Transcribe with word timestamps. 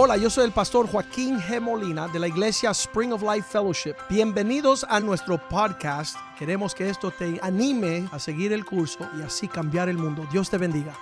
Hola, 0.00 0.16
yo 0.16 0.30
soy 0.30 0.44
el 0.44 0.52
pastor 0.52 0.88
Joaquín 0.88 1.40
G. 1.40 1.60
Molina 1.60 2.06
de 2.06 2.20
la 2.20 2.28
iglesia 2.28 2.70
Spring 2.70 3.12
of 3.12 3.20
Life 3.20 3.48
Fellowship. 3.50 3.96
Bienvenidos 4.08 4.86
a 4.88 5.00
nuestro 5.00 5.38
podcast. 5.48 6.16
Queremos 6.38 6.72
que 6.72 6.88
esto 6.88 7.10
te 7.10 7.40
anime 7.42 8.08
a 8.12 8.20
seguir 8.20 8.52
el 8.52 8.64
curso 8.64 9.00
y 9.18 9.22
así 9.22 9.48
cambiar 9.48 9.88
el 9.88 9.98
mundo. 9.98 10.24
Dios 10.30 10.48
te 10.48 10.56
bendiga. 10.56 10.94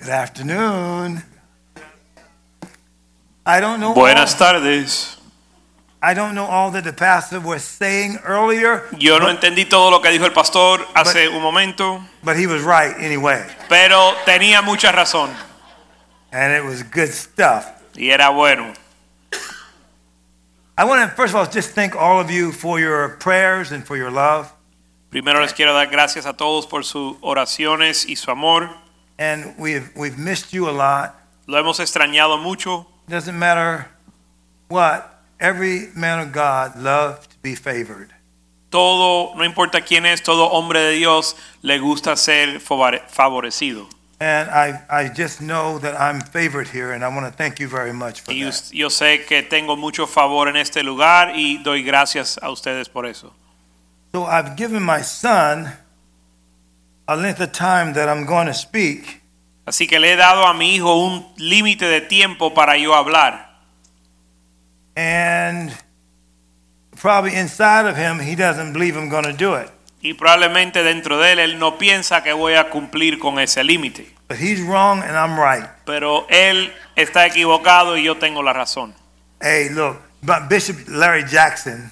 Good 0.00 0.08
afternoon. 0.08 1.22
I 3.46 3.60
don't 3.60 3.76
know. 3.76 3.92
Buenas 3.92 4.38
tardes. 4.38 5.13
I 6.06 6.12
don't 6.12 6.34
know 6.34 6.44
all 6.44 6.70
that 6.72 6.84
the 6.84 6.92
pastor 6.92 7.40
was 7.40 7.62
saying 7.64 8.18
earlier, 8.24 8.82
Yo 8.98 9.18
no 9.18 9.28
entendí 9.30 9.64
todo 9.66 9.90
lo 9.90 10.00
que 10.02 10.10
dijo 10.10 10.26
el 10.26 10.32
pastor 10.32 10.80
hace 10.94 11.28
un 11.28 11.40
momento, 11.40 12.02
but 12.22 12.36
he 12.36 12.46
was 12.46 12.62
right 12.62 12.94
anyway, 12.98 13.42
pero 13.70 14.12
tenía 14.26 14.60
mucha 14.62 14.92
razón 14.92 15.30
and 16.30 16.52
it 16.52 16.62
was 16.62 16.82
good 16.82 17.08
stuff. 17.08 17.64
y 17.96 18.10
era 18.10 18.28
bueno. 18.30 18.74
I 20.76 20.84
want 20.84 21.08
to 21.08 21.16
first 21.16 21.32
of 21.32 21.36
all 21.36 21.46
just 21.46 21.70
thank 21.70 21.94
all 21.96 22.20
of 22.20 22.30
you 22.30 22.52
for 22.52 22.78
your 22.78 23.16
prayers 23.20 23.72
and 23.72 23.82
for 23.86 23.96
your 23.96 24.10
love, 24.10 24.52
Primero 25.10 25.40
les 25.40 25.52
quiero 25.54 25.72
dar 25.72 25.86
gracias 25.86 26.26
a 26.26 26.34
todos 26.34 26.66
por 26.66 26.82
sus 26.84 27.16
oraciones 27.22 28.04
y 28.06 28.14
su 28.16 28.30
amor. 28.30 28.68
and 29.18 29.54
we've 29.56 29.90
we've 29.96 30.18
missed 30.18 30.52
you 30.52 30.68
a 30.68 30.72
lot. 30.72 31.14
Lo 31.46 31.56
hemos 31.58 31.78
extrañado 31.80 32.36
mucho. 32.42 32.84
Doesn't 33.08 33.38
matter 33.38 33.86
what. 34.68 35.13
Every 35.44 35.88
man 35.94 36.20
of 36.20 36.32
God 36.32 36.74
loves 36.76 37.26
to 37.26 37.36
be 37.42 37.54
favored. 37.54 38.08
Todo, 38.70 39.34
no 39.36 39.44
importa 39.44 39.82
quién 39.82 40.06
es, 40.06 40.22
todo 40.22 40.46
hombre 40.50 40.80
de 40.80 40.92
Dios 40.92 41.36
le 41.60 41.78
gusta 41.78 42.16
ser 42.16 42.60
favorecido. 42.60 43.86
And 44.20 44.48
I, 44.50 44.80
I 44.88 45.08
just 45.14 45.40
know 45.42 45.78
that 45.80 46.00
I'm 46.00 46.22
favored 46.22 46.68
here, 46.68 46.92
and 46.92 47.04
I 47.04 47.08
want 47.08 47.26
to 47.26 47.30
thank 47.30 47.60
you 47.60 47.68
very 47.68 47.92
much 47.92 48.22
for 48.22 48.32
Y 48.32 48.42
that. 48.42 48.70
yo 48.72 48.88
sé 48.88 49.26
que 49.26 49.42
tengo 49.42 49.76
mucho 49.76 50.06
favor 50.06 50.48
en 50.48 50.56
este 50.56 50.82
lugar 50.82 51.32
y 51.36 51.58
doy 51.62 51.82
gracias 51.82 52.38
a 52.40 52.50
ustedes 52.50 52.88
por 52.88 53.04
eso. 53.04 53.34
So 54.12 54.24
I've 54.24 54.56
given 54.56 54.82
my 54.82 55.02
son 55.02 55.70
a 57.06 57.16
length 57.16 57.40
of 57.42 57.52
time 57.52 57.92
that 57.92 58.08
I'm 58.08 58.24
going 58.24 58.46
to 58.46 58.54
speak, 58.54 59.20
Así 59.66 59.86
que 59.86 59.98
le 60.00 60.12
he 60.12 60.16
dado 60.16 60.46
a 60.46 60.54
mi 60.54 60.74
hijo 60.74 60.94
un 60.94 61.26
límite 61.36 61.84
de 61.84 62.00
tiempo 62.00 62.54
para 62.54 62.78
yo 62.78 62.94
hablar. 62.94 63.43
And 64.96 65.72
probably 66.96 67.34
inside 67.34 67.86
of 67.86 67.96
him, 67.96 68.18
he 68.20 68.34
doesn't 68.36 68.72
believe 68.72 68.96
I'm 68.96 69.08
going 69.08 69.24
to 69.24 69.32
do 69.32 69.54
it. 69.54 69.70
Y 70.02 70.12
probablemente 70.14 70.82
dentro 70.82 71.18
de 71.18 71.32
él, 71.32 71.38
él 71.38 71.58
no 71.58 71.78
piensa 71.78 72.22
que 72.22 72.32
voy 72.34 72.54
a 72.54 72.68
cumplir 72.70 73.18
con 73.18 73.38
ese 73.38 73.64
límite. 73.64 74.06
But 74.28 74.38
he's 74.38 74.60
wrong 74.60 75.02
and 75.02 75.16
I'm 75.16 75.38
right. 75.38 75.68
Pero 75.86 76.26
él 76.28 76.72
está 76.94 77.26
equivocado 77.26 77.96
y 77.96 78.04
yo 78.04 78.16
tengo 78.18 78.42
la 78.42 78.52
razón. 78.52 78.94
Hey, 79.40 79.68
look, 79.70 79.98
but 80.22 80.48
Bishop 80.48 80.76
Larry 80.88 81.24
Jackson 81.28 81.90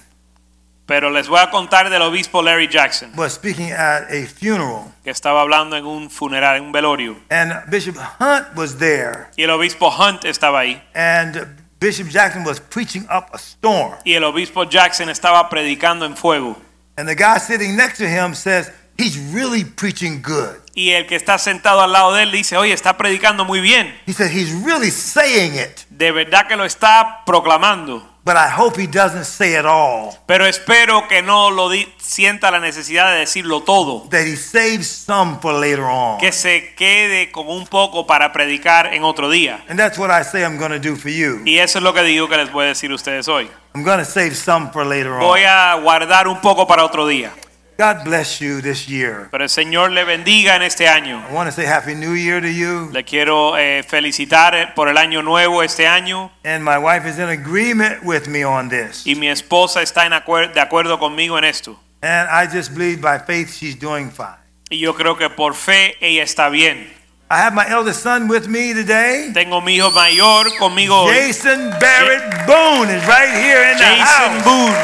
Pero 0.85 1.09
les 1.09 1.27
voy 1.29 1.39
a 1.39 1.49
contar 1.49 1.89
del 1.89 2.01
obispo 2.01 2.41
Larry 2.41 2.67
Jackson, 2.67 3.13
was 3.15 3.33
speaking 3.33 3.71
at 3.71 4.03
a 4.11 4.25
funeral, 4.27 4.91
que 5.03 5.11
estaba 5.11 5.39
hablando 5.41 5.77
en 5.77 5.85
un 5.85 6.09
funeral, 6.09 6.57
en 6.57 6.63
un 6.65 6.71
velorio. 6.73 7.15
and 7.29 7.53
Bishop 7.69 7.95
Hunt 8.19 8.47
was 8.55 8.77
there, 8.79 9.27
Y 9.37 9.43
el 9.43 9.49
obispo 9.51 9.89
Hunt 9.89 10.25
estaba 10.25 10.59
ahí. 10.59 10.81
and 10.93 11.47
Bishop 11.83 12.07
Jackson 12.07 12.45
was 12.45 12.61
preaching 12.61 13.05
up 13.09 13.29
a 13.33 13.37
storm. 13.37 13.91
Y 14.05 14.13
el 14.13 14.23
obispo 14.23 14.63
Jackson 14.63 15.09
estaba 15.09 15.49
predicando 15.49 16.05
en 16.05 16.15
fuego. 16.15 16.55
And 16.95 17.09
the 17.09 17.13
guy 17.13 17.37
sitting 17.39 17.75
next 17.75 17.97
to 17.97 18.07
him 18.07 18.33
says, 18.33 18.71
He's 18.97 19.17
really 19.33 19.65
preaching 19.65 20.21
good. 20.21 20.61
Y 20.75 20.91
el 20.91 21.07
que 21.07 21.17
está 21.17 21.37
sentado 21.37 21.81
al 21.81 21.91
lado 21.91 22.13
de 22.13 22.23
él 22.23 22.31
dice, 22.31 22.55
oye, 22.55 22.71
está 22.71 22.95
predicando 22.95 23.43
muy 23.43 23.59
bien. 23.59 23.93
He 24.05 24.13
said, 24.13 24.31
He's 24.31 24.53
really 24.53 24.91
saying 24.91 25.55
it, 25.55 25.85
De 25.89 26.13
verdad 26.13 26.47
que 26.47 26.55
lo 26.55 26.63
está 26.63 27.25
proclamando. 27.25 28.12
But 28.23 28.35
I 28.37 28.49
hope 28.49 28.79
he 28.79 28.87
doesn't 28.87 29.25
say 29.25 29.55
it 29.55 29.65
all. 29.65 30.17
Pero 30.25 30.45
espero 30.45 31.07
que 31.07 31.21
no 31.21 31.51
lo 31.51 31.69
sienta 31.97 32.51
la 32.51 32.59
necesidad 32.59 33.11
de 33.11 33.19
decirlo 33.19 33.63
todo. 33.63 34.07
That 34.09 34.25
he 34.25 34.35
saves 34.35 34.87
some 34.87 35.39
for 35.41 35.53
later 35.53 35.83
on. 35.83 36.19
Que 36.19 36.31
se 36.31 36.73
quede 36.75 37.31
con 37.31 37.47
un 37.47 37.67
poco 37.67 38.07
para 38.07 38.31
predicar 38.31 38.93
en 38.93 39.03
otro 39.03 39.29
día. 39.29 39.63
And 39.67 39.77
that's 39.77 39.97
what 39.97 40.09
I 40.09 40.23
say 40.23 40.43
I'm 40.43 40.57
going 40.57 40.71
to 40.71 40.79
do 40.79 40.95
for 40.95 41.09
you. 41.09 41.41
Y 41.45 41.59
eso 41.59 41.79
es 41.79 41.83
lo 41.83 41.93
que 41.93 42.03
digo 42.03 42.27
que 42.29 42.37
les 42.37 42.51
voy 42.51 42.65
a 42.65 42.67
decir 42.69 42.91
a 42.91 42.95
ustedes 42.95 43.27
hoy. 43.27 43.49
I'm 43.75 43.83
going 43.83 43.99
to 43.99 44.05
save 44.05 44.35
some 44.35 44.71
for 44.71 44.85
later 44.85 45.13
on. 45.13 45.19
Voy 45.19 45.43
a 45.43 45.75
guardar 45.75 46.27
un 46.27 46.39
poco 46.41 46.67
para 46.67 46.85
otro 46.85 47.07
día. 47.07 47.31
God 47.77 48.03
bless 48.03 48.39
you 48.39 48.61
this 48.61 48.87
year. 48.87 49.27
Pero 49.31 49.43
el 49.43 49.49
Señor 49.49 49.91
le 49.91 50.03
bendiga 50.03 50.55
en 50.55 50.61
este 50.61 50.87
año. 50.87 51.23
I 51.29 51.33
want 51.33 51.49
to 51.49 51.51
say 51.51 51.65
Happy 51.65 51.95
New 51.95 52.13
Year 52.15 52.39
to 52.41 52.47
you. 52.47 52.89
Le 52.93 53.03
quiero 53.03 53.57
eh, 53.57 53.83
felicitar 53.83 54.73
por 54.75 54.89
el 54.89 54.97
año 54.97 55.23
nuevo 55.23 55.63
este 55.63 55.87
año. 55.87 56.31
And 56.45 56.63
my 56.63 56.77
wife 56.77 57.05
is 57.09 57.17
in 57.17 57.29
agreement 57.29 58.03
with 58.03 58.27
me 58.27 58.43
on 58.45 58.69
this. 58.69 59.03
Y 59.05 59.15
mi 59.15 59.27
esposa 59.27 59.81
está 59.81 60.05
en 60.05 60.13
acuer- 60.13 60.53
de 60.53 60.61
acuerdo 60.61 60.99
conmigo 60.99 61.37
en 61.37 61.45
esto. 61.45 61.79
And 62.01 62.29
I 62.29 62.45
just 62.47 62.73
believe 62.75 63.01
by 63.01 63.17
faith 63.19 63.49
she's 63.57 63.75
doing 63.79 64.11
fine. 64.11 64.37
Y 64.69 64.77
yo 64.79 64.93
creo 64.93 65.17
que 65.17 65.29
por 65.29 65.55
fe 65.55 65.95
ella 65.99 66.23
está 66.23 66.49
bien. 66.49 66.91
I 67.31 67.37
have 67.37 67.55
my 67.55 67.65
eldest 67.67 68.03
son 68.03 68.27
with 68.27 68.47
me 68.47 68.73
today. 68.75 69.31
Tengo 69.33 69.59
mi 69.61 69.75
hijo 69.77 69.89
mayor 69.89 70.45
conmigo. 70.59 71.07
Jason 71.11 71.71
Barrett 71.79 72.45
Boone 72.45 72.91
is 72.91 73.03
right 73.07 73.29
here 73.33 73.63
in 73.71 73.77
the 73.77 73.83
house. 73.83 74.29
Jason. 74.29 74.43
Boone. 74.43 74.75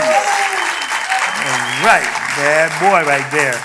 Right, 1.81 2.03
bad 2.39 2.71
boy 2.81 3.03
right 3.09 3.29
there. 3.31 3.55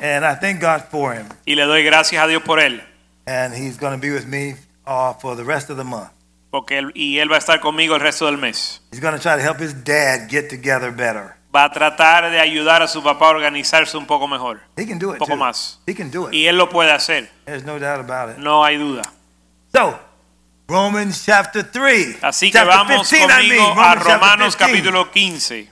And 0.00 0.24
I 0.24 0.34
thank 0.34 0.60
God 0.60 0.84
for 0.90 1.12
him. 1.14 1.26
Y 1.46 1.54
le 1.54 1.64
doy 1.64 1.82
gracias 1.82 2.22
a 2.22 2.26
Dios 2.26 2.42
por 2.42 2.60
él. 2.60 2.82
And 3.26 3.52
he's 3.54 3.76
going 3.78 3.92
to 3.92 3.98
be 4.00 4.10
with 4.12 4.26
me 4.26 4.54
uh, 4.86 5.14
for 5.14 5.36
the 5.36 5.44
rest 5.44 5.70
of 5.70 5.76
the 5.76 5.84
month. 5.84 6.10
Porque 6.50 6.78
él, 6.78 6.92
y 6.94 7.18
él 7.18 7.30
va 7.30 7.36
a 7.36 7.38
estar 7.38 7.60
conmigo 7.60 7.94
el 7.94 8.00
resto 8.00 8.26
del 8.26 8.38
mes. 8.38 8.80
He's 8.90 9.00
going 9.00 9.14
to 9.14 9.20
try 9.20 9.36
to 9.36 9.42
help 9.42 9.58
his 9.60 9.74
dad 9.84 10.28
get 10.30 10.48
together 10.48 10.90
better. 10.90 11.34
Va 11.54 11.64
a 11.64 11.70
tratar 11.72 12.30
de 12.30 12.40
ayudar 12.40 12.82
a 12.82 12.88
su 12.88 13.02
papá 13.02 13.26
a 13.26 13.30
organizarse 13.30 13.96
un 13.96 14.06
poco 14.06 14.28
mejor. 14.28 14.60
He 14.76 14.86
can 14.86 14.98
do 14.98 15.10
it 15.10 15.14
Un 15.14 15.18
Poco 15.18 15.32
too. 15.32 15.36
más. 15.38 15.78
He 15.86 15.94
can 15.94 16.10
do 16.10 16.28
it. 16.28 16.34
Y 16.34 16.46
él 16.46 16.56
lo 16.56 16.68
puede 16.68 16.92
hacer. 16.92 17.30
There's 17.46 17.64
no 17.64 17.78
doubt 17.78 18.00
about 18.00 18.30
it. 18.30 18.38
No 18.38 18.64
hay 18.64 18.76
duda. 18.76 19.02
So, 19.72 19.98
Romans 20.68 21.24
chapter 21.24 21.64
3. 21.64 22.18
Así 22.22 22.46
que 22.50 22.58
chapter 22.58 22.76
vamos 22.76 23.08
15, 23.08 23.24
I 23.24 23.48
mean. 23.48 23.58
conmigo 23.62 23.80
a 23.80 23.94
Romanos 23.94 24.56
15. 24.56 24.58
capítulo 24.72 25.10
15. 25.10 25.70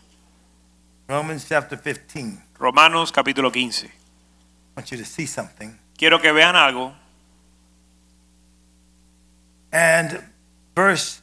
Romans 1.08 1.46
chapter 1.48 1.76
15. 1.76 2.42
Romanos 2.58 3.12
capítulo 3.12 3.52
15. 3.52 3.88
I 3.88 3.90
want 4.76 4.90
you 4.90 4.98
to 4.98 5.04
see 5.04 5.26
something. 5.26 5.78
Quiero 5.96 6.18
que 6.18 6.32
vean 6.32 6.56
algo. 6.56 6.92
And 9.72 10.20
verse 10.74 11.22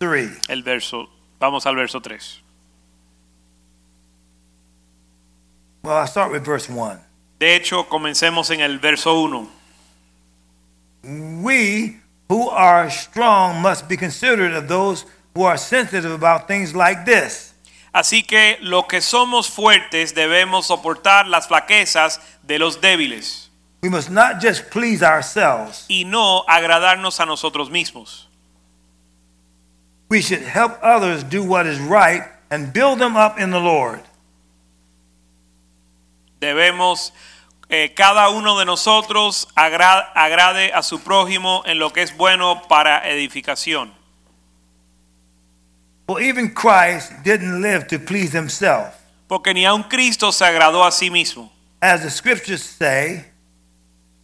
3. 0.00 0.30
El 0.48 0.62
verso. 0.62 1.08
Vamos 1.38 1.66
al 1.66 1.74
verso 1.74 2.00
3. 2.00 2.40
Well, 5.82 5.96
I'll 5.96 6.06
start 6.06 6.32
with 6.32 6.44
verse 6.44 6.70
1. 6.70 6.98
De 7.38 7.56
hecho, 7.56 7.84
comencemos 7.84 8.50
en 8.50 8.60
el 8.60 8.78
verso 8.78 9.24
1. 9.24 9.48
We 11.42 11.98
who 12.28 12.48
are 12.48 12.88
strong 12.88 13.60
must 13.60 13.88
be 13.88 13.96
considerate 13.96 14.54
of 14.54 14.68
those 14.68 15.04
who 15.34 15.42
are 15.42 15.58
sensitive 15.58 16.12
about 16.12 16.46
things 16.48 16.74
like 16.74 17.04
this. 17.04 17.51
Así 17.92 18.22
que 18.22 18.58
los 18.62 18.86
que 18.86 19.00
somos 19.02 19.50
fuertes 19.50 20.14
debemos 20.14 20.66
soportar 20.68 21.26
las 21.26 21.46
flaquezas 21.48 22.20
de 22.42 22.58
los 22.58 22.80
débiles 22.80 23.50
We 23.82 23.90
must 23.90 24.08
not 24.10 24.40
just 24.40 24.70
please 24.70 25.02
ourselves. 25.04 25.84
y 25.88 26.04
no 26.04 26.44
agradarnos 26.48 27.18
a 27.20 27.26
nosotros 27.26 27.68
mismos. 27.68 28.28
We 30.08 30.20
should 30.22 30.42
help 30.46 30.78
others 30.82 31.24
do 31.28 31.42
what 31.42 31.66
is 31.66 31.78
right 31.80 32.22
and 32.50 32.72
build 32.72 32.98
them 32.98 33.16
up 33.16 33.38
in 33.40 33.50
the 33.50 33.58
Lord. 33.58 34.02
Debemos, 36.40 37.12
eh, 37.68 37.92
cada 37.94 38.28
uno 38.30 38.58
de 38.58 38.64
nosotros 38.64 39.48
agra- 39.54 40.12
agrade 40.14 40.72
a 40.74 40.82
su 40.82 41.00
prójimo 41.00 41.62
en 41.66 41.78
lo 41.78 41.92
que 41.92 42.02
es 42.02 42.16
bueno 42.16 42.62
para 42.68 43.08
edificación. 43.08 43.92
For 46.06 46.20
even 46.20 46.52
Christ 46.52 47.12
didn't 47.24 47.62
live 47.62 47.86
to 47.88 47.98
please 47.98 48.32
himself. 48.32 48.94
Porque 49.28 49.54
ni 49.54 49.64
aun 49.64 49.84
Cristo 49.84 50.30
se 50.32 50.44
agradó 50.44 50.84
a 50.84 50.90
sí 50.90 51.10
mismo. 51.10 51.50
As 51.80 52.02
the 52.02 52.10
scriptures 52.10 52.62
say, 52.62 53.24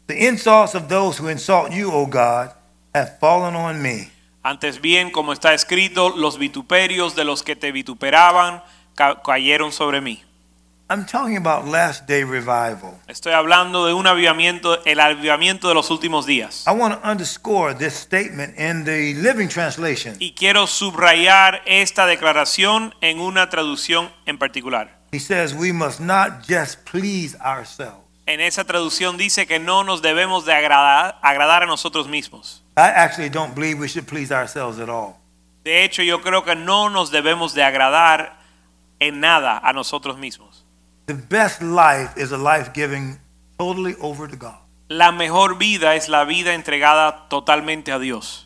the 0.07 0.15
insults 0.29 0.75
of 0.75 0.89
those 0.89 1.19
who 1.19 1.29
insult 1.29 1.73
you, 1.73 1.91
O 1.91 2.07
God, 2.07 2.51
have 2.95 3.19
fallen 3.19 3.55
on 3.57 3.81
me. 3.81 4.11
Antes 4.43 4.81
bien, 4.81 5.11
como 5.11 5.33
está 5.33 5.53
escrito, 5.55 6.11
los 6.17 6.39
vituperios 6.39 7.15
de 7.15 7.25
los 7.25 7.43
que 7.43 7.57
te 7.57 7.73
vituperaban 7.73 8.63
ca- 8.95 9.21
cayeron 9.23 9.73
sobre 9.73 10.01
mí. 10.01 10.23
I'm 10.91 11.05
talking 11.05 11.37
about 11.37 11.67
last 11.67 12.07
day 12.07 12.25
revival. 12.25 12.99
Estoy 13.09 13.35
hablando 13.35 13.85
de 13.85 13.93
un 13.93 14.07
avivamiento, 14.07 14.83
el 14.87 15.01
avivamiento 15.01 15.69
de 15.69 15.75
los 15.75 15.91
últimos 15.91 16.25
días. 16.25 16.65
I 16.67 16.71
want 16.71 16.95
to 16.95 17.07
underscore 17.07 17.75
this 17.75 17.93
statement 17.93 18.59
in 18.59 18.85
the 18.85 19.13
Living 19.13 19.49
Translation. 19.49 20.17
Y 20.19 20.33
quiero 20.33 20.67
subrayar 20.67 21.61
esta 21.67 22.07
declaración 22.07 22.95
en 23.03 23.21
una 23.21 23.51
traducción 23.51 24.11
en 24.25 24.39
particular. 24.39 24.97
He 25.13 25.21
says 25.21 25.53
we 25.53 25.75
must 25.75 26.01
not 26.01 26.47
just 26.49 26.91
please 26.91 27.37
ourselves. 27.39 28.01
En 28.25 28.41
esa 28.41 28.65
traducción 28.65 29.19
dice 29.19 29.47
que 29.47 29.59
no 29.59 29.85
nos 29.85 30.01
debemos 30.01 30.47
de 30.47 30.55
agradar, 30.55 31.19
agradar 31.21 31.65
a 31.65 31.67
nosotros 31.67 32.09
mismos. 32.09 32.63
I 32.79 32.89
actually 32.97 33.29
don't 33.29 33.55
believe 33.55 33.79
we 33.79 33.89
should 33.89 34.07
please 34.07 34.33
ourselves 34.33 34.81
at 34.81 34.89
all. 34.89 35.17
De 35.65 35.85
hecho, 35.85 36.03
yo 36.03 36.23
creo 36.23 36.45
que 36.45 36.55
no 36.55 36.89
nos 36.89 37.11
debemos 37.11 37.53
de 37.53 37.63
agradar 37.63 38.39
en 39.01 39.21
nada 39.21 39.61
a 39.63 39.75
nosotros 39.75 40.17
mismos. 40.17 40.65
The 41.09 41.15
best 41.15 41.63
life 41.63 42.19
is 42.19 42.33
a 42.33 42.37
life 42.37 42.75
giving 42.75 43.19
totally 43.59 43.95
over 43.99 44.29
to 44.29 44.37
God. 44.37 44.59
La 44.91 45.11
mejor 45.11 45.55
vida 45.57 45.95
es 45.95 46.07
la 46.11 46.27
vida 46.27 46.53
entregada 46.53 47.31
totalmente 47.31 47.91
a 47.91 47.99
Dios. 47.99 48.45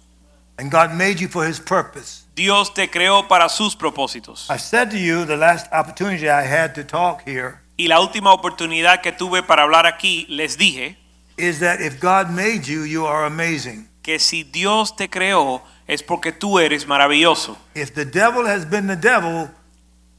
And 0.60 0.70
God 0.70 0.92
made 0.94 1.20
you 1.20 1.26
for 1.26 1.44
his 1.44 1.58
purpose. 1.58 2.22
Dios 2.36 2.72
te 2.72 2.86
creó 2.86 3.26
para 3.26 3.48
sus 3.48 3.74
propósitos. 3.74 4.48
I 4.48 4.58
said 4.58 4.92
to 4.92 4.96
you 4.96 5.24
the 5.24 5.36
last 5.36 5.66
opportunity 5.72 6.28
I 6.30 6.42
had 6.44 6.72
to 6.76 6.84
talk 6.84 7.22
here 7.26 7.58
Y 7.76 7.88
la 7.88 7.98
última 7.98 8.32
oportunidad 8.32 9.02
que 9.02 9.10
tuve 9.10 9.42
para 9.42 9.64
hablar 9.64 9.86
aquí, 9.86 10.24
les 10.28 10.56
dije 10.56 10.96
is 11.36 11.58
that 11.58 11.80
if 11.80 11.98
God 11.98 12.30
made 12.30 12.68
you, 12.68 12.84
you 12.84 13.06
are 13.06 13.26
amazing. 13.26 13.88
que 14.02 14.20
si 14.20 14.44
Dios 14.44 14.94
te 14.94 15.08
creó 15.10 15.62
es 15.88 16.04
porque 16.04 16.30
tú 16.30 16.60
eres 16.60 16.86
maravilloso. 16.86 17.56
If 17.74 17.92
the 17.94 18.04
devil 18.04 18.46
has 18.46 18.64
been 18.64 18.86
the 18.86 18.94
devil, 18.94 19.50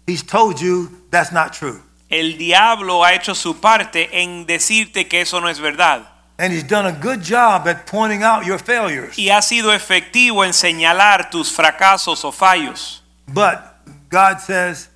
he's 0.06 0.24
told 0.24 0.60
you 0.60 0.90
that's 1.10 1.32
not 1.32 1.54
true. 1.54 1.80
El 2.14 2.38
diablo 2.38 3.04
ha 3.04 3.14
hecho 3.14 3.34
su 3.34 3.60
parte 3.60 4.22
en 4.22 4.46
decirte 4.46 5.08
que 5.08 5.22
eso 5.22 5.42
no 5.42 5.50
es 5.50 5.60
verdad. 5.60 6.04
And 6.38 6.54
he's 6.54 6.68
done 6.68 6.88
a 6.88 6.92
good 6.92 7.24
job 7.24 7.68
at 7.68 7.88
pointing 7.88 8.22
out 8.24 8.46
your 8.46 8.60
failures. 8.60 9.18
Y 9.18 9.32
ha 9.32 9.42
sido 9.42 9.74
efectivo 9.74 10.46
en 10.46 10.54
señalar 10.54 11.32
tus 11.32 11.52
fracasos 11.52 12.24
o 12.24 12.32
fallos. 12.32 13.04
But 13.26 13.62
God 14.12 14.40
says, 14.40 14.90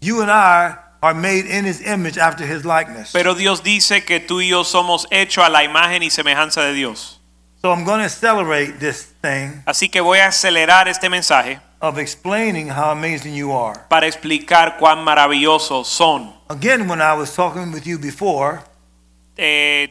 you 0.00 0.22
and 0.22 0.30
I 0.30 0.78
are 1.02 1.12
made 1.12 1.44
in 1.44 1.66
his 1.66 1.82
image 1.82 2.16
after 2.16 2.46
his 2.46 2.64
likeness. 2.64 3.12
Pero 3.12 3.34
Dios 3.34 3.62
dice 3.62 4.06
que 4.06 4.18
tú 4.18 4.40
y 4.40 4.48
yo 4.48 4.64
somos 4.64 5.06
hechos 5.10 5.44
a 5.44 5.50
la 5.50 5.62
imagen 5.62 6.02
y 6.02 6.08
semejanza 6.08 6.62
de 6.62 6.72
Dios. 6.72 7.20
So 7.60 7.70
I'm 7.70 7.84
going 7.84 7.98
to 7.98 8.04
accelerate 8.04 8.78
this 8.78 9.12
thing 9.20 9.62
Así 9.66 9.90
que 9.90 10.00
voy 10.00 10.20
a 10.20 10.28
acelerar 10.28 10.88
este 10.88 11.10
mensaje 11.10 11.60
of 11.80 11.98
explaining 11.98 12.68
how 12.68 12.90
amazing 12.90 13.34
you 13.34 13.52
are. 13.52 13.84
para 13.88 14.06
explicar 14.06 14.76
cuán 14.78 15.04
maravillosos 15.04 15.86
son. 15.86 16.32
Again, 16.48 16.88
when 16.88 17.00
I 17.00 17.12
was 17.14 17.34
talking 17.34 17.72
with 17.72 17.86
you 17.86 17.98
before, 17.98 18.62
Eh, 19.38 19.88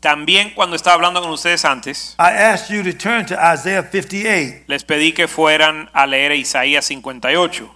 también 0.00 0.54
cuando 0.54 0.76
estaba 0.76 0.94
hablando 0.94 1.20
con 1.20 1.30
ustedes 1.32 1.64
antes, 1.64 2.14
I 2.18 2.30
asked 2.30 2.70
you 2.70 2.82
to 2.84 2.92
turn 2.96 3.26
to 3.26 3.34
Isaiah 3.34 3.82
58. 3.82 4.64
les 4.68 4.84
pedí 4.84 5.12
que 5.12 5.26
fueran 5.26 5.90
a 5.92 6.06
leer 6.06 6.32
Isaías 6.32 6.84
58. 6.86 7.68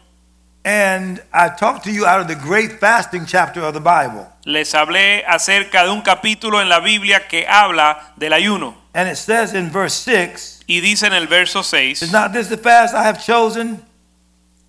And 0.62 1.22
I 1.32 1.48
talked 1.48 1.84
to 1.84 1.90
you 1.90 2.04
out 2.06 2.20
of 2.20 2.28
the 2.28 2.34
great 2.36 2.78
fasting 2.78 3.24
chapter 3.26 3.62
of 3.62 3.72
the 3.72 3.80
Bible. 3.80 4.26
Les 4.44 4.72
hablé 4.74 5.24
acerca 5.26 5.84
de 5.84 5.90
un 5.90 6.02
capítulo 6.02 6.60
en 6.60 6.68
la 6.68 6.80
Biblia 6.80 7.26
que 7.26 7.46
habla 7.48 8.12
del 8.16 8.32
ayuno. 8.34 8.74
And 8.94 9.08
it 9.08 9.16
says 9.16 9.54
in 9.54 9.70
verse 9.70 9.94
6 9.94 10.59
Y 10.70 10.80
dice 10.80 11.06
en 11.08 11.12
el 11.14 11.26
verso 11.26 11.64
6, 11.64 12.00
Is 12.02 12.12
not 12.12 12.32
this 12.32 12.46
the 12.48 12.56
fast 12.56 12.94
I 12.94 13.02
have 13.02 13.18
chosen? 13.20 13.82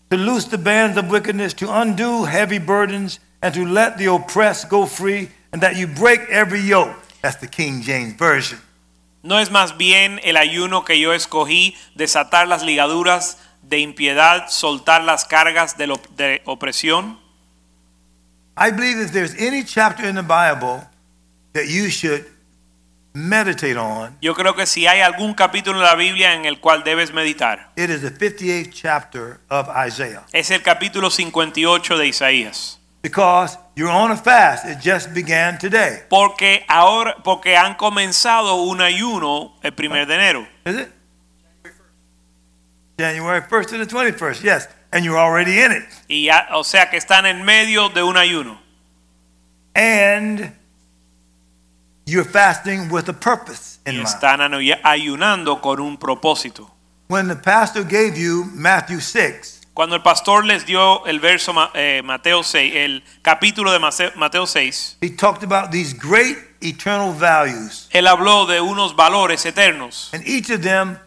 To 0.10 0.18
loose 0.18 0.46
the 0.50 0.58
bands 0.58 0.98
of 0.98 1.12
wickedness, 1.12 1.54
to 1.56 1.68
undo 1.72 2.24
heavy 2.26 2.58
burdens, 2.58 3.20
and 3.44 3.54
to 3.54 3.64
let 3.66 3.98
the 4.00 4.08
oppressed 4.08 4.68
go 4.68 4.88
free, 4.88 5.30
and 5.54 5.62
that 5.62 5.76
you 5.76 5.86
break 5.86 6.22
every 6.30 6.60
yoke. 6.60 6.96
That's 7.22 7.36
the 7.38 7.48
King 7.48 7.82
James 7.84 8.16
Version. 8.18 8.60
¿no 9.24 9.38
es 9.38 9.52
más 9.52 9.78
bien 9.78 10.20
el 10.24 10.36
ayuno 10.38 10.84
que 10.84 11.00
yo 11.00 11.14
escogí 11.14 11.76
desatar 11.96 12.48
las 12.48 12.64
ligaduras 12.64 13.38
de 13.62 13.78
impiedad, 13.78 14.48
soltar 14.50 15.04
las 15.04 15.26
cargas 15.26 15.78
de, 15.78 15.86
lo- 15.86 16.02
de 16.18 16.42
opresión? 16.46 17.20
I 18.58 18.72
believe 18.72 19.00
if 19.00 19.12
there's 19.14 19.36
any 19.36 19.64
chapter 19.64 20.04
in 20.10 20.16
the 20.16 20.24
Bible 20.24 20.84
that 21.54 21.68
you 21.68 21.90
should 21.90 22.26
meditate 23.14 23.78
on, 23.78 24.18
Yo 24.22 24.34
creo 24.34 24.56
que 24.56 24.66
si 24.66 24.88
hay 24.88 25.02
algún 25.02 25.34
capítulo 25.34 25.80
en 25.80 25.84
la 25.84 25.96
Biblia 25.96 26.34
en 26.34 26.46
el 26.46 26.60
cual 26.60 26.84
debes 26.84 27.14
meditar, 27.14 27.72
it 27.76 27.90
is 27.90 28.02
the 28.02 28.12
58th 28.12 28.72
chapter 28.72 29.40
of 29.50 29.68
Isaiah. 29.70 30.24
es 30.32 30.50
el 30.52 30.62
capítulo 30.62 31.10
58 31.10 31.98
de 31.98 32.08
Isaías. 32.08 32.78
Because 33.04 33.58
you're 33.76 33.92
on 33.92 34.12
a 34.12 34.16
fast. 34.16 34.64
It 34.66 34.78
just 34.80 35.12
began 35.12 35.58
today. 35.58 36.04
Porque 36.08 36.64
ahora, 36.68 37.16
porque 37.24 37.58
han 37.58 37.74
comenzado 37.74 38.62
un 38.62 38.80
ayuno 38.80 39.56
el 39.64 39.74
primer 39.74 40.06
de 40.06 40.14
enero. 40.14 40.48
Is 40.66 40.76
it? 40.76 40.90
January 43.00 43.42
1st 43.42 43.70
to 43.70 43.78
the 43.80 43.88
21st, 43.88 44.44
yes. 44.44 44.68
And 44.94 45.04
you're 45.04 45.18
already 45.18 45.60
in 45.62 45.72
it. 45.72 45.84
Y 46.08 46.26
ya, 46.26 46.50
o 46.52 46.64
sea 46.64 46.92
que 46.92 46.98
están 46.98 47.26
en 47.26 47.44
medio 47.44 47.90
de 47.90 48.04
un 48.04 48.18
ayuno. 48.18 48.62
And 49.74 50.54
you're 52.06 52.24
fasting 52.26 52.90
with 52.90 53.08
a 53.10 53.14
purpose 53.14 53.80
in 53.86 53.94
Y 53.96 53.98
mind. 53.98 54.08
están 54.08 54.42
ayunando 54.84 55.62
con 55.62 55.80
un 55.80 55.98
propósito. 55.98 56.70
When 57.08 57.28
the 57.28 57.36
pastor 57.36 57.84
gave 57.84 58.18
you 58.18 58.46
Matthew 58.54 59.00
6, 59.02 59.60
Cuando 59.74 59.96
el 59.96 60.02
pastor 60.02 60.46
les 60.46 60.66
dio 60.66 61.06
el 61.06 61.20
verso 61.20 61.54
eh, 61.74 62.02
Mateo 62.04 62.44
6, 62.44 62.74
el 62.76 63.04
capítulo 63.22 63.72
de 63.72 63.80
Mateo 63.80 64.46
6, 64.46 64.98
he 65.02 65.10
talked 65.10 65.44
about 65.44 65.72
these 65.72 65.94
great 65.94 66.38
eternal 66.62 67.14
values. 67.14 67.88
él 67.92 68.08
habló 68.08 68.46
de 68.46 68.60
unos 68.62 68.96
valores 68.96 69.46
eternos 69.46 70.10
And 70.14 70.28
each 70.28 70.50
of 70.50 70.62
them 70.62 71.00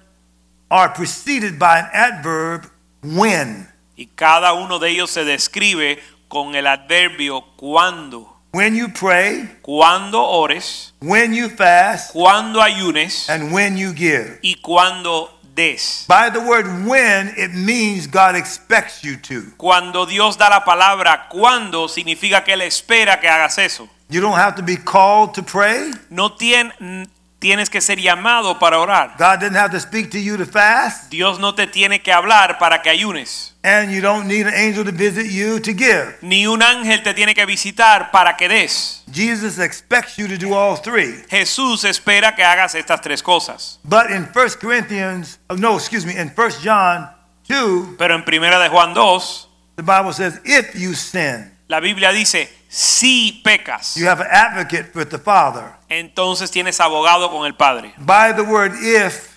are 0.70 0.88
preceded 0.94 1.58
by 1.58 1.78
an 1.80 1.88
adverb 1.92 2.70
when. 3.02 3.68
y 3.96 4.06
cada 4.16 4.54
uno 4.54 4.78
de 4.78 4.90
ellos 4.90 5.10
se 5.10 5.24
describe 5.24 5.98
con 6.28 6.54
el 6.54 6.66
adverbio 6.66 7.42
cuando. 7.56 8.33
When 8.54 8.76
you 8.76 8.86
pray, 8.88 9.48
Cuando 9.62 10.22
ores, 10.22 10.92
when 11.00 11.34
you 11.34 11.48
fast, 11.48 12.12
cuando 12.12 12.60
ayunes 12.62 13.28
and 13.28 13.52
when 13.52 13.76
you 13.76 13.92
give. 13.92 14.38
y 14.44 14.54
cuando 14.62 15.28
des. 15.56 16.04
By 16.06 16.30
the 16.30 16.38
word 16.38 16.86
when, 16.86 17.34
it 17.36 17.52
means 17.52 18.06
God 18.06 18.36
expects 18.36 19.02
you 19.02 19.16
to. 19.22 19.50
Cuando 19.58 20.06
Dios 20.06 20.36
da 20.36 20.48
la 20.50 20.60
palabra 20.64 21.26
cuando 21.28 21.88
significa 21.88 22.44
que 22.44 22.52
Él 22.54 22.62
espera 22.62 23.20
que 23.20 23.28
hagas 23.28 23.58
eso. 23.58 23.88
You 24.08 24.20
don't 24.20 24.38
have 24.38 24.54
to 24.54 24.62
be 24.62 24.76
called 24.76 25.34
to 25.34 25.42
pray. 25.42 25.90
No 26.08 26.28
tien- 26.36 27.08
tienes 27.44 27.68
que 27.68 27.82
ser 27.82 28.00
llamado 28.00 28.58
para 28.58 28.78
orar. 28.78 29.16
God 29.18 29.38
didn't 29.38 29.58
have 29.58 29.70
to 29.70 29.78
speak 29.78 30.10
to 30.12 30.18
you 30.18 30.38
to 30.38 30.46
fast. 30.46 31.10
Dios 31.10 31.38
no 31.38 31.54
te 31.54 31.66
tiene 31.66 32.00
que 32.00 32.10
hablar 32.10 32.56
para 32.56 32.80
que 32.80 32.88
ayunes. 32.88 33.54
And 33.62 33.92
you 33.92 34.00
don't 34.00 34.26
need 34.26 34.46
an 34.46 34.54
angel 34.54 34.82
to 34.82 34.92
visit 34.92 35.30
you 35.30 35.60
to 35.60 35.74
give. 35.74 36.16
Ni 36.22 36.46
un 36.46 36.62
ángel 36.62 37.02
te 37.02 37.12
tiene 37.12 37.34
que 37.34 37.44
visitar 37.44 38.10
para 38.10 38.38
que 38.38 38.48
des. 38.48 39.02
Jesus 39.12 39.58
expects 39.58 40.16
you 40.16 40.26
to 40.26 40.38
do 40.38 40.54
all 40.54 40.78
three. 40.78 41.22
Jesús 41.28 41.84
espera 41.84 42.34
que 42.34 42.42
hagas 42.42 42.74
estas 42.74 43.02
tres 43.02 43.22
cosas. 43.22 43.78
But 43.84 44.10
in 44.10 44.26
1 44.34 44.48
Corinthians, 44.58 45.38
oh, 45.50 45.56
no, 45.56 45.76
excuse 45.76 46.06
me, 46.06 46.16
in 46.16 46.32
1 46.34 46.50
John 46.62 47.10
2, 47.46 47.96
Pero 47.98 48.14
en 48.14 48.24
primera 48.24 48.58
de 48.58 48.70
Juan 48.70 48.94
2, 48.94 49.48
the 49.76 49.82
Bible 49.82 50.14
says, 50.14 50.40
if 50.46 50.74
you 50.74 50.94
sin, 50.94 51.52
la 51.68 51.80
Biblia 51.80 52.10
dice, 52.10 52.48
si 52.74 53.40
pecas, 53.44 53.96
you 53.96 54.06
have 54.08 54.20
an 54.20 54.26
advocate 54.30 54.92
with 54.96 55.08
the 55.10 55.18
Father. 55.18 55.72
entonces 55.88 56.50
tienes 56.50 56.80
abogado 56.80 57.30
con 57.30 57.46
el 57.46 57.54
Padre. 57.54 57.94
By 57.98 58.32
the 58.34 58.42
word 58.42 58.72
if, 58.82 59.32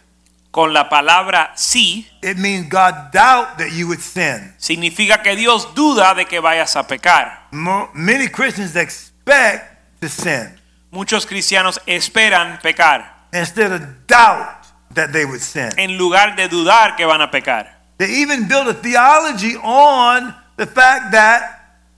Con 0.49 0.73
la 0.73 0.89
palabra 0.89 1.51
si, 1.55 2.07
it 2.23 2.37
means 2.37 2.67
God 2.67 3.11
doubt 3.11 3.57
that 3.59 3.73
you 3.73 3.85
would 3.87 3.99
sin. 4.01 4.55
significa 4.57 5.21
que 5.21 5.35
Dios 5.35 5.75
duda 5.75 6.15
de 6.15 6.25
que 6.25 6.39
vayas 6.39 6.75
a 6.75 6.87
pecar. 6.87 7.47
Mo- 7.51 7.89
Many 7.93 8.27
Christians 8.27 8.75
expect 8.75 9.99
to 10.01 10.09
sin 10.09 10.55
Muchos 10.89 11.27
cristianos 11.27 11.79
esperan 11.85 12.59
pecar 12.61 13.27
instead 13.33 13.71
of 13.71 13.81
doubt 14.07 14.65
that 14.95 15.11
they 15.11 15.25
would 15.25 15.41
sin. 15.41 15.69
en 15.77 15.95
lugar 15.97 16.35
de 16.35 16.47
dudar 16.49 16.95
que 16.95 17.05
van 17.05 17.21
a 17.21 17.29
pecar. 17.29 17.77
They 17.99 18.21
even 18.21 18.47
build 18.47 18.67
a 18.67 18.73
theology 18.73 19.55
on 19.61 20.33
the 20.55 20.65
fact 20.65 21.11
that 21.11 21.56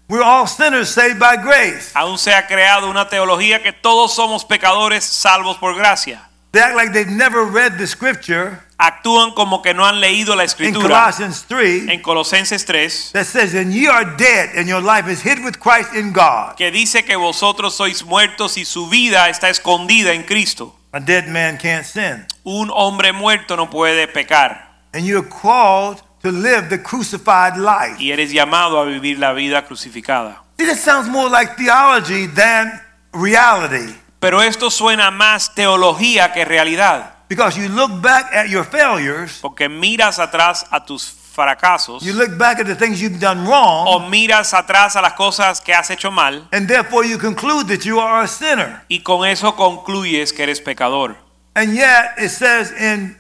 we're 0.09 0.23
all 0.23 0.47
sinners 0.47 0.89
saved 0.89 1.19
by 1.19 1.37
grace. 1.37 1.91
Aún 1.93 2.17
se 2.17 2.33
ha 2.33 2.47
creado 2.47 2.89
una 2.89 3.07
teología 3.07 3.61
que 3.61 3.71
todos 3.71 4.13
somos 4.13 4.43
pecadores 4.43 5.03
salvos 5.05 5.57
por 5.57 5.75
gracia. 5.75 6.25
They 6.51 6.61
act 6.61 6.75
like 6.75 6.91
they've 6.93 7.07
never 7.07 7.45
read 7.45 7.77
the 7.77 7.85
scripture 7.85 8.59
Actúan 8.79 9.35
como 9.35 9.61
que 9.61 9.73
no 9.73 9.85
han 9.85 9.99
leído 9.99 10.35
la 10.35 10.45
escritura. 10.45 10.85
in 10.85 10.89
Colossians 10.89 11.45
3 11.47 11.89
en 11.89 12.01
Colosenses 12.01 12.65
3 12.65 13.11
that 13.13 13.25
says, 13.25 13.53
And 13.53 13.71
ye 13.71 13.87
are 13.87 14.05
dead, 14.15 14.51
and 14.55 14.67
your 14.67 14.81
life 14.81 15.07
is 15.11 15.21
hid 15.21 15.43
with 15.43 15.59
Christ 15.59 15.93
in 15.93 16.11
God. 16.13 16.55
que 16.55 16.71
dice 16.71 17.03
que 17.03 17.15
vosotros 17.17 17.75
sois 17.75 18.03
muertos 18.03 18.57
y 18.57 18.65
su 18.65 18.87
vida 18.87 19.29
está 19.29 19.49
escondida 19.49 20.13
en 20.13 20.23
Cristo. 20.23 20.75
A 20.91 20.99
dead 20.99 21.27
man 21.27 21.57
can't 21.57 21.85
sin. 21.85 22.25
Un 22.43 22.71
hombre 22.73 23.11
muerto 23.13 23.55
no 23.55 23.69
puede 23.69 24.07
pecar 24.07 24.69
And 24.91 25.05
you're 25.05 25.27
called 25.27 26.01
to 26.21 26.31
live 26.31 26.69
the 26.69 26.81
crucified 26.81 27.57
life. 27.57 27.97
y 27.99 28.11
eres 28.11 28.31
llamado 28.31 28.79
a 28.79 28.85
vivir 28.85 29.17
la 29.19 29.33
vida 29.33 29.65
crucificada. 29.65 30.41
See, 30.57 30.65
this 30.65 30.81
sounds 30.81 31.07
more 31.07 31.29
like 31.29 31.55
theology 31.55 32.27
than 32.27 32.81
reality. 33.13 33.95
Pero 34.19 34.41
esto 34.41 34.69
suena 34.69 35.11
más 35.11 35.53
teología 35.55 36.33
que 36.33 36.43
realidad, 36.45 37.13
Because 37.29 37.55
you 37.57 37.69
look 37.69 38.01
back 38.01 38.33
at 38.33 38.47
your 38.47 38.65
failures 38.65 39.37
porque 39.41 39.69
miras 39.69 40.17
atrás 40.19 40.65
a 40.71 40.83
tus 40.83 41.13
fracasos 41.35 42.01
you 42.03 42.11
look 42.11 42.37
back 42.37 42.59
at 42.59 42.65
the 42.65 42.75
things 42.75 42.99
you've 42.99 43.19
done 43.19 43.45
wrong. 43.47 43.85
o 43.87 43.99
miras 44.09 44.53
atrás 44.53 44.95
a 44.95 45.01
las 45.01 45.13
cosas 45.13 45.61
que 45.61 45.71
has 45.73 45.89
hecho 45.91 46.09
mal 46.11 46.45
and 46.51 46.67
therefore 46.67 47.05
you 47.05 47.17
conclude 47.19 47.67
that 47.67 47.85
you 47.85 47.99
are 47.99 48.23
a 48.23 48.27
sinner. 48.27 48.81
y 48.89 48.99
con 49.03 49.25
eso 49.27 49.55
concluyes 49.55 50.33
que 50.33 50.43
eres 50.43 50.59
pecador. 50.59 51.15
And 51.55 51.73
yet 51.75 52.15
it 52.17 52.29
says 52.31 52.71
in 52.71 53.15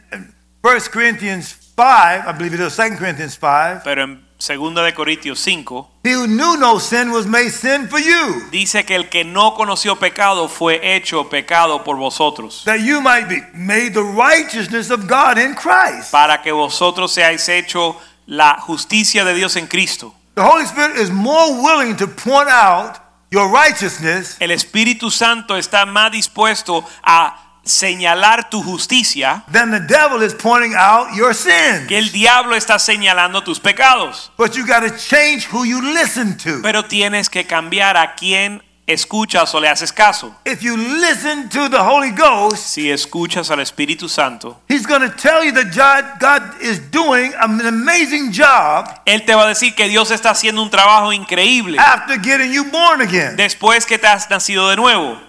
1 0.61 0.79
Corinthians 0.91 1.55
5, 1.79 2.27
I 2.27 2.33
believe 2.33 2.53
it 2.53 2.59
is 2.59 2.75
2 2.75 2.97
Corinthians 2.97 3.37
5, 3.39 3.83
Pero 3.85 4.03
en 4.03 4.25
2 4.37 4.75
de 4.83 4.93
Corintios 4.93 5.39
5 5.39 5.87
he 6.03 6.13
who 6.13 6.27
knew 6.27 6.57
no 6.57 6.77
sin 6.77 7.09
was 7.09 7.25
made 7.25 7.51
sin 7.51 7.87
for 7.87 7.99
you, 7.99 8.49
dice 8.51 8.83
que 8.85 8.95
el 8.95 9.07
que 9.07 9.23
no 9.23 9.53
conoció 9.53 9.97
pecado 9.97 10.49
fue 10.49 10.81
hecho 10.83 11.29
pecado 11.29 11.81
por 11.85 11.95
vosotros, 11.95 12.63
that 12.65 12.81
you 12.81 12.99
might 12.99 13.29
be 13.29 13.41
made 13.53 13.93
the 13.93 14.03
righteousness 14.03 14.91
of 14.91 15.07
God 15.07 15.37
in 15.37 15.55
Christ. 15.55 16.11
para 16.11 16.41
que 16.41 16.51
vosotros 16.51 17.13
seáis 17.13 17.47
hecho 17.47 17.95
la 18.25 18.59
justicia 18.59 19.23
de 19.23 19.33
Dios 19.33 19.55
en 19.55 19.67
Cristo. 19.67 20.13
The 20.35 20.41
Holy 20.41 20.65
Spirit 20.65 20.97
is 20.97 21.09
more 21.09 21.53
willing 21.61 21.95
to 21.95 22.07
point 22.07 22.49
out 22.49 22.97
your 23.31 23.49
righteousness 23.49 24.35
El 24.41 24.51
Espíritu 24.51 25.09
Santo 25.11 25.55
está 25.55 25.85
más 25.85 26.11
dispuesto 26.11 26.83
a 27.03 27.48
señalar 27.69 28.49
tu 28.49 28.61
justicia 28.63 29.43
than 29.51 29.71
the 29.71 29.79
devil 29.79 30.21
is 30.23 30.33
pointing 30.33 30.73
out 30.75 31.13
your 31.15 31.33
sin. 31.33 31.87
que 31.87 31.97
el 31.97 32.11
diablo 32.11 32.55
está 32.55 32.79
señalando 32.79 33.43
tus 33.43 33.59
pecados. 33.59 34.31
But 34.37 34.55
you 34.55 34.65
got 34.65 34.81
to 34.81 34.89
change 34.97 35.47
who 35.51 35.63
you 35.65 35.81
listen 35.81 36.37
to. 36.39 36.61
Pero 36.61 36.83
tienes 36.83 37.29
que 37.29 37.45
cambiar 37.45 37.95
a 37.97 38.15
quien 38.15 38.61
escuchas 38.87 39.53
o 39.53 39.59
le 39.59 39.67
haces 39.69 39.93
caso. 39.93 40.35
If 40.45 40.61
you 40.63 40.75
listen 40.75 41.47
to 41.49 41.69
the 41.69 41.77
Holy 41.77 42.09
Ghost, 42.09 42.57
Si 42.69 42.89
escuchas 42.89 43.51
al 43.51 43.59
Espíritu 43.59 44.09
Santo, 44.09 44.59
He's 44.67 44.87
going 44.87 45.01
to 45.01 45.15
tell 45.15 45.43
you 45.45 45.51
that 45.51 45.65
God, 45.75 46.19
God 46.19 46.59
is 46.61 46.79
doing 46.89 47.31
an 47.39 47.61
amazing 47.67 48.31
job 48.31 48.87
Él 49.05 49.23
te 49.25 49.35
va 49.35 49.43
a 49.43 49.47
decir 49.49 49.75
que 49.75 49.87
Dios 49.87 50.09
está 50.09 50.31
haciendo 50.31 50.63
un 50.63 50.71
trabajo 50.71 51.13
increíble 51.13 51.77
after 51.77 52.19
getting 52.19 52.51
you 52.51 52.63
born 52.71 53.01
again. 53.01 53.35
después 53.35 53.85
que 53.85 53.99
te 53.99 54.07
has 54.07 54.27
nacido 54.29 54.67
de 54.69 54.75
nuevo. 54.75 55.28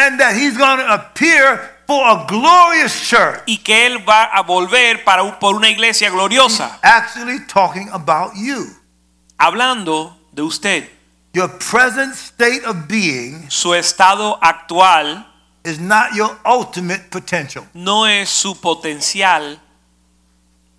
And 0.00 0.18
that 0.20 0.34
He's 0.34 0.56
going 0.56 0.78
to 0.78 0.94
appear 0.94 1.58
for 1.86 2.02
a 2.06 2.24
glorious 2.26 3.00
church. 3.08 3.40
Y 3.46 3.58
que 3.58 3.86
Él 3.86 3.98
va 4.06 4.24
a 4.32 4.42
volver 4.42 5.04
para, 5.04 5.22
un- 5.22 5.34
por 5.38 5.54
una 5.56 5.68
iglesia 5.68 6.08
gloriosa. 6.10 6.78
Actually 6.82 7.40
talking 7.46 7.88
about 7.92 8.32
you. 8.36 8.66
Hablando 9.38 10.16
de 10.32 10.42
usted, 10.42 10.88
Your 11.32 11.48
present 11.48 12.14
state 12.16 12.64
of 12.64 12.88
being 12.88 13.48
su 13.50 13.72
estado 13.74 14.36
actual 14.42 15.24
is 15.64 15.78
not 15.78 16.12
your 16.14 16.36
ultimate 16.44 17.08
potential. 17.10 17.64
no 17.74 18.04
es 18.06 18.28
su 18.28 18.54
potencial 18.60 19.58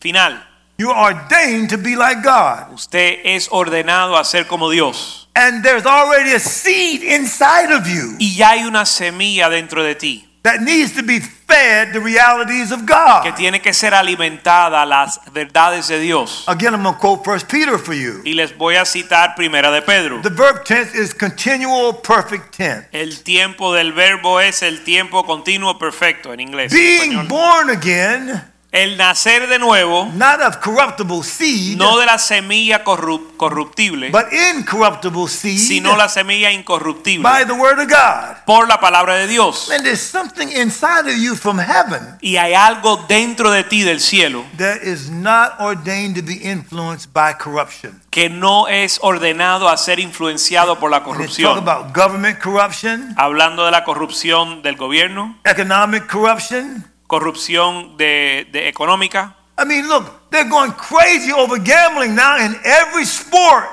final. 0.02 0.42
You 0.82 0.90
are 0.90 1.14
ordained 1.14 1.70
to 1.70 1.78
be 1.78 1.96
like 1.96 2.24
God. 2.24 2.74
Usted 2.74 3.20
es 3.24 3.48
ordenado 3.52 4.18
a 4.18 4.24
ser 4.26 4.46
como 4.46 4.72
Dios. 4.72 5.28
And 5.36 5.64
there's 5.64 5.86
already 5.86 6.34
a 6.34 6.40
seed 6.40 7.04
inside 7.04 7.72
of 7.72 7.88
you 7.88 8.16
Y 8.20 8.34
ya 8.36 8.50
hay 8.50 8.64
una 8.64 8.86
semilla 8.86 9.48
dentro 9.50 9.84
de 9.84 9.94
ti 9.94 10.28
that 10.44 10.60
needs 10.62 10.94
to 10.94 11.04
be 11.04 11.20
fed 11.20 11.94
the 11.94 12.00
realities 12.00 12.72
of 12.72 12.86
God. 12.88 13.22
que 13.24 13.32
tiene 13.34 13.62
que 13.62 13.74
ser 13.74 13.94
alimentada 13.94 14.84
las 14.88 15.20
verdades 15.32 15.88
de 15.88 16.00
Dios. 16.00 16.46
Again, 16.48 16.74
I'm 16.74 16.82
going 16.82 16.96
to 16.96 17.00
quote 17.00 17.24
First 17.24 17.48
Peter 17.48 17.78
for 17.78 17.94
you. 17.94 18.22
Y 18.26 18.34
les 18.34 18.58
voy 18.58 18.76
a 18.76 18.86
citar 18.86 19.36
primera 19.36 19.70
de 19.72 19.84
Pedro. 19.84 20.20
The 20.24 20.32
verb 20.32 20.66
tense 20.66 20.96
is 20.96 21.14
continual 21.14 22.02
perfect 22.02 22.56
tense. 22.58 22.88
El 22.92 23.22
tiempo 23.24 23.72
del 23.74 23.94
verbo 23.94 24.40
es 24.40 24.64
el 24.64 24.84
tiempo 24.84 25.24
continuo 25.26 25.78
perfecto 25.78 26.34
en 26.34 26.40
inglés. 26.40 26.72
en 26.74 26.78
Being 26.80 27.12
español. 27.12 27.28
born 27.28 27.70
again, 27.70 28.42
El 28.74 28.96
nacer 28.96 29.48
de 29.50 29.60
nuevo, 29.60 30.10
not 30.14 30.40
of 30.42 30.58
corruptible 30.60 31.24
seed, 31.24 31.78
no 31.78 31.98
de 32.00 32.06
la 32.06 32.18
semilla 32.18 32.86
corrup- 32.86 33.36
corruptible, 33.36 34.12
but 34.12 34.32
incorruptible 34.32 35.28
seed 35.28 35.60
sino 35.60 35.98
la 35.98 36.08
semilla 36.08 36.54
incorruptible 36.54 37.22
by 37.22 37.44
the 37.46 37.52
word 37.52 37.80
of 37.82 37.90
God. 37.90 38.38
por 38.46 38.70
la 38.70 38.80
palabra 38.80 39.16
de 39.16 39.28
Dios. 39.28 39.70
And 39.72 39.84
there's 39.84 40.00
something 40.00 40.48
inside 40.54 41.02
of 41.06 41.18
you 41.18 41.36
from 41.36 41.60
heaven 41.60 42.18
Y 42.22 42.38
hay 42.38 42.54
algo 42.54 43.04
dentro 43.10 43.52
de 43.52 43.66
ti 43.66 43.84
del 43.84 44.00
cielo 44.00 44.46
that 44.58 44.78
is 44.84 45.10
not 45.10 45.60
ordained 45.60 46.16
to 46.16 46.22
be 46.24 46.36
influenced 46.42 47.12
by 47.12 47.34
corruption. 47.34 48.02
que 48.10 48.30
no 48.30 48.70
es 48.70 49.00
ordenado 49.02 49.68
a 49.68 49.76
ser 49.76 50.00
influenciado 50.00 50.80
por 50.80 50.90
la 50.90 51.04
corrupción. 51.04 51.58
about 51.58 51.94
government 51.94 52.40
corruption, 52.40 53.14
Hablando 53.18 53.66
de 53.66 53.72
la 53.72 53.84
corrupción 53.84 54.62
del 54.62 54.78
gobierno, 54.78 55.38
economic 55.44 56.08
corruption. 56.08 56.86
Corrupción 57.12 57.98
de, 57.98 58.48
de 58.54 58.70
económica. 58.70 59.36
I 59.60 59.66
mean, 59.66 59.86
look, 59.90 60.30
they're 60.30 60.50
going 60.50 60.72
crazy 60.72 61.34
over 61.34 61.60
gambling 61.62 62.16
now 62.16 62.38
in 62.38 62.56
every 62.64 63.04
sport. 63.04 63.68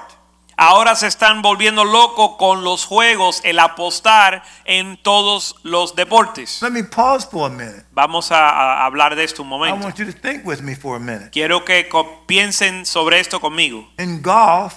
Ahora 0.56 0.96
se 0.96 1.06
están 1.06 1.40
volviendo 1.40 1.84
locos 1.84 2.32
con 2.36 2.64
los 2.64 2.84
juegos, 2.84 3.40
el 3.44 3.60
apostar 3.60 4.42
en 4.64 4.96
todos 5.04 5.54
los 5.62 5.94
deportes. 5.94 6.60
Let 6.62 6.72
me 6.72 6.82
pause 6.82 7.24
for 7.30 7.46
a 7.46 7.48
minute. 7.48 7.84
Vamos 7.92 8.32
a, 8.32 8.48
a 8.48 8.84
hablar 8.84 9.14
de 9.14 9.22
esto 9.22 9.42
un 9.42 9.48
I 9.48 9.50
momento. 9.50 9.84
want 9.84 9.96
you 9.98 10.04
to 10.04 10.12
think 10.12 10.44
with 10.44 10.60
me 10.60 10.74
for 10.74 10.96
a 10.96 10.98
minute. 10.98 11.30
Quiero 11.30 11.64
que 11.64 11.88
piensen 12.26 12.84
sobre 12.84 13.20
esto 13.20 13.38
conmigo. 13.40 13.88
In 13.98 14.20
golf, 14.20 14.74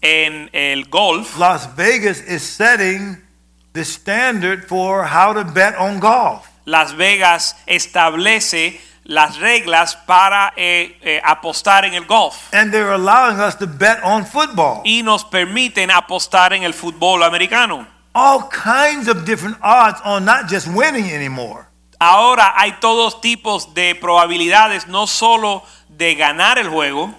En 0.00 0.48
el 0.52 0.84
golf, 0.84 1.36
Las 1.36 1.74
Vegas 1.74 2.20
is 2.20 2.42
setting 2.44 3.20
the 3.72 3.84
standard 3.84 4.68
for 4.68 5.04
how 5.04 5.34
to 5.34 5.42
bet 5.42 5.74
on 5.76 5.98
golf. 5.98 6.47
Las 6.68 6.94
Vegas 6.96 7.56
establece 7.66 8.78
las 9.04 9.38
reglas 9.38 9.96
para 9.96 10.52
eh, 10.54 10.98
eh, 11.00 11.18
apostar 11.24 11.86
en 11.86 11.94
el 11.94 12.04
golf 12.04 12.52
And 12.52 12.70
they're 12.70 12.92
allowing 12.92 13.40
us 13.40 13.56
to 13.56 13.66
bet 13.66 14.00
on 14.04 14.26
football. 14.26 14.82
y 14.84 15.02
nos 15.02 15.24
permiten 15.24 15.90
apostar 15.90 16.52
en 16.52 16.62
el 16.64 16.74
fútbol 16.74 17.22
americano. 17.22 17.86
All 18.14 18.48
kinds 18.50 19.08
of 19.08 19.24
different 19.24 19.56
odds 19.62 19.98
on 20.04 20.26
not 20.26 20.46
just 20.50 20.66
winning 20.66 21.10
anymore. 21.10 21.66
Ahora 21.98 22.52
hay 22.54 22.72
todos 22.80 23.20
tipos 23.22 23.72
de 23.72 23.94
probabilidades, 23.94 24.86
no 24.88 25.06
solo 25.06 25.64
de 25.88 26.14
ganar 26.16 26.58
el 26.58 26.68
juego, 26.68 27.14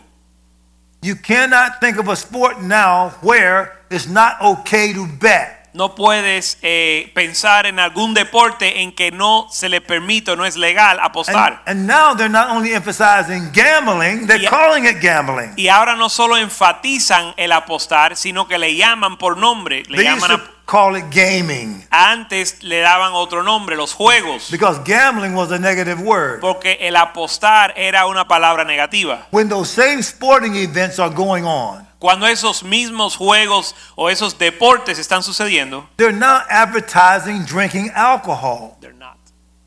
You 1.02 1.16
cannot 1.16 1.80
think 1.80 1.98
of 1.98 2.08
a 2.10 2.16
sport 2.16 2.62
now 2.62 3.12
where 3.22 3.72
it's 3.90 4.06
not 4.08 4.40
okay 4.42 4.94
to 4.94 5.08
bet. 5.08 5.59
No 5.74 5.96
puedes 5.96 6.58
eh, 6.62 7.12
pensar 7.16 7.66
en 7.66 7.80
algún 7.80 8.14
deporte 8.14 8.82
en 8.82 8.92
que 8.92 9.12
no 9.12 9.48
se 9.52 9.70
le 9.70 9.82
permite 9.82 10.32
o 10.32 10.36
no 10.36 10.46
es 10.46 10.56
legal 10.58 11.00
apostar. 11.02 11.62
and 11.66 11.86
now 11.88 12.14
they're 12.16 12.30
not 12.30 12.50
only 12.50 12.74
emphasizing 12.74 13.52
gambling, 13.54 14.26
they're 14.28 14.40
Yeah. 14.42 14.50
calling 14.50 14.86
it 14.86 15.00
gambling. 15.02 15.54
Y 15.58 15.68
ahora 15.68 15.96
no 15.96 16.10
solo 16.10 16.38
enfatizan 16.38 17.34
el 17.38 17.52
apostar, 17.52 18.16
sino 18.16 18.48
que 18.48 18.58
le 18.58 18.76
llaman 18.76 19.18
por 19.18 19.38
nombre, 19.38 19.84
le 19.88 19.98
They 19.98 20.08
used 20.08 20.22
llaman 20.22 20.38
to 20.40 20.44
a- 20.44 20.50
call 20.66 20.96
it 20.96 21.06
gaming 21.10 21.84
antes 21.90 22.62
le 22.62 22.80
daban 22.80 23.12
otro 23.14 23.42
nombre, 23.42 23.76
los 23.76 23.92
juegos, 23.94 24.52
because 24.52 24.80
gambling 24.86 25.34
was 25.36 25.52
a 25.52 25.58
negative 25.58 26.00
word. 26.00 26.40
porque 26.42 26.78
el 26.82 26.96
apostar 26.96 27.74
era 27.76 28.06
una 28.06 28.28
palabra 28.28 28.64
negativa. 28.64 29.26
When 29.32 29.50
those 29.50 29.70
same 29.72 30.04
sporting 30.04 30.56
events 30.56 31.00
are 31.00 31.10
going 31.14 31.44
on, 31.46 31.88
Cuando 32.00 32.28
esos 32.28 32.64
mismos 32.64 33.18
juegos 33.18 33.76
o 33.96 34.10
esos 34.10 34.38
deportes 34.38 34.98
están 35.00 35.22
sucediendo, 35.22 35.88
they're 35.98 36.14
now 36.16 36.42
advertising 36.50 37.44
drinking 37.46 37.92
alcohol. 37.94 38.78
they're 38.80 38.94
not. 38.98 39.18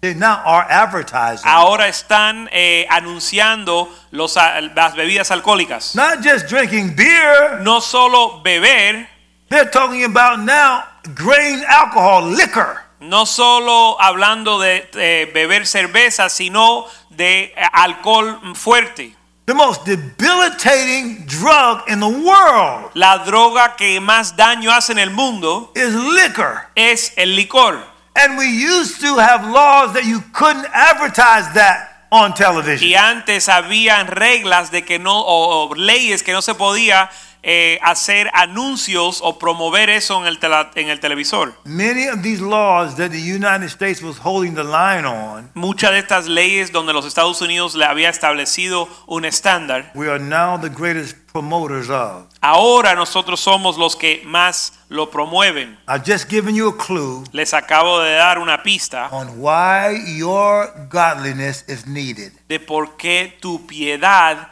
They 0.01 0.15
now 0.15 0.41
are 0.45 0.67
advertising. 0.69 1.47
ahora 1.47 1.87
están 1.89 2.49
eh, 2.51 2.87
anunciando 2.91 3.89
los, 4.11 4.35
las 4.75 4.95
bebidas 4.97 5.31
alcohólicas. 5.31 5.95
Not 5.95 6.23
just 6.25 6.49
drinking 6.49 6.97
beer, 6.97 7.61
No 7.61 7.81
solo 7.81 8.41
beber, 8.43 9.07
they're 9.49 9.71
talking 9.71 10.03
about 10.05 10.39
now 10.41 10.85
grain 11.15 11.62
alcohol, 11.69 12.25
liquor. 12.35 12.81
no 12.99 13.27
solo 13.27 14.01
hablando 14.01 14.59
de, 14.59 14.89
de 14.93 15.31
beber 15.35 15.67
cerveza, 15.67 16.29
sino 16.31 16.87
de 17.11 17.53
eh, 17.55 17.55
alcohol 17.73 18.41
fuerte. 18.57 19.15
The 19.52 19.59
most 19.59 19.85
debilitating 19.85 21.26
drug 21.26 21.82
in 21.87 22.00
the 22.00 22.09
world 22.09 22.90
La 22.94 23.18
droga 23.18 23.76
que 23.76 24.00
más 24.00 24.35
daño 24.35 24.73
hace 24.73 24.92
en 24.92 24.99
el 24.99 25.11
mundo 25.11 25.71
is 25.75 25.92
liquor. 25.92 26.68
es 26.75 27.12
el 27.18 27.37
licor. 27.37 27.85
And 28.16 28.38
we 28.38 28.47
used 28.47 29.02
to 29.02 29.18
have 29.18 29.47
laws 29.47 29.92
that 29.92 30.06
you 30.06 30.23
couldn't 30.32 30.64
advertise 30.73 31.52
that 31.52 32.06
on 32.11 32.32
television. 32.32 32.88
Y 32.88 32.94
antes 32.94 33.50
habían 33.50 34.06
reglas 34.06 34.71
de 34.71 34.87
que 34.87 34.99
no, 34.99 35.21
o, 35.21 35.68
o 35.68 35.75
leyes 35.75 36.23
que 36.23 36.32
no 36.32 36.40
se 36.40 36.54
podía 36.54 37.11
eh, 37.45 37.79
hacer 37.83 38.31
anuncios 38.35 39.21
o 39.23 39.39
promover 39.39 39.91
eso 39.91 40.21
en 40.21 40.27
el, 40.29 40.39
tela- 40.39 40.71
en 40.77 40.89
el 40.89 41.01
televisor. 41.01 41.55
Many 41.65 42.07
of 42.09 42.23
these 42.23 42.41
laws 42.41 42.95
that 42.97 43.11
the 43.11 43.21
United 43.21 43.69
States 43.69 44.01
was 44.03 44.19
holding 44.19 44.55
the 44.55 44.63
line 44.65 45.05
on, 45.05 45.51
Muchas 45.55 45.91
de 45.91 45.99
estas 45.99 46.29
leyes 46.29 46.71
donde 46.71 46.93
los 46.93 47.05
Estados 47.05 47.41
Unidos 47.41 47.75
le 47.75 47.85
había 47.85 48.09
establecido 48.11 48.89
un 49.07 49.25
estándar, 49.25 49.91
we 49.95 50.09
are 50.09 50.21
now 50.23 50.57
the 50.61 50.69
greatest 50.69 51.17
promoters 51.33 51.91
of. 51.91 52.27
ahora 52.41 52.95
nosotros 52.95 53.41
somos 53.41 53.77
los 53.77 53.97
que 53.97 54.23
más 54.25 54.75
lo 54.89 55.11
promueven. 55.11 55.77
I've 55.89 56.05
just 56.07 56.29
given 56.31 56.55
you 56.55 56.69
a 56.69 56.77
clue 56.77 57.25
Les 57.33 57.55
acabo 57.55 58.01
de 58.01 58.13
dar 58.15 58.39
una 58.39 58.63
pista 58.63 59.09
on 59.11 59.41
why 59.41 60.01
your 60.17 60.71
godliness 60.91 61.65
is 61.69 61.87
needed. 61.87 62.33
de 62.49 62.61
por 62.61 62.97
qué 62.97 63.37
tu 63.41 63.67
piedad 63.67 64.49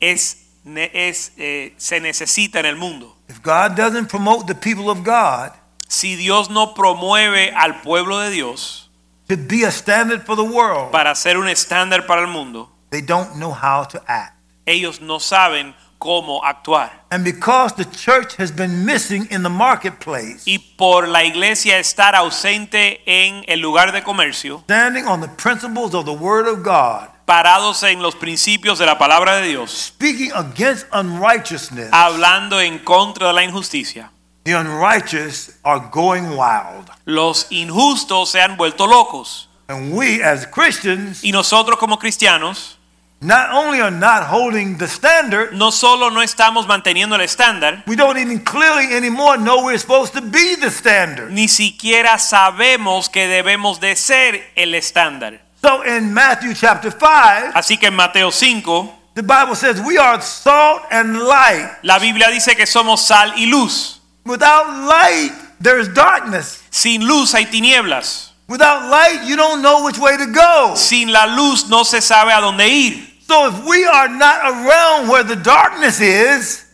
es 0.00 0.41
es, 0.64 1.32
eh, 1.36 1.74
se 1.76 2.00
necesita 2.00 2.60
en 2.60 2.66
el 2.66 2.76
mundo. 2.76 3.16
If 3.28 3.42
God 3.42 3.76
doesn't 3.76 4.08
promote 4.08 4.46
the 4.46 4.54
people 4.54 4.90
of 4.90 5.02
God 5.04 5.52
Si 5.88 6.16
Dios 6.16 6.48
no 6.48 6.72
promueve 6.72 7.52
al 7.54 7.82
pueblo 7.82 8.18
de 8.20 8.30
Dios 8.30 8.88
to 9.28 9.36
be 9.36 9.64
a 9.64 9.70
standard 9.70 10.24
for 10.24 10.36
the 10.36 10.42
world, 10.42 10.90
para 10.90 11.14
ser 11.14 11.36
un 11.36 11.48
estándar 11.48 12.06
para 12.06 12.22
el 12.22 12.28
mundo, 12.28 12.70
they 12.90 13.02
don't 13.02 13.34
know 13.36 13.52
how 13.52 13.84
to 13.84 14.02
act. 14.06 14.36
ellos 14.66 15.00
no 15.00 15.18
saben 15.18 15.74
cómo 15.98 16.42
actuar. 16.44 17.04
And 17.10 17.24
because 17.24 17.74
the 17.74 17.84
church 17.84 18.36
has 18.36 18.50
been 18.50 18.84
missing 18.86 19.28
in 19.30 19.42
the 19.42 19.50
marketplace, 19.50 20.42
Y 20.46 20.58
por 20.76 21.06
la 21.06 21.24
iglesia 21.24 21.78
estar 21.78 22.14
ausente 22.14 23.02
en 23.06 23.44
el 23.46 23.60
lugar 23.60 23.92
de 23.92 24.02
comercio, 24.02 24.62
standing 24.64 25.06
on 25.06 25.20
the 25.20 25.28
principles 25.28 25.94
of 25.94 26.06
the 26.06 26.12
Word 26.12 26.46
of 26.46 26.62
God, 26.62 27.08
parados 27.32 27.82
en 27.84 28.02
los 28.02 28.14
principios 28.14 28.78
de 28.78 28.84
la 28.84 28.98
palabra 28.98 29.36
de 29.36 29.48
Dios, 29.48 29.70
speaking 29.86 30.30
against 30.34 30.86
unrighteousness, 30.92 31.88
hablando 31.90 32.60
en 32.60 32.78
contra 32.80 33.28
de 33.28 33.32
la 33.32 33.42
injusticia, 33.42 34.10
the 34.44 34.54
unrighteous 34.54 35.52
are 35.64 35.80
going 35.90 36.36
wild. 36.36 36.90
los 37.06 37.46
injustos 37.48 38.28
se 38.28 38.42
han 38.42 38.58
vuelto 38.58 38.86
locos. 38.86 39.48
And 39.68 39.94
we 39.94 40.22
as 40.22 40.46
Christians 40.46 41.24
Y 41.24 41.32
nosotros 41.32 41.78
como 41.78 41.98
cristianos 41.98 42.76
not 43.22 43.50
only 43.52 43.80
are 43.80 43.90
not 43.90 44.24
holding 44.24 44.76
the 44.76 44.86
standard, 44.86 45.54
no 45.54 45.70
solo 45.70 46.10
no 46.10 46.20
estamos 46.20 46.66
manteniendo 46.66 47.14
el 47.14 47.22
estándar, 47.22 47.82
we 47.86 47.96
don't 47.96 48.18
even 48.18 48.40
clearly 48.40 48.94
anymore 48.94 49.38
know 49.38 49.64
we're 49.64 49.78
supposed 49.78 50.12
to 50.12 50.20
be 50.20 50.56
the 50.56 50.70
standard. 50.70 51.30
ni 51.30 51.48
siquiera 51.48 52.18
sabemos 52.18 53.08
que 53.08 53.26
debemos 53.26 53.80
de 53.80 53.96
ser 53.96 54.52
el 54.54 54.74
estándar. 54.74 55.40
So 55.64 55.82
in 55.82 56.12
Matthew 56.12 56.54
chapter 56.54 56.90
5, 56.90 57.52
Así 57.54 57.78
que 57.78 57.86
en 57.88 57.94
Mateo 57.94 58.30
5, 58.30 58.90
the 59.14 59.22
Bible 59.22 59.54
says 59.54 59.80
we 59.80 59.96
are 59.98 60.20
salt 60.20 60.82
and 60.90 61.18
light. 61.20 61.70
la 61.82 61.98
Biblia 61.98 62.28
dice 62.30 62.56
que 62.56 62.66
somos 62.66 63.00
sal 63.00 63.32
y 63.36 63.46
luz. 63.46 64.00
Without 64.24 64.66
light, 64.88 65.32
there's 65.60 65.88
darkness. 65.88 66.62
Sin 66.70 67.06
luz 67.06 67.32
hay 67.32 67.44
tinieblas. 67.46 68.30
Without 68.48 68.90
light, 68.90 69.22
you 69.24 69.36
don't 69.36 69.62
know 69.62 69.84
which 69.84 69.98
way 69.98 70.16
to 70.16 70.26
go. 70.26 70.74
Sin 70.76 71.12
la 71.12 71.26
luz 71.26 71.68
no 71.68 71.84
se 71.84 72.00
sabe 72.00 72.32
a 72.32 72.40
dónde 72.40 72.68
ir. 72.68 73.08
So 73.28 73.46
if 73.48 73.64
we 73.64 73.84
are 73.84 74.08
not 74.08 74.40
around 74.44 75.08
where 75.08 75.22
the 75.24 75.36
darkness 75.36 76.00
is, 76.00 76.66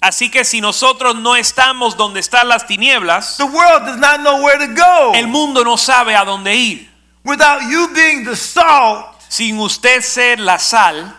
Así 0.00 0.32
que 0.32 0.44
si 0.44 0.60
nosotros 0.60 1.14
no 1.14 1.36
estamos 1.36 1.96
donde 1.96 2.18
están 2.18 2.48
las 2.48 2.66
tinieblas, 2.66 3.36
the 3.36 3.46
world 3.46 3.84
does 3.86 3.98
not 3.98 4.18
know 4.20 4.42
where 4.42 4.58
to 4.58 4.74
go. 4.74 5.12
el 5.14 5.28
mundo 5.28 5.62
no 5.62 5.76
sabe 5.76 6.16
a 6.16 6.24
dónde 6.24 6.56
ir. 6.56 6.88
Without 7.24 7.62
you 7.70 7.88
being 7.94 8.24
the 8.24 8.36
salt, 8.36 9.06
Sin 9.28 9.58
usted 9.58 10.02
ser 10.02 10.38
la 10.38 10.58
sal, 10.58 11.14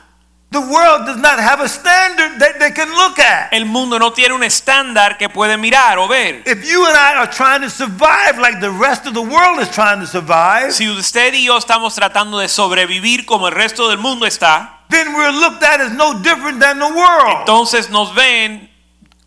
the 0.52 0.60
world 0.62 1.08
does 1.08 1.18
not 1.18 1.40
have 1.40 1.60
a 1.62 1.68
standard 1.68 2.38
that 2.40 2.60
they 2.60 2.70
can 2.72 2.88
look 2.94 3.18
at. 3.18 3.50
el 3.52 3.66
mundo 3.66 3.98
no 3.98 4.12
tiene 4.12 4.36
un 4.36 4.44
estándar 4.44 5.18
que 5.18 5.28
puede 5.30 5.58
mirar 5.58 5.98
o 5.98 6.08
ver. 6.08 6.44
If 6.46 6.64
you 6.64 6.86
and 6.86 6.96
I 6.96 7.16
are 7.16 7.28
trying 7.32 7.62
to 7.62 7.70
survive 7.72 8.38
like 8.38 8.60
the 8.60 8.70
rest 8.70 9.08
of 9.08 9.16
the 9.16 9.22
world 9.22 9.60
is 9.62 9.70
trying 9.72 10.00
to 10.02 10.06
survive, 10.08 10.72
Si 10.74 10.88
usted 10.88 11.34
y 11.34 11.46
yo 11.46 11.58
estamos 11.58 11.96
tratando 11.96 12.38
de 12.38 12.48
sobrevivir 12.50 13.26
como 13.26 13.48
el 13.48 13.54
resto 13.56 13.88
del 13.90 13.98
mundo 13.98 14.28
está, 14.28 14.82
then 14.90 15.16
we're 15.16 15.32
looked 15.32 15.64
at 15.64 15.82
as 15.82 15.92
no 15.94 16.20
different 16.22 16.60
than 16.60 16.78
the 16.78 16.86
world. 16.94 17.40
entonces 17.40 17.90
nos 17.90 18.14
ven 18.14 18.70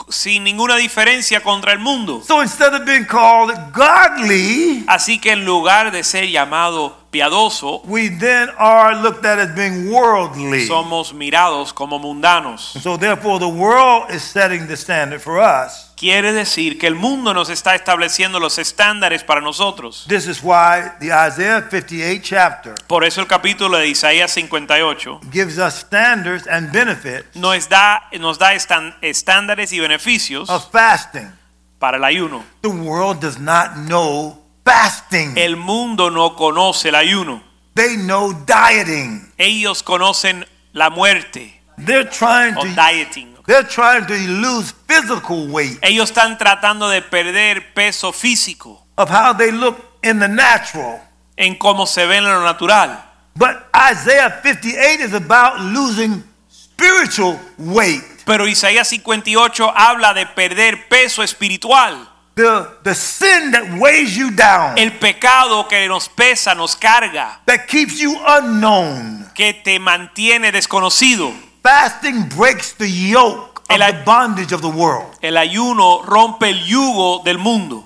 sin 0.08 0.44
ninguna 0.44 0.76
diferencia 0.76 1.42
contra 1.42 1.72
el 1.72 1.78
mundo. 1.78 2.22
So 2.26 2.42
instead 2.42 2.74
of 2.74 2.84
being 2.84 3.04
called 3.04 3.52
godly, 3.72 4.84
Así 4.86 5.18
que 5.20 5.32
en 5.32 5.44
lugar 5.44 5.90
de 5.90 6.04
ser 6.04 6.28
llamado 6.28 6.96
piadoso, 7.10 7.82
we 7.86 8.08
then 8.08 8.48
are 8.58 8.94
looked 9.02 9.24
at 9.24 9.38
as 9.38 9.54
being 9.54 9.90
worldly. 9.90 10.66
somos 10.66 11.12
mirados 11.12 11.72
como 11.72 11.98
mundanos. 11.98 12.76
So 12.82 12.96
therefore, 12.96 13.38
the 13.38 13.48
world 13.48 14.10
is 14.10 14.22
setting 14.22 14.66
the 14.66 14.76
standard 14.76 15.20
for 15.20 15.40
us. 15.40 15.85
Quiere 15.96 16.34
decir 16.34 16.78
que 16.78 16.86
el 16.86 16.94
mundo 16.94 17.32
nos 17.32 17.48
está 17.48 17.74
estableciendo 17.74 18.38
los 18.38 18.58
estándares 18.58 19.24
para 19.24 19.40
nosotros. 19.40 20.04
This 20.06 20.26
is 20.26 20.42
why 20.42 20.92
the 21.00 21.06
Isaiah 21.06 21.66
58 21.70 22.20
chapter 22.22 22.74
Por 22.86 23.02
eso 23.02 23.22
el 23.22 23.26
capítulo 23.26 23.78
de 23.78 23.88
Isaías 23.88 24.30
58 24.32 25.20
gives 25.32 25.56
us 25.56 25.74
standards 25.76 26.46
and 26.48 26.70
benefits 26.70 27.34
nos 27.34 27.66
da, 27.70 28.10
nos 28.20 28.38
da 28.38 28.52
estándares 28.52 29.72
y 29.72 29.80
beneficios 29.80 30.50
of 30.50 30.70
fasting. 30.70 31.32
para 31.78 31.96
el 31.96 32.04
ayuno. 32.04 32.44
The 32.60 32.68
world 32.68 33.20
does 33.20 33.38
not 33.38 33.86
know 33.86 34.44
fasting. 34.66 35.32
El 35.38 35.56
mundo 35.56 36.10
no 36.10 36.36
conoce 36.36 36.90
el 36.90 36.94
ayuno. 36.94 37.42
They 37.74 37.96
know 37.96 38.34
dieting. 38.44 39.32
Ellos 39.38 39.82
conocen 39.82 40.46
la 40.72 40.90
muerte 40.90 41.62
They're 41.78 42.08
trying 42.08 42.56
o 42.56 42.62
to 42.62 42.68
dieting. 42.68 43.35
They're 43.46 43.66
trying 43.66 44.04
to 44.06 44.14
lose 44.14 44.72
physical 44.86 45.46
weight 45.48 45.78
Ellos 45.82 46.10
están 46.10 46.36
tratando 46.38 46.88
de 46.88 47.02
perder 47.02 47.72
peso 47.74 48.12
físico 48.12 48.82
of 48.98 49.08
how 49.10 49.32
they 49.32 49.50
look 49.52 49.76
in 50.02 50.18
the 50.18 50.28
natural. 50.28 51.00
en 51.36 51.54
cómo 51.56 51.86
se 51.86 52.06
ven 52.06 52.24
en 52.24 52.30
lo 52.32 52.42
natural. 52.42 53.02
But 53.34 53.68
Isaiah 53.74 54.40
58 54.42 55.00
is 55.02 55.12
about 55.12 55.60
losing 55.60 56.24
spiritual 56.48 57.38
weight. 57.58 58.02
Pero 58.24 58.46
Isaías 58.48 58.88
58 58.88 59.70
habla 59.76 60.14
de 60.14 60.24
perder 60.26 60.88
peso 60.88 61.22
espiritual. 61.22 62.08
The, 62.36 62.66
the 62.82 62.94
sin 62.94 63.50
that 63.52 63.78
weighs 63.78 64.16
you 64.16 64.30
down, 64.30 64.76
El 64.78 64.92
pecado 64.98 65.68
que 65.68 65.86
nos 65.88 66.08
pesa, 66.08 66.54
nos 66.54 66.74
carga, 66.76 67.40
that 67.46 67.66
keeps 67.66 67.98
you 67.98 68.16
unknown. 68.26 69.30
que 69.34 69.52
te 69.54 69.78
mantiene 69.78 70.52
desconocido. 70.52 71.32
Fasting 71.66 72.28
breaks 72.28 72.74
the 72.74 72.88
yoke 72.88 73.60
of 73.68 73.80
El 73.80 73.92
the 73.92 74.04
bondage 74.04 74.52
of 74.52 74.62
the 74.62 74.68
world. 74.68 75.18
El 75.20 75.36
ayuno 75.36 76.04
rompe 76.06 76.48
el 76.48 76.60
yugo 76.64 77.24
del 77.24 77.38
mundo. 77.38 77.82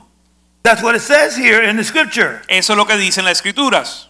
That's 0.62 0.82
what 0.82 0.94
it 0.94 1.00
says 1.00 1.34
here 1.34 1.62
in 1.62 1.78
the 1.78 1.84
scripture. 1.84 2.42
Eso 2.46 2.74
es 2.74 2.76
lo 2.76 2.84
que 2.84 2.96
dicen 2.98 3.24
las 3.24 3.40
escrituras. 3.40 4.08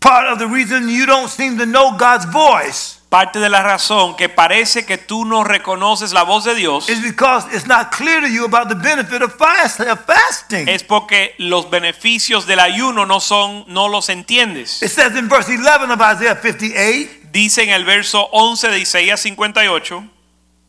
Part 0.00 0.28
of 0.32 0.38
the 0.38 0.46
reason 0.46 0.88
you 0.88 1.04
don't 1.04 1.28
seem 1.28 1.58
to 1.58 1.66
know 1.66 1.98
God's 1.98 2.24
voice 2.24 3.00
Parte 3.10 3.38
de 3.38 3.48
la 3.50 3.62
razón 3.62 4.16
que 4.16 4.28
parece 4.28 4.84
que 4.86 4.96
tú 4.96 5.24
no 5.24 5.44
reconoces 5.44 6.12
la 6.12 6.24
voz 6.24 6.44
de 6.44 6.54
Dios 6.54 6.88
is 6.88 7.00
because 7.02 7.46
it's 7.54 7.66
not 7.66 7.92
clear 7.92 8.20
to 8.22 8.26
you 8.26 8.44
about 8.44 8.68
the 8.68 8.74
benefit 8.74 9.22
of 9.22 9.34
fast- 9.34 9.80
of 9.80 10.00
fasting. 10.06 10.66
es 10.68 10.82
porque 10.82 11.34
los 11.38 11.68
beneficios 11.70 12.46
del 12.46 12.58
ayuno 12.58 13.06
no 13.06 13.20
son 13.20 13.64
no 13.68 13.86
los 13.86 14.08
entiendes. 14.08 14.82
It 14.82 14.88
says 14.90 15.14
in 15.14 15.28
verse 15.28 15.48
11 15.48 15.90
of 15.92 16.00
Isaiah 16.00 16.34
58 16.34 17.23
Dice 17.34 17.64
en 17.64 17.70
el 17.70 17.84
verso 17.84 18.28
11 18.30 18.68
de 18.68 18.78
Isaías 18.78 19.20
58, 19.20 20.08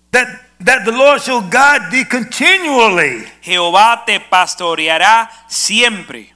that, 0.09 0.27
that 0.59 0.83
the 0.83 0.91
Lord 0.91 1.21
shall 1.21 1.41
guide 1.41 1.91
thee 1.91 2.05
continually. 2.05 3.23
Jehová 3.43 4.03
te 4.03 4.19
pastoreará 4.19 5.29
siempre. 5.47 6.33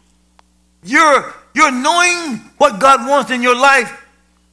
Your, 0.83 1.33
your 1.55 1.71
knowing 1.71 2.51
what 2.59 2.79
God 2.79 3.07
wants 3.07 3.31
in 3.31 3.41
your 3.41 3.55
life 3.55 3.91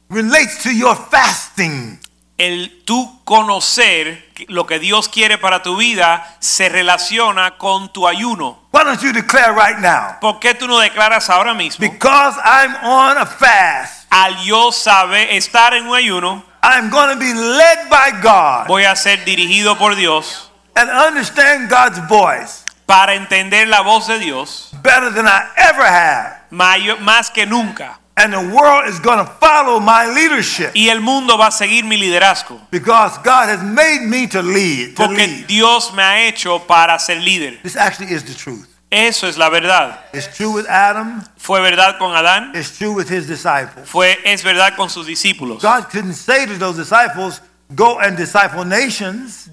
relates 0.09 0.63
to 0.63 0.75
your 0.75 0.95
fasting. 0.95 1.99
El 2.37 2.83
tú 2.85 3.19
conocer 3.23 4.29
lo 4.47 4.67
que 4.67 4.77
Dios 4.79 5.09
quiere 5.09 5.37
para 5.39 5.63
tu 5.63 5.75
vida 5.77 6.35
se 6.39 6.69
relaciona 6.69 7.57
con 7.57 7.91
tu 7.91 8.07
ayuno. 8.07 8.59
Why 8.71 8.83
don't 8.83 9.01
you 9.01 9.11
declare 9.11 9.53
right 9.53 9.79
now? 9.79 10.19
¿Por 10.21 10.39
qué 10.39 10.53
tú 10.53 10.67
no 10.67 10.77
declaras 10.77 11.29
ahora 11.31 11.55
mismo? 11.55 11.79
Because 11.79 12.37
I'm 12.43 12.75
on 12.83 13.17
a 13.17 13.25
fast, 13.25 14.05
Al 14.11 14.37
yo 14.43 14.71
saber 14.71 15.29
estar 15.31 15.73
en 15.73 15.87
un 15.87 15.95
ayuno, 15.95 16.43
I'm 16.61 16.89
going 16.91 17.09
to 17.09 17.17
be 17.19 17.33
led 17.33 17.89
by 17.89 18.11
God 18.21 18.67
voy 18.67 18.83
a 18.85 18.95
ser 18.95 19.23
dirigido 19.25 19.77
por 19.77 19.95
Dios 19.95 20.51
and 20.75 20.89
understand 20.91 21.69
God's 21.69 21.99
voice 22.07 22.63
para 22.85 23.15
entender 23.15 23.67
la 23.67 23.81
voz 23.81 24.05
de 24.07 24.19
Dios 24.19 24.69
better 24.83 25.11
than 25.13 25.25
I 25.27 25.41
ever 25.55 25.85
have. 25.85 26.35
mayo- 26.51 26.97
más 26.99 27.31
que 27.31 27.45
nunca. 27.47 27.99
And 28.19 28.33
the 28.33 28.39
world 28.55 28.87
is 28.87 28.99
going 28.99 29.19
to 29.19 29.31
follow 29.39 29.79
my 29.79 30.07
leadership 30.11 30.71
Y 30.75 30.89
el 30.89 31.01
mundo 31.01 31.37
va 31.37 31.47
a 31.47 31.51
seguir 31.51 31.83
mi 31.85 31.97
liderazgo. 31.97 32.59
because 32.71 33.15
God 33.23 33.47
has 33.47 33.61
made 33.61 34.01
me 34.07 34.25
to 34.27 34.41
lead. 34.41 34.95
To 34.95 35.03
Porque 35.05 35.27
lead. 35.27 35.45
Dios 35.47 35.93
me 35.93 36.01
ha 36.01 36.27
hecho 36.27 36.59
para 36.65 36.97
ser 36.97 37.17
líder. 37.21 37.61
This 37.61 37.75
actually 37.75 38.11
is 38.11 38.23
the 38.23 38.33
truth. 38.33 38.67
Eso 38.89 39.27
es 39.27 39.37
la 39.37 39.49
verdad. 39.49 39.99
It's 40.13 40.27
true 40.35 40.51
with 40.51 40.65
Adam. 40.67 41.21
Fue 41.37 41.59
verdad 41.61 41.99
con 41.99 42.15
Adán, 42.15 42.55
It's 42.55 42.77
true 42.77 42.93
with 42.93 43.07
his 43.09 43.27
disciples. 43.27 43.87
fue 43.87 44.17
es 44.25 44.41
verdad 44.43 44.75
con 44.75 44.89
sus 44.89 45.05
discípulos. 45.05 45.61
God 45.61 45.89
couldn't 45.91 46.13
say 46.15 46.45
to 46.47 46.57
those 46.57 46.75
disciples, 46.77 47.41
"Go 47.75 47.99
and 47.99 48.17
disciple 48.17 48.63
nations." 48.65 49.49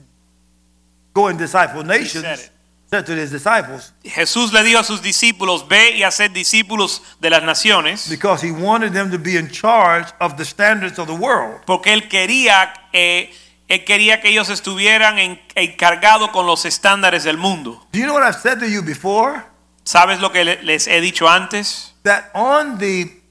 Go 1.12 1.26
and 1.28 1.38
disciple 1.38 1.84
nations. 1.84 2.50
Said 2.94 3.02
it. 3.02 3.06
Said 3.06 3.06
to 3.06 3.20
his 3.20 3.30
disciples 3.30 3.92
Jesús 4.04 4.52
le 4.52 4.62
dijo 4.62 4.78
a 4.80 4.84
sus 4.84 5.02
discípulos, 5.02 5.66
ve 5.68 5.96
y 5.96 6.02
haced 6.02 6.30
discípulos 6.32 7.02
de 7.20 7.30
las 7.30 7.42
naciones, 7.42 8.08
because 8.08 8.42
he 8.46 8.50
wanted 8.52 8.92
them 8.92 9.10
to 9.10 9.18
be 9.18 9.36
in 9.36 9.48
charge 9.50 10.06
of 10.20 10.36
the 10.36 10.44
standards 10.44 10.98
of 10.98 11.06
the 11.06 11.14
world. 11.14 11.60
porque 11.66 11.92
él 11.92 12.08
quería, 12.08 12.72
eh, 12.92 13.32
él 13.68 13.84
quería 13.84 14.20
que 14.20 14.28
ellos 14.30 14.48
estuvieran 14.50 15.18
en- 15.18 15.40
encargados 15.54 16.30
con 16.30 16.46
los 16.46 16.64
estándares 16.64 17.24
del 17.24 17.36
mundo. 17.38 17.86
Do 17.92 17.98
you 17.98 18.04
know 18.06 18.14
what 18.14 18.22
I've 18.22 18.40
said 18.40 18.58
to 18.60 18.66
you 18.66 18.82
before? 18.82 19.42
¿Sabes 19.84 20.20
lo 20.20 20.30
que 20.32 20.44
le- 20.44 20.62
les 20.62 20.86
he 20.86 21.00
dicho 21.00 21.28
antes? 21.28 21.94
That 22.04 22.30
on 22.34 22.78
the 22.78 23.22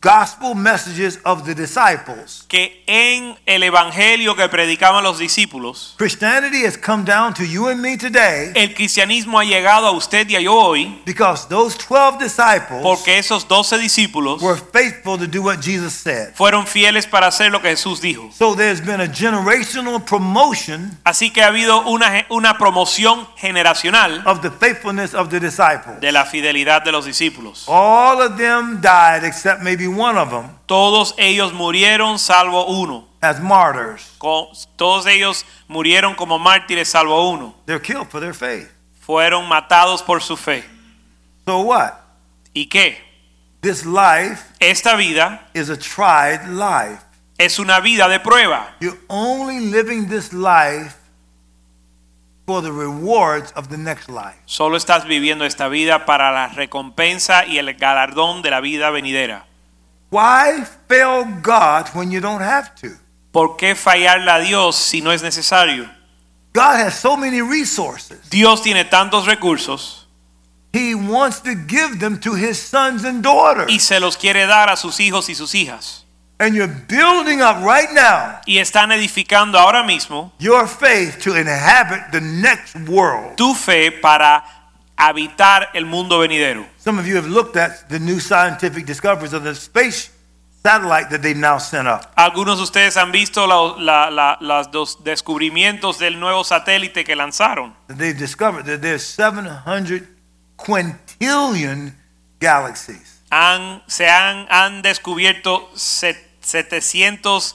gospel 0.00 0.54
messages 0.54 1.18
of 1.24 1.44
the 1.44 1.54
disciples, 1.54 2.44
que 2.48 2.82
en 2.86 3.36
el 3.46 3.62
evangelio 3.62 4.34
que 4.36 4.48
predicaban 4.48 5.02
los 5.02 5.18
discípulos, 5.18 5.94
Christianity 5.96 6.64
has 6.64 6.76
come 6.76 7.04
down 7.04 7.34
to 7.34 7.44
you 7.44 7.68
and 7.68 7.80
me 7.80 7.96
today 7.96 8.52
el 8.54 8.74
cristianismo 8.74 9.38
ha 9.38 9.44
llegado 9.44 9.86
a 9.86 9.90
usted 9.92 10.28
y 10.28 10.36
a 10.36 10.40
yo 10.40 10.54
hoy 10.54 11.02
because 11.04 11.46
those 11.48 11.76
12 11.76 12.18
disciples 12.22 12.82
porque 12.82 13.18
esos 13.18 13.46
doce 13.48 13.78
discípulos 13.78 14.40
were 14.42 14.58
faithful 14.72 15.18
to 15.18 15.26
do 15.26 15.42
what 15.42 15.60
Jesus 15.60 15.92
said. 15.92 16.34
fueron 16.34 16.66
fieles 16.66 17.06
para 17.06 17.26
hacer 17.28 17.50
lo 17.50 17.60
que 17.60 17.70
Jesús 17.70 18.00
dijo. 18.00 18.30
So 18.32 18.54
there's 18.54 18.80
been 18.80 19.00
a 19.00 19.08
generational 19.08 20.00
promotion 20.04 20.98
Así 21.04 21.30
que 21.30 21.42
ha 21.42 21.48
habido 21.48 21.82
una, 21.86 22.26
una 22.30 22.58
promoción 22.58 23.26
generacional 23.36 24.22
of 24.26 24.40
the 24.40 24.50
faithfulness 24.50 25.14
of 25.14 25.28
the 25.30 25.40
disciples. 25.40 26.00
de 26.00 26.12
la 26.12 26.24
fidelidad 26.24 26.82
de 26.82 26.92
los 26.92 27.04
discípulos. 27.04 27.64
All 27.66 28.20
of 28.20 28.36
them 28.36 28.80
died 28.80 29.24
except 29.24 29.62
maybe 29.76 29.88
one 29.88 30.16
of 30.16 30.30
them 30.30 30.58
Todos 30.66 31.14
ellos 31.18 31.52
murieron 31.52 32.18
salvo 32.18 32.66
uno. 32.66 33.08
as 33.20 33.40
martyrs. 33.40 34.12
Todos 34.76 35.06
ellos 35.06 35.44
murieron 35.68 36.14
como 36.14 36.38
mártires 36.38 36.88
salvo 36.88 37.30
uno. 37.30 37.54
They're 37.66 37.80
killed 37.80 38.08
for 38.10 38.20
their 38.20 38.34
faith. 38.34 38.70
Fueron 39.00 39.48
matados 39.48 40.02
por 40.02 40.20
su 40.20 40.36
fe. 40.36 40.62
So 41.46 41.60
what? 41.60 41.94
¿Y 42.54 42.66
qué? 42.66 42.98
This 43.60 43.84
life 43.86 44.42
Esta 44.60 44.94
vida 44.96 45.48
is 45.54 45.70
a 45.70 45.76
tried 45.76 46.46
life. 46.48 47.02
es 47.38 47.58
una 47.58 47.80
vida 47.80 48.08
de 48.08 48.20
prueba. 48.20 48.74
You're 48.80 48.98
only 49.08 49.58
living 49.60 50.08
this 50.08 50.32
life 50.32 50.96
for 52.46 52.60
the 52.60 52.70
rewards 52.70 53.52
of 53.56 53.68
the 53.70 53.78
next 53.78 54.08
life. 54.10 54.36
Solo 54.44 54.76
estás 54.76 55.06
viviendo 55.06 55.46
esta 55.46 55.68
vida 55.68 56.04
para 56.04 56.30
la 56.30 56.48
recompensa 56.48 57.46
y 57.46 57.56
el 57.56 57.72
galardón 57.74 58.42
de 58.42 58.50
la 58.50 58.60
vida 58.60 58.90
venidera. 58.90 59.46
Why 60.14 60.64
fail 60.88 61.24
God 61.42 61.88
when 61.88 62.12
you 62.12 62.20
don't 62.20 62.40
have 62.40 62.72
to? 62.82 62.90
¿Por 63.32 63.56
qué 63.56 63.74
fallarle 63.74 64.30
a 64.30 64.38
Dios 64.38 64.76
si 64.76 65.00
no 65.00 65.10
es 65.10 65.22
necesario? 65.24 65.90
God 66.52 66.76
has 66.78 66.94
so 66.94 67.16
many 67.16 67.40
resources. 67.42 68.30
Dios 68.30 68.62
tiene 68.62 68.84
tantos 68.84 69.26
recursos 69.26 70.06
He 70.72 70.94
wants 70.94 71.40
to 71.40 71.54
give 71.56 71.98
them 71.98 72.20
to 72.20 72.34
his 72.34 72.60
sons 72.60 73.04
and 73.04 73.24
daughters. 73.24 73.66
y 73.68 73.78
se 73.80 73.98
los 73.98 74.16
quiere 74.16 74.46
dar 74.46 74.70
a 74.70 74.76
sus 74.76 75.00
hijos 75.00 75.28
y 75.28 75.34
sus 75.34 75.52
hijas. 75.56 76.04
And 76.38 76.54
you're 76.54 76.68
building 76.68 77.42
up 77.42 77.64
right 77.64 77.90
now 77.92 78.40
Y 78.46 78.58
están 78.58 78.92
edificando 78.92 79.58
ahora 79.58 79.82
mismo 79.82 80.30
your 80.38 80.68
faith 80.68 81.18
to 81.24 81.34
inhabit 81.36 82.12
the 82.12 82.20
next 82.20 82.76
world. 82.88 83.36
tu 83.36 83.52
fe 83.54 83.90
para 83.90 84.44
habitar 84.96 85.70
el 85.74 85.86
mundo 85.86 86.18
venidero. 86.18 86.66
Some 86.78 86.98
of 87.00 87.06
you 87.06 87.16
have 87.16 87.28
looked 87.28 87.56
at 87.56 87.88
the 87.88 87.98
new 87.98 88.20
scientific 88.20 88.86
discoveries 88.86 89.32
of 89.32 89.42
the 89.44 89.54
space 89.54 90.10
satellite 90.62 91.10
that 91.10 91.20
they've 91.22 91.36
now 91.36 91.58
sent 91.58 91.86
up. 91.86 92.10
Algunos 92.16 92.56
de 92.58 92.62
ustedes 92.64 92.96
han 92.96 93.12
visto 93.12 93.46
la- 93.46 93.76
la- 93.78 94.10
la- 94.10 94.38
los 94.40 95.02
descubrimientos 95.04 95.98
del 95.98 96.18
nuevo 96.18 96.42
satélite 96.44 97.04
que 97.04 97.14
lanzaron. 97.16 97.74
They've 97.88 98.16
discovered 98.18 98.64
that 98.66 98.80
there's 98.80 99.02
700 99.04 100.08
quintillion 100.56 101.94
galaxies. 102.40 103.20
Han, 103.30 103.82
se 103.86 104.08
han, 104.08 104.46
han 104.48 104.80
descubierto 104.82 105.68
700 105.74 107.54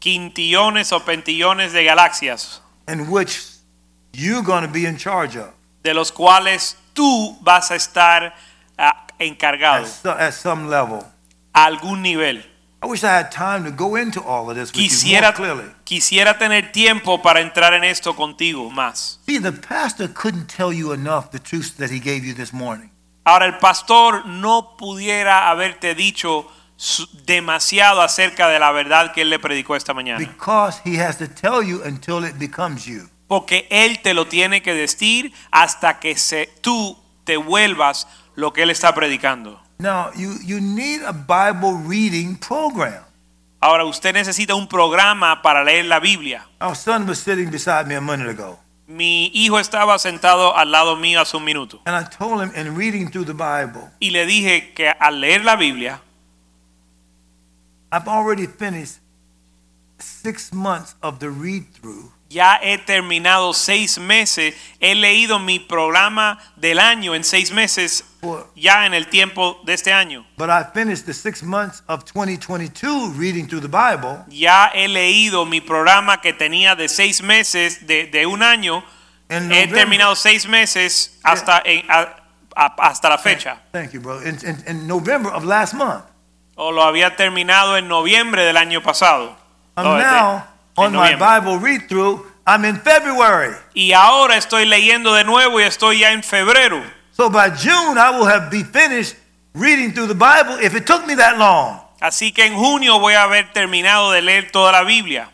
quintillones 0.00 0.92
o 0.92 1.00
pentillones 1.04 1.72
de 1.72 1.84
galaxias, 1.84 2.60
in 2.88 3.08
which 3.10 3.40
you're 4.12 4.42
going 4.42 4.62
to 4.62 4.68
be 4.72 4.86
in 4.86 4.96
charge 4.96 5.36
of 5.36 5.48
de 5.82 5.94
los 5.94 6.12
cuales 6.12 6.76
tú 6.92 7.38
vas 7.42 7.70
a 7.70 7.76
estar 7.76 8.34
ah, 8.78 9.06
encargado 9.18 9.84
at, 9.84 9.90
so- 9.90 10.10
at 10.10 10.32
some 10.32 10.68
level. 10.68 11.00
a 11.52 11.64
algún 11.64 12.02
nivel. 12.02 12.44
I 12.82 12.86
wish 12.86 13.04
I 13.04 13.08
had 13.08 13.30
time 13.30 13.64
to 13.64 13.70
go 13.70 13.96
into 13.96 14.20
all 14.22 14.48
of 14.48 14.56
this 14.56 14.72
with 14.72 14.76
you 14.76 14.88
Quisiera, 14.88 15.32
more 15.32 15.36
clearly. 15.36 15.64
quisiera 15.84 16.38
tener 16.38 16.72
tiempo 16.72 17.20
para 17.20 17.40
entrar 17.42 17.74
en 17.74 17.84
esto 17.84 18.16
contigo 18.16 18.70
más. 18.70 19.20
See, 19.26 19.38
the 19.38 19.52
pastor 19.52 20.08
couldn't 20.08 20.46
tell 20.46 20.72
you 20.72 20.92
enough 20.94 21.30
the 21.30 21.38
truth 21.38 21.76
that 21.76 21.90
he 21.90 21.98
gave 22.00 22.24
you 22.24 22.32
this 22.34 22.54
morning. 22.54 22.90
Ahora, 23.24 23.44
el 23.44 23.58
pastor 23.58 24.24
no 24.24 24.76
pudiera 24.78 25.50
haberte 25.50 25.94
dicho 25.94 26.46
demasiado 27.26 28.00
acerca 28.00 28.48
de 28.48 28.58
la 28.58 28.72
verdad 28.72 29.12
que 29.12 29.20
él 29.22 29.28
le 29.28 29.38
predicó 29.38 29.76
esta 29.76 29.92
mañana. 29.92 30.18
Because 30.18 30.80
he 30.82 30.96
has 30.98 31.18
to 31.18 31.26
tell 31.28 31.62
you 31.62 31.82
until 31.84 32.24
it 32.24 32.38
becomes 32.38 32.86
you. 32.86 33.10
Porque 33.30 33.68
él 33.70 34.00
te 34.02 34.12
lo 34.12 34.26
tiene 34.26 34.60
que 34.60 34.74
decir 34.74 35.32
hasta 35.52 36.00
que 36.00 36.16
se, 36.16 36.48
tú 36.62 36.98
te 37.22 37.36
vuelvas 37.36 38.08
lo 38.34 38.52
que 38.52 38.64
él 38.64 38.70
está 38.70 38.92
predicando. 38.92 39.62
Now, 39.78 40.10
you, 40.16 40.32
you 40.44 40.60
need 40.60 41.02
a 41.04 41.12
Bible 41.12 41.78
reading 41.86 42.34
program. 42.36 43.04
Ahora, 43.60 43.84
usted 43.84 44.12
necesita 44.14 44.56
un 44.56 44.66
programa 44.66 45.42
para 45.42 45.62
leer 45.62 45.84
la 45.84 46.00
Biblia. 46.00 46.44
Our 46.60 46.74
son 46.74 47.06
was 47.06 47.20
sitting 47.20 47.52
beside 47.52 47.86
me 47.86 47.94
a 47.94 48.00
minute 48.00 48.30
ago, 48.30 48.58
Mi 48.88 49.30
hijo 49.32 49.60
estaba 49.60 49.96
sentado 50.00 50.56
al 50.56 50.72
lado 50.72 50.96
mío 50.96 51.20
hace 51.20 51.36
un 51.36 51.44
minuto 51.44 51.80
and 51.84 51.94
I 51.94 52.08
told 52.10 52.42
him 52.42 52.50
in 52.56 52.76
reading 52.76 53.08
through 53.08 53.26
the 53.26 53.32
Bible, 53.32 53.92
y 54.00 54.10
le 54.10 54.26
dije 54.26 54.72
que 54.74 54.88
al 54.88 55.20
leer 55.20 55.44
la 55.44 55.54
Biblia, 55.54 56.00
I've 57.92 58.08
already 58.08 58.48
finished 58.48 58.98
six 60.00 60.52
months 60.52 60.96
of 61.00 61.20
the 61.20 61.30
read 61.30 61.72
through, 61.72 62.10
ya 62.30 62.58
he 62.62 62.78
terminado 62.78 63.52
seis 63.52 63.98
meses, 63.98 64.54
he 64.80 64.94
leído 64.94 65.38
mi 65.38 65.58
programa 65.58 66.38
del 66.56 66.78
año 66.78 67.14
en 67.14 67.24
seis 67.24 67.50
meses, 67.52 68.04
ya 68.54 68.86
en 68.86 68.94
el 68.94 69.08
tiempo 69.08 69.60
de 69.64 69.74
este 69.74 69.92
año. 69.92 70.24
but 70.38 70.48
I 70.48 70.62
finished 70.72 71.04
the 71.06 71.12
six 71.12 71.42
months 71.42 71.82
of 71.88 72.04
2022 72.04 73.10
reading 73.18 73.46
through 73.46 73.60
the 73.60 73.68
Bible, 73.68 74.24
Ya 74.28 74.70
he 74.72 74.86
leído 74.88 75.44
mi 75.44 75.60
programa 75.60 76.20
que 76.20 76.32
tenía 76.32 76.76
de 76.76 76.88
seis 76.88 77.20
meses, 77.22 77.86
de, 77.86 78.06
de 78.06 78.26
un 78.26 78.42
año. 78.42 78.82
He 79.28 79.66
terminado 79.68 80.16
seis 80.16 80.46
meses 80.48 81.18
hasta, 81.22 81.62
en- 81.64 81.84
a- 81.90 82.16
a- 82.56 82.74
hasta 82.78 83.08
la 83.08 83.18
fecha. 83.18 83.60
Thank 83.72 83.92
you, 83.92 84.00
bro. 84.00 84.20
In, 84.22 84.36
in, 84.44 84.56
in 84.66 84.86
November 84.88 85.32
of 85.32 85.44
last 85.44 85.72
month. 85.74 86.04
O 86.56 86.72
lo 86.72 86.82
había 86.82 87.14
terminado 87.16 87.76
en 87.76 87.86
noviembre 87.88 88.44
del 88.44 88.56
año 88.56 88.82
pasado. 88.82 89.36
I'm 89.76 89.86
Oh, 89.86 89.96
now 89.98 90.36
en 90.36 90.42
on 90.76 90.92
my. 90.92 91.16
Bible 91.16 91.58
read 91.58 91.88
through. 91.88 92.26
I'm 92.46 92.64
in 92.64 92.76
February. 92.76 93.54
Y 93.74 93.92
ahora 93.92 94.36
estoy 94.36 94.66
leyendo 94.66 95.14
de 95.14 95.24
nuevo 95.24 95.60
y 95.60 95.64
estoy 95.64 96.00
ya 96.00 96.12
en 96.12 96.22
febrero. 96.22 96.82
So 97.12 97.28
by 97.28 97.50
June, 97.50 97.98
I 97.98 98.10
will 98.10 98.26
have 98.26 98.50
be 98.50 98.64
finished 98.64 99.16
reading 99.54 99.92
through 99.92 100.08
the 100.08 100.14
Bible 100.14 100.58
if 100.60 100.74
it 100.74 100.86
took 100.86 101.06
me 101.06 101.14
that 101.16 101.38
long. 101.38 101.80
Así 102.00 102.32
que 102.32 102.46
en 102.46 102.54
junio 102.54 102.98
voy 102.98 103.12
a 103.14 103.24
haber 103.24 103.52
terminado 103.52 104.10
de 104.10 104.22
leer 104.22 104.50
toda 104.50 104.72
la 104.72 104.84
Biblia. 104.84 105.30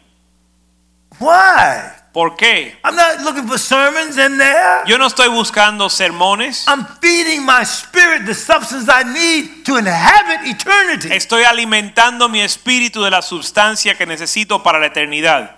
Why? 1.19 1.96
¿Por 2.17 2.35
qué? 2.35 2.75
I'm 2.83 2.97
not 2.97 3.21
looking 3.25 3.47
for 3.47 3.59
sermons 3.59 4.17
in 4.17 4.39
there. 4.39 4.85
Yo 4.87 4.97
no 4.97 5.07
estoy 5.07 5.29
buscando 5.29 5.91
sermones. 5.91 6.65
I'm 6.67 6.87
feeding 7.03 7.45
my 7.45 7.63
spirit 7.63 8.25
the 8.25 8.33
substance 8.33 8.89
I 8.89 9.03
need 9.05 9.67
to 9.67 9.77
inhabit 9.77 10.47
eternity. 10.47 11.13
Estoy 11.13 11.45
alimentando 11.45 12.31
mi 12.31 12.41
espíritu 12.41 13.05
de 13.05 13.11
la 13.11 13.21
sustancia 13.21 13.99
que 13.99 14.07
necesito 14.07 14.63
para 14.63 14.79
la 14.79 14.87
eternidad. 14.87 15.57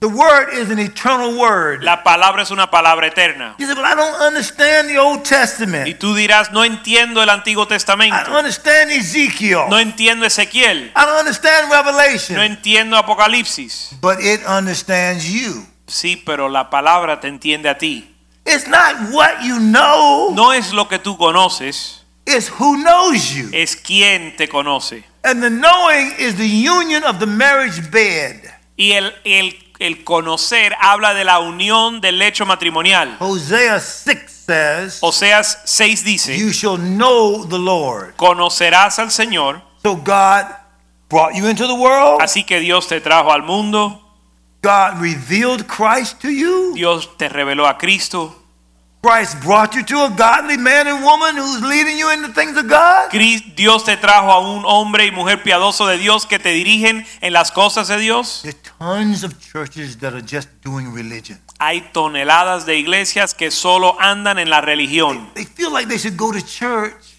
The 0.00 0.06
word 0.06 0.54
is 0.54 0.70
an 0.70 0.78
eternal 0.78 1.34
word. 1.36 1.82
La 1.84 2.02
palabra 2.02 2.44
es 2.44 2.50
una 2.50 2.70
palabra 2.70 3.06
eterna. 3.06 3.54
You 3.58 3.66
say, 3.66 3.74
but 3.74 3.84
I 3.84 3.94
don't 3.94 4.22
understand 4.22 4.88
the 4.88 4.96
Old 4.96 5.18
Y 5.18 5.22
Testament. 5.24 5.98
tú 5.98 6.14
dirás, 6.14 6.50
no 6.50 6.64
entiendo 6.64 7.22
el 7.22 7.28
Antiguo 7.28 7.64
I 7.64 7.68
Testamento. 7.68 8.16
don't 8.24 8.36
understand 8.38 8.90
Ezekiel. 8.90 9.66
No 9.68 9.78
entiendo 9.78 10.24
Ezequiel. 10.24 10.92
I 10.96 11.04
don't 11.04 11.18
understand 11.18 11.70
Revelation. 11.70 12.38
No 12.38 12.42
entiendo 12.42 12.96
Apocalipsis. 12.96 13.90
But 14.00 14.20
it 14.22 14.40
understands 14.46 15.30
you. 15.30 15.66
Sí, 15.90 16.16
pero 16.16 16.48
la 16.48 16.70
palabra 16.70 17.20
te 17.20 17.28
entiende 17.28 17.68
a 17.68 17.76
ti. 17.76 18.06
It's 18.46 18.66
not 18.66 19.12
what 19.12 19.42
you 19.42 19.58
know, 19.58 20.30
No 20.32 20.52
es 20.52 20.72
lo 20.72 20.88
que 20.88 20.98
tú 20.98 21.16
conoces, 21.18 22.04
it's 22.26 22.48
who 22.58 22.76
knows 22.76 23.30
you. 23.34 23.50
es 23.52 23.76
quien 23.76 24.34
te 24.36 24.48
conoce. 24.48 25.04
And 25.22 25.42
the 25.42 25.50
knowing 25.50 26.12
is 26.18 26.36
the 26.36 26.48
union 26.48 27.04
of 27.04 27.18
the 27.18 27.26
marriage 27.26 27.80
bed. 27.90 28.40
Y 28.76 28.92
el, 28.92 29.12
el, 29.24 29.54
el 29.78 30.04
conocer 30.04 30.74
habla 30.80 31.12
de 31.12 31.24
la 31.24 31.38
unión 31.40 32.00
del 32.00 32.18
lecho 32.18 32.46
matrimonial. 32.46 33.16
Hosea 33.20 33.78
6 33.78 34.18
says, 34.46 34.98
Oseas 35.02 35.58
6 35.66 36.02
dice, 36.04 36.38
You 36.38 36.50
shall 36.52 36.78
know 36.78 37.44
the 37.46 37.58
Lord. 37.58 38.16
conocerás 38.16 38.98
al 38.98 39.10
Señor. 39.10 39.60
So 39.82 39.96
God 39.96 40.46
brought 41.10 41.34
you 41.34 41.46
into 41.46 41.66
the 41.66 41.74
world. 41.74 42.22
Así 42.22 42.44
que 42.44 42.58
Dios 42.60 42.88
te 42.88 43.00
trajo 43.02 43.30
al 43.32 43.42
mundo, 43.42 44.00
God 44.62 45.00
revealed 45.00 45.66
Christ 45.66 46.20
to 46.20 46.30
you. 46.30 46.74
Dios 46.74 47.08
te 47.16 47.28
reveló 47.28 47.66
a 47.66 47.78
Cristo. 47.78 48.36
Christ 49.02 49.40
brought 49.40 49.74
you 49.74 49.82
to 49.82 50.04
a 50.04 50.10
godly 50.10 50.58
man 50.58 50.86
and 50.86 51.02
woman 51.02 51.34
who's 51.34 51.62
leading 51.62 51.96
you 51.96 52.12
in 52.12 52.20
the 52.20 52.28
things 52.34 52.54
of 52.58 52.68
God. 52.68 53.10
Dios 53.56 53.84
te 53.84 53.96
trajo 53.96 54.30
a 54.30 54.40
un 54.40 54.62
hombre 54.66 55.06
y 55.06 55.10
mujer 55.10 55.42
piadoso 55.42 55.86
de 55.86 55.96
Dios 55.96 56.26
que 56.26 56.38
te 56.38 56.50
dirigen 56.50 57.06
en 57.22 57.32
las 57.32 57.50
cosas 57.50 57.88
de 57.88 57.98
Dios. 57.98 58.42
There 58.42 58.54
are 58.78 58.98
tons 58.98 59.24
of 59.24 59.40
churches 59.40 59.96
that 60.00 60.12
are 60.12 60.20
just 60.20 60.50
doing 60.62 60.92
religion. 60.92 61.40
Hay 61.58 61.80
toneladas 61.92 62.66
de 62.66 62.76
iglesias 62.76 63.32
que 63.32 63.50
solo 63.50 63.98
andan 64.00 64.38
en 64.38 64.50
la 64.50 64.60
religión. 64.60 65.30
They 65.32 65.46
feel 65.46 65.72
like 65.72 65.88
they 65.88 65.98
should 65.98 66.18
go 66.18 66.30
to 66.30 66.42
church 66.42 67.09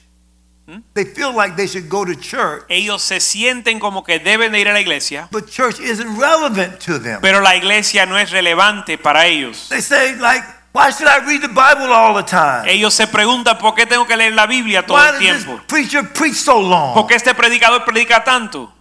They 0.94 1.06
feel 1.06 1.34
like 1.36 1.56
they 1.56 1.68
should 1.68 1.90
go 1.90 2.06
to 2.06 2.14
church, 2.16 2.64
Ellos 2.70 3.02
se 3.02 3.20
sienten 3.20 3.80
como 3.80 4.04
que 4.04 4.20
deben 4.20 4.52
de 4.52 4.60
ir 4.60 4.70
a 4.70 4.74
la 4.74 4.80
iglesia, 4.80 5.28
but 5.32 5.50
church 5.50 5.80
isn't 5.80 6.18
relevant 6.20 6.80
to 6.86 7.00
them. 7.00 7.20
pero 7.22 7.42
la 7.42 7.56
iglesia 7.56 8.06
no 8.06 8.18
es 8.18 8.32
relevante 8.32 8.98
para 8.98 9.26
ellos. 9.26 9.68
They 9.70 9.82
say, 9.82 10.16
like, 10.16 10.46
why 10.74 10.92
should 10.92 11.08
I 11.08 11.20
read 11.26 11.42
the 11.42 11.48
Bible 11.48 11.92
all 11.94 12.14
the 12.16 12.24
time? 12.24 12.70
Ellos 12.70 12.94
se 12.94 13.08
preguntan 13.08 13.58
por 13.58 13.76
qué 13.76 13.86
tengo 13.86 14.06
que 14.06 14.16
leer 14.16 14.34
la 14.34 14.48
Biblia 14.48 14.86
todo 14.86 14.98
Why 14.98 15.10
el 15.14 15.20
tiempo. 15.20 15.58
this 15.58 15.66
preacher 15.68 16.04
preach 16.14 16.36
so 16.36 16.94
¿Por 16.94 17.08
qué 17.08 17.16
este 17.16 17.34
predicador 17.34 17.84
predica 17.86 18.24
tanto? 18.24 18.72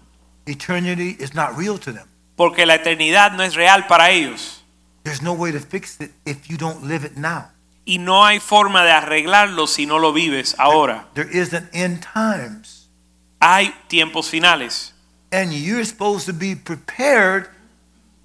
Eternity 0.47 1.17
is 1.21 1.35
not 1.35 1.57
real 1.57 1.79
to 1.79 1.93
them. 1.93 2.07
Porque 2.37 2.65
la 2.67 2.77
eternidad 2.77 3.33
no 3.33 3.43
es 3.43 3.55
real 3.55 3.87
para 3.87 4.11
ellos. 4.11 4.65
There's 5.05 5.23
no 5.23 5.33
way 5.33 5.53
to 5.53 5.61
fix 5.61 6.01
it 6.01 6.13
if 6.25 6.49
you 6.49 6.57
don't 6.57 6.85
live 6.85 7.05
it 7.05 7.17
now. 7.17 7.51
Y 7.91 7.99
no 7.99 8.25
hay 8.25 8.39
forma 8.39 8.85
de 8.85 8.93
arreglarlo 8.93 9.67
si 9.67 9.85
no 9.85 9.99
lo 9.99 10.13
vives 10.13 10.55
ahora. 10.59 11.09
There 11.15 11.29
isn't 11.29 11.69
end 11.75 12.07
times. 12.15 12.89
Hay 13.41 13.75
tiempos 13.89 14.29
finales. 14.31 14.95
And 15.33 15.53
you're 15.53 15.85
supposed 15.85 16.25
to 16.27 16.33
be 16.33 16.55
prepared 16.55 17.49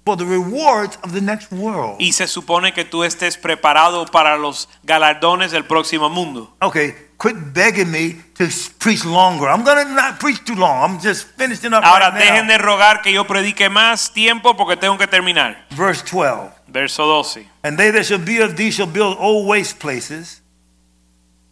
for 0.04 0.16
the 0.16 0.24
rewards 0.24 0.96
of 1.02 1.12
the 1.12 1.20
next 1.20 1.50
world. 1.50 1.96
Y 1.98 2.12
se 2.12 2.28
supone 2.28 2.72
que 2.72 2.84
tú 2.84 3.02
estés 3.02 3.36
preparado 3.36 4.06
para 4.06 4.36
los 4.36 4.68
galardones 4.84 5.50
del 5.50 5.64
próximo 5.64 6.08
mundo. 6.08 6.54
Okay, 6.62 6.94
quit 7.18 7.34
begging 7.52 7.90
me 7.90 8.22
to 8.38 8.46
preach 8.78 9.04
longer. 9.04 9.48
I'm 9.48 9.64
going 9.64 9.84
to 9.84 9.92
not 9.94 10.20
preach 10.20 10.44
too 10.44 10.54
long. 10.54 10.92
I'm 10.92 11.00
just 11.00 11.26
finishing 11.36 11.72
up 11.74 11.82
Ahora 11.82 12.10
right 12.10 12.22
dejen 12.22 12.46
now. 12.46 12.52
de 12.52 12.58
rogar 12.58 13.02
que 13.02 13.12
yo 13.12 13.24
predique 13.24 13.68
más 13.68 14.12
tiempo 14.12 14.56
porque 14.56 14.76
tengo 14.76 14.96
que 14.96 15.08
terminar. 15.08 15.66
Verse 15.70 16.04
12. 16.04 16.52
Verso 16.68 17.04
12. 17.22 17.46
And 17.62 17.78
they 17.78 17.90
that 17.90 18.06
shall 18.06 18.18
be 18.18 18.38
of 18.38 18.56
thee 18.56 18.70
shall 18.70 18.86
build 18.86 19.16
old 19.18 19.46
waste 19.46 19.78
places. 19.78 20.40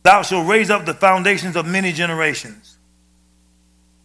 Thou 0.02 0.22
shalt 0.22 0.46
raise 0.48 0.70
up 0.70 0.84
the 0.84 0.94
foundations 0.94 1.56
of 1.56 1.66
many 1.66 1.92
generations. 1.92 2.78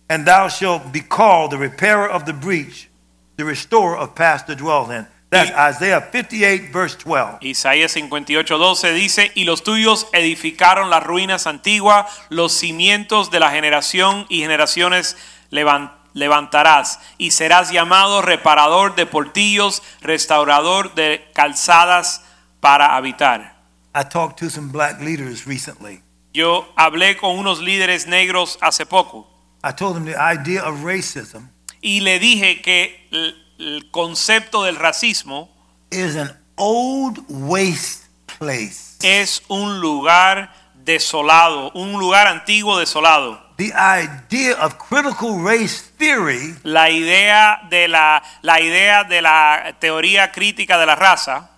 And 0.10 0.26
thou 0.26 0.48
shalt 0.48 0.92
be 0.92 1.02
called 1.02 1.52
the 1.52 1.58
repairer 1.58 2.08
of 2.10 2.26
the 2.26 2.34
breach, 2.34 2.90
the 3.38 3.46
restorer 3.46 3.98
of 3.98 4.16
past 4.16 4.48
to 4.48 4.56
dwell 4.56 4.90
in. 4.92 5.06
That's 5.30 5.52
Isaiah 5.52 6.02
58, 6.02 6.72
verse 6.74 6.96
12. 6.96 7.40
Isaías 7.42 7.94
58:12 7.96 8.94
dice, 8.96 9.32
y 9.36 9.44
los 9.44 9.62
tuyos 9.64 10.08
edificaron 10.12 10.90
las 10.90 11.04
ruinas 11.04 11.46
antiguas, 11.46 12.06
los 12.30 12.52
cimientos 12.54 13.30
de 13.30 13.40
la 13.40 13.52
generación 13.52 14.26
y 14.30 14.40
generaciones 14.40 15.16
levan- 15.52 15.92
levantarás, 16.14 17.00
y 17.18 17.32
serás 17.32 17.72
llamado 17.72 18.22
reparador 18.22 18.96
de 18.96 19.06
portillos, 19.06 19.82
restaurador 20.02 20.96
de 20.96 21.28
calzadas 21.34 22.24
para 22.60 22.96
habitar. 22.96 23.58
I 23.96 24.04
talked 24.04 24.38
to 24.40 24.50
some 24.50 24.72
black 24.72 25.02
leaders 25.02 25.46
recently. 25.46 26.02
Yo 26.34 26.72
hablé 26.76 27.18
con 27.18 27.40
unos 27.40 27.60
líderes 27.60 28.08
negros 28.08 28.58
hace 28.62 28.86
poco 28.86 29.30
I 29.64 29.74
told 29.74 29.96
them 29.96 30.06
the 30.06 30.16
idea 30.16 30.64
of 30.64 30.84
racism 30.84 31.50
y 31.82 32.00
le 32.02 32.20
dije 32.20 32.62
que 32.62 33.08
el, 33.12 33.90
concepto 33.92 34.64
del 34.64 34.78
racismo 34.78 35.50
is 35.92 36.16
an 36.16 36.32
old 36.56 37.20
waste 37.28 38.08
place. 38.38 38.98
es 39.02 39.44
un 39.50 39.82
lugar 39.82 40.54
desolado, 40.76 41.72
un 41.74 42.00
lugar 42.00 42.28
antiguo 42.28 42.80
desolado. 42.80 43.49
The 43.60 43.74
idea 43.74 44.56
of 44.56 44.78
critical 44.80 45.40
race 45.40 45.82
theory 45.98 46.56
La 46.64 46.90
idea 46.90 47.60
de 47.70 47.90
la, 47.90 48.24
la 48.42 48.62
idea 48.62 49.04
de 49.04 49.22
la 49.22 49.76
teoría 49.82 50.32
crítica 50.32 50.78
de 50.78 50.86
la 50.86 50.96
raza 50.96 51.50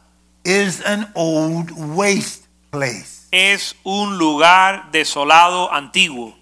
is 0.44 0.84
an 0.84 1.12
old 1.14 1.70
waste 1.72 2.48
place. 2.72 3.28
es 3.32 3.76
un 3.84 4.18
lugar 4.18 4.90
desolado 4.92 5.72
antiguo. 5.72 6.36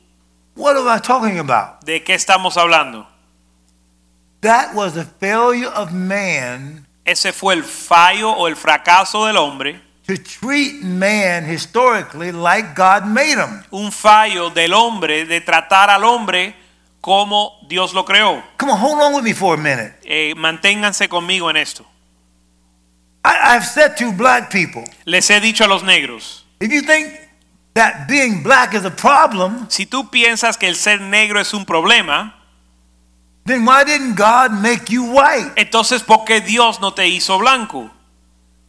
What 0.56 0.78
am 0.78 0.88
I 0.88 1.02
talking 1.02 1.40
about? 1.40 1.84
¿De 1.84 2.06
qué 2.06 2.14
estamos 2.14 2.56
hablando? 2.56 3.06
That 4.40 4.74
was 4.74 4.94
the 4.94 5.04
failure 5.04 5.68
of 5.76 5.92
man 5.92 6.88
Ese 7.04 7.34
fue 7.34 7.56
el 7.56 7.66
fallo 7.66 8.32
o 8.32 8.48
el 8.48 8.56
fracaso 8.56 9.26
del 9.26 9.36
hombre, 9.36 9.82
to 10.10 10.18
treat 10.18 10.82
man 10.82 11.46
historically 11.46 12.32
like 12.32 12.74
God 12.74 13.06
made 13.06 13.38
him. 13.38 13.64
un 13.72 13.92
fallo 13.92 14.50
del 14.50 14.74
hombre 14.74 15.26
de 15.26 15.40
tratar 15.40 15.92
al 15.92 16.04
hombre 16.04 16.56
como 17.00 17.60
Dios 17.68 17.94
lo 17.94 18.04
creó. 18.06 18.44
Come 18.58 18.72
on, 18.72 18.80
hold 18.80 19.00
on 19.04 19.14
with 19.14 19.24
me 19.24 19.34
for 19.34 19.54
a 19.54 19.58
minute. 19.58 19.94
Eh, 20.04 20.34
manténganse 20.36 21.08
conmigo 21.08 21.52
en 21.52 21.58
esto. 21.58 21.86
I, 23.24 23.56
I've 23.56 23.66
said 23.66 23.98
to 23.98 24.12
black 24.12 24.50
people, 24.52 24.84
Les 25.06 25.30
he 25.30 25.40
dicho 25.40 25.64
a 25.64 25.68
los 25.68 25.84
negros, 25.84 26.44
if 26.60 26.72
you 26.72 26.82
think 26.82 27.14
that 27.76 28.08
being 28.08 28.42
black 28.42 28.74
is 28.74 28.86
a 28.86 28.92
problem, 28.92 29.70
si 29.70 29.86
tú 29.86 30.10
piensas 30.10 30.58
que 30.58 30.68
el 30.68 30.76
ser 30.76 31.02
negro 31.02 31.40
es 31.40 31.54
un 31.54 31.66
problema, 31.66 32.34
then 33.46 33.64
why 33.64 33.84
didn't 33.84 34.16
God 34.16 34.54
make 34.54 34.90
you 34.90 35.04
white? 35.14 35.52
entonces 35.56 36.02
¿por 36.02 36.26
qué 36.26 36.42
Dios 36.42 36.80
no 36.82 36.96
te 36.96 37.08
hizo 37.08 37.38
blanco? 37.38 37.92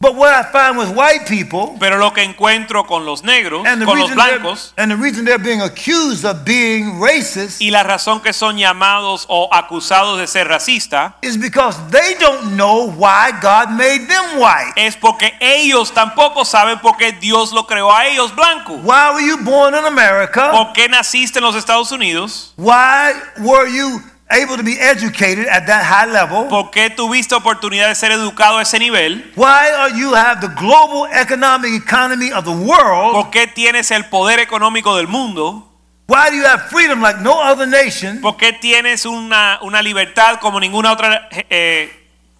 But 0.01 0.15
what 0.15 0.33
I 0.33 0.43
find 0.51 0.79
with 0.79 0.89
white 0.89 1.27
people, 1.27 1.77
Pero 1.79 1.97
lo 1.99 2.11
que 2.11 2.23
encuentro 2.23 2.87
con 2.87 3.05
los 3.05 3.23
negros, 3.23 3.63
con 3.63 3.99
los 3.99 4.09
blancos, 4.15 4.73
and 4.75 4.89
the 4.89 4.97
reason 4.97 5.25
they're 5.25 5.37
being 5.37 5.61
accused 5.61 6.25
of 6.25 6.43
being 6.43 6.99
racist 6.99 7.61
y 7.61 7.69
la 7.69 7.83
razón 7.83 8.19
que 8.19 8.33
son 8.33 8.57
llamados 8.57 9.25
o 9.29 9.47
acusados 9.51 10.17
de 10.17 10.25
ser 10.25 10.47
racista 10.47 11.17
is 11.21 11.37
because 11.37 11.77
they 11.91 12.15
don't 12.19 12.55
know 12.55 12.87
why 12.97 13.31
God 13.41 13.69
made 13.69 14.07
them 14.07 14.39
white. 14.39 14.73
es 14.75 14.95
porque 14.95 15.33
ellos 15.39 15.93
tampoco 15.93 16.45
saben 16.45 16.79
por 16.79 16.97
qué 16.97 17.11
Dios 17.11 17.53
lo 17.53 17.67
creó 17.67 17.93
a 17.93 18.07
ellos 18.07 18.33
blanco. 18.35 18.73
Why 18.77 19.11
were 19.13 19.23
you 19.23 19.37
born 19.37 19.75
in 19.75 19.85
America? 19.85 20.49
¿Por 20.49 20.73
qué 20.73 20.89
naciste 20.89 21.37
en 21.37 21.45
los 21.45 21.55
Estados 21.55 21.91
Unidos? 21.91 22.53
Why 22.57 23.13
were 23.37 23.69
you 23.69 24.01
able 24.31 24.57
to 24.57 24.63
be 24.63 24.79
educated 24.79 25.47
at 25.47 25.65
that 25.67 25.83
high 25.83 26.05
level? 26.11 26.47
¿Por 26.47 26.71
qué 26.71 26.89
tuviste 26.89 27.35
oportunidad 27.35 27.87
de 27.89 27.95
ser 27.95 28.11
educado 28.11 28.57
a 28.57 28.61
ese 28.63 28.79
nivel? 28.79 29.31
Why 29.35 29.69
are 29.77 29.91
you 29.97 30.13
have 30.15 30.39
the 30.41 30.47
global 30.55 31.07
economic 31.11 31.73
economy 31.73 32.31
of 32.31 32.45
the 32.45 32.51
world? 32.51 33.13
¿Por 33.13 33.29
qué 33.31 33.47
tienes 33.47 33.91
el 33.91 34.05
poder 34.05 34.39
económico 34.39 34.95
del 34.95 35.07
mundo? 35.07 35.67
Why 36.07 36.29
do 36.29 36.35
you 36.35 36.45
have 36.45 36.63
freedom 36.69 37.01
like 37.01 37.19
no 37.21 37.39
other 37.41 37.65
nation? 37.67 38.19
¿Por 38.21 38.35
qué 38.37 38.51
tienes 38.53 39.05
una, 39.05 39.59
una 39.61 39.81
libertad 39.81 40.39
como 40.39 40.59
ninguna 40.59 40.91
otra 40.91 41.29
eh, 41.49 41.89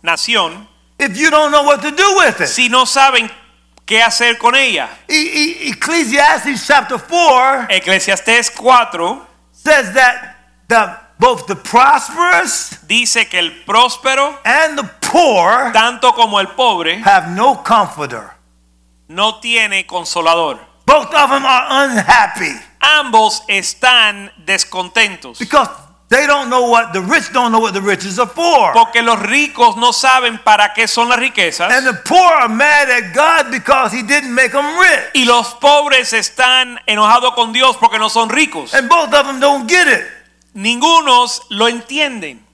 nación 0.02 0.68
If 1.00 1.16
you 1.18 1.30
don't 1.32 1.52
know 1.52 1.64
what 1.64 1.82
to 1.82 1.92
do 1.92 2.18
with 2.18 2.42
it. 2.42 2.48
si 2.48 2.68
no 2.70 2.86
saben 2.86 3.32
qué 3.86 4.04
hacer 4.04 4.38
con 4.38 4.56
ella? 4.56 4.90
E- 5.08 5.14
E- 5.16 5.70
Ecclesiastes 5.70 6.66
chapter 6.68 6.98
4 7.00 7.68
Eclesiastés 7.70 8.52
4 8.52 9.26
says 9.54 9.94
that 9.94 10.36
the 10.68 10.98
both 11.22 11.46
the 11.46 11.56
prosperous 11.56 12.80
dice 12.88 13.30
que 13.30 13.38
el 13.40 13.52
próspero, 13.64 14.36
and 14.44 14.76
the 14.78 14.84
poor 15.02 15.72
tanto 15.72 16.12
como 16.14 16.40
el 16.40 16.48
pobre, 16.48 17.00
have 17.06 17.30
no 17.30 17.62
comforter. 17.64 18.32
no 19.08 19.40
tiene 19.40 19.86
consolador. 19.86 20.60
Both 20.86 21.14
of 21.14 21.30
them 21.30 21.46
are 21.46 21.86
unhappy 21.86 22.60
Ambos 22.82 23.44
están 23.48 24.32
descontentos 24.44 25.38
because 25.38 25.70
they 26.10 26.26
don't 26.26 26.50
know 26.50 26.68
what 26.70 26.92
the 26.92 27.00
rich 27.02 27.32
don't 27.32 27.52
know 27.52 27.60
what 27.60 27.74
the 27.74 27.82
riches 27.82 28.18
are 28.20 28.28
for. 28.28 28.74
porque 28.74 29.02
los 29.04 29.20
ricos 29.20 29.78
no 29.78 29.94
saben 29.94 30.40
para 30.44 30.74
qué 30.74 30.88
son 30.88 31.08
las 31.08 31.20
riquezas 31.20 31.72
And 31.72 31.86
the 31.86 31.94
poor 32.04 32.34
are 32.34 32.50
mad 32.50 32.90
at 32.90 33.14
God 33.14 33.52
because 33.52 33.94
he 33.96 34.02
didn't 34.02 34.34
make 34.34 34.52
them 34.52 34.66
rich. 34.80 35.12
y 35.14 35.26
los 35.26 35.54
pobres 35.56 36.12
están 36.14 36.80
enojados 36.88 37.36
con 37.36 37.54
Dios 37.54 37.78
porque 37.78 38.00
no 38.00 38.10
son 38.10 38.30
ricos. 38.30 38.74
And 38.74 38.90
both 38.90 39.14
of 39.14 39.28
them 39.28 39.40
don't 39.40 39.70
get 39.70 39.88
it. 39.88 40.04
Ningunos 40.54 41.42
lo 41.50 41.68
entienden. 41.68 42.46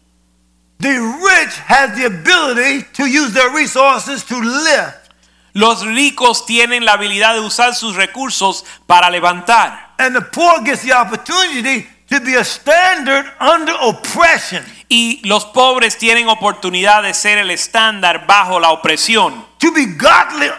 The 0.80 0.90
rich 1.00 1.54
has 1.66 1.96
the 1.98 2.06
ability 2.06 2.84
to 2.94 3.08
use 3.08 3.34
their 3.34 3.50
resources 3.50 4.24
to 4.26 4.40
lift. 4.40 5.10
Los 5.54 5.84
ricos 5.84 6.46
tienen 6.46 6.86
la 6.86 6.94
habilidad 6.94 7.34
de 7.34 7.40
usar 7.40 7.74
sus 7.74 7.96
recursos 7.96 8.64
para 8.86 9.10
levantar 9.10 9.96
And 9.98 10.14
the 10.16 10.22
poor 10.22 10.62
gets 10.64 10.84
the 10.84 10.94
opportunity 10.94 11.88
to 12.10 12.20
be 12.20 12.36
a 12.36 12.44
standard 12.44 13.26
under 13.40 13.74
oppression. 13.82 14.64
y 14.88 15.20
los 15.24 15.46
pobres 15.46 15.98
tienen 15.98 16.28
oportunidad 16.30 17.02
de 17.02 17.16
ser 17.16 17.40
el 17.40 17.50
estándar 17.50 18.28
bajo 18.28 18.60
la 18.60 18.70
opresión, 18.70 19.44
To 19.58 19.72
be 19.72 19.88
godly 19.88 20.50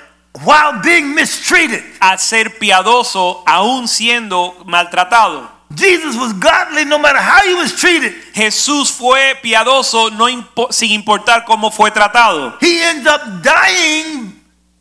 while 0.45 0.81
being 0.83 1.15
mistreated. 1.15 1.85
a 2.01 2.19
ser 2.19 2.59
piadoso 2.59 3.45
aún 3.47 3.87
siendo 3.87 4.61
maltratado. 4.67 5.49
Jesus 5.75 6.17
was 6.17 6.33
godly 6.33 6.85
no 6.87 6.99
matter 6.99 7.19
how 7.21 7.43
he 7.47 7.55
was 7.55 7.75
treated. 7.77 8.15
Jesús 8.35 8.91
fue 8.91 9.35
piadoso 9.43 10.11
no 10.11 10.29
impo- 10.29 10.73
sin 10.73 10.93
importar 10.93 11.45
cómo 11.45 11.71
fue 11.71 11.91
tratado 11.91 12.57
He 12.61 12.81
ends 12.83 13.07
up 13.07 13.21
dying 13.43 14.35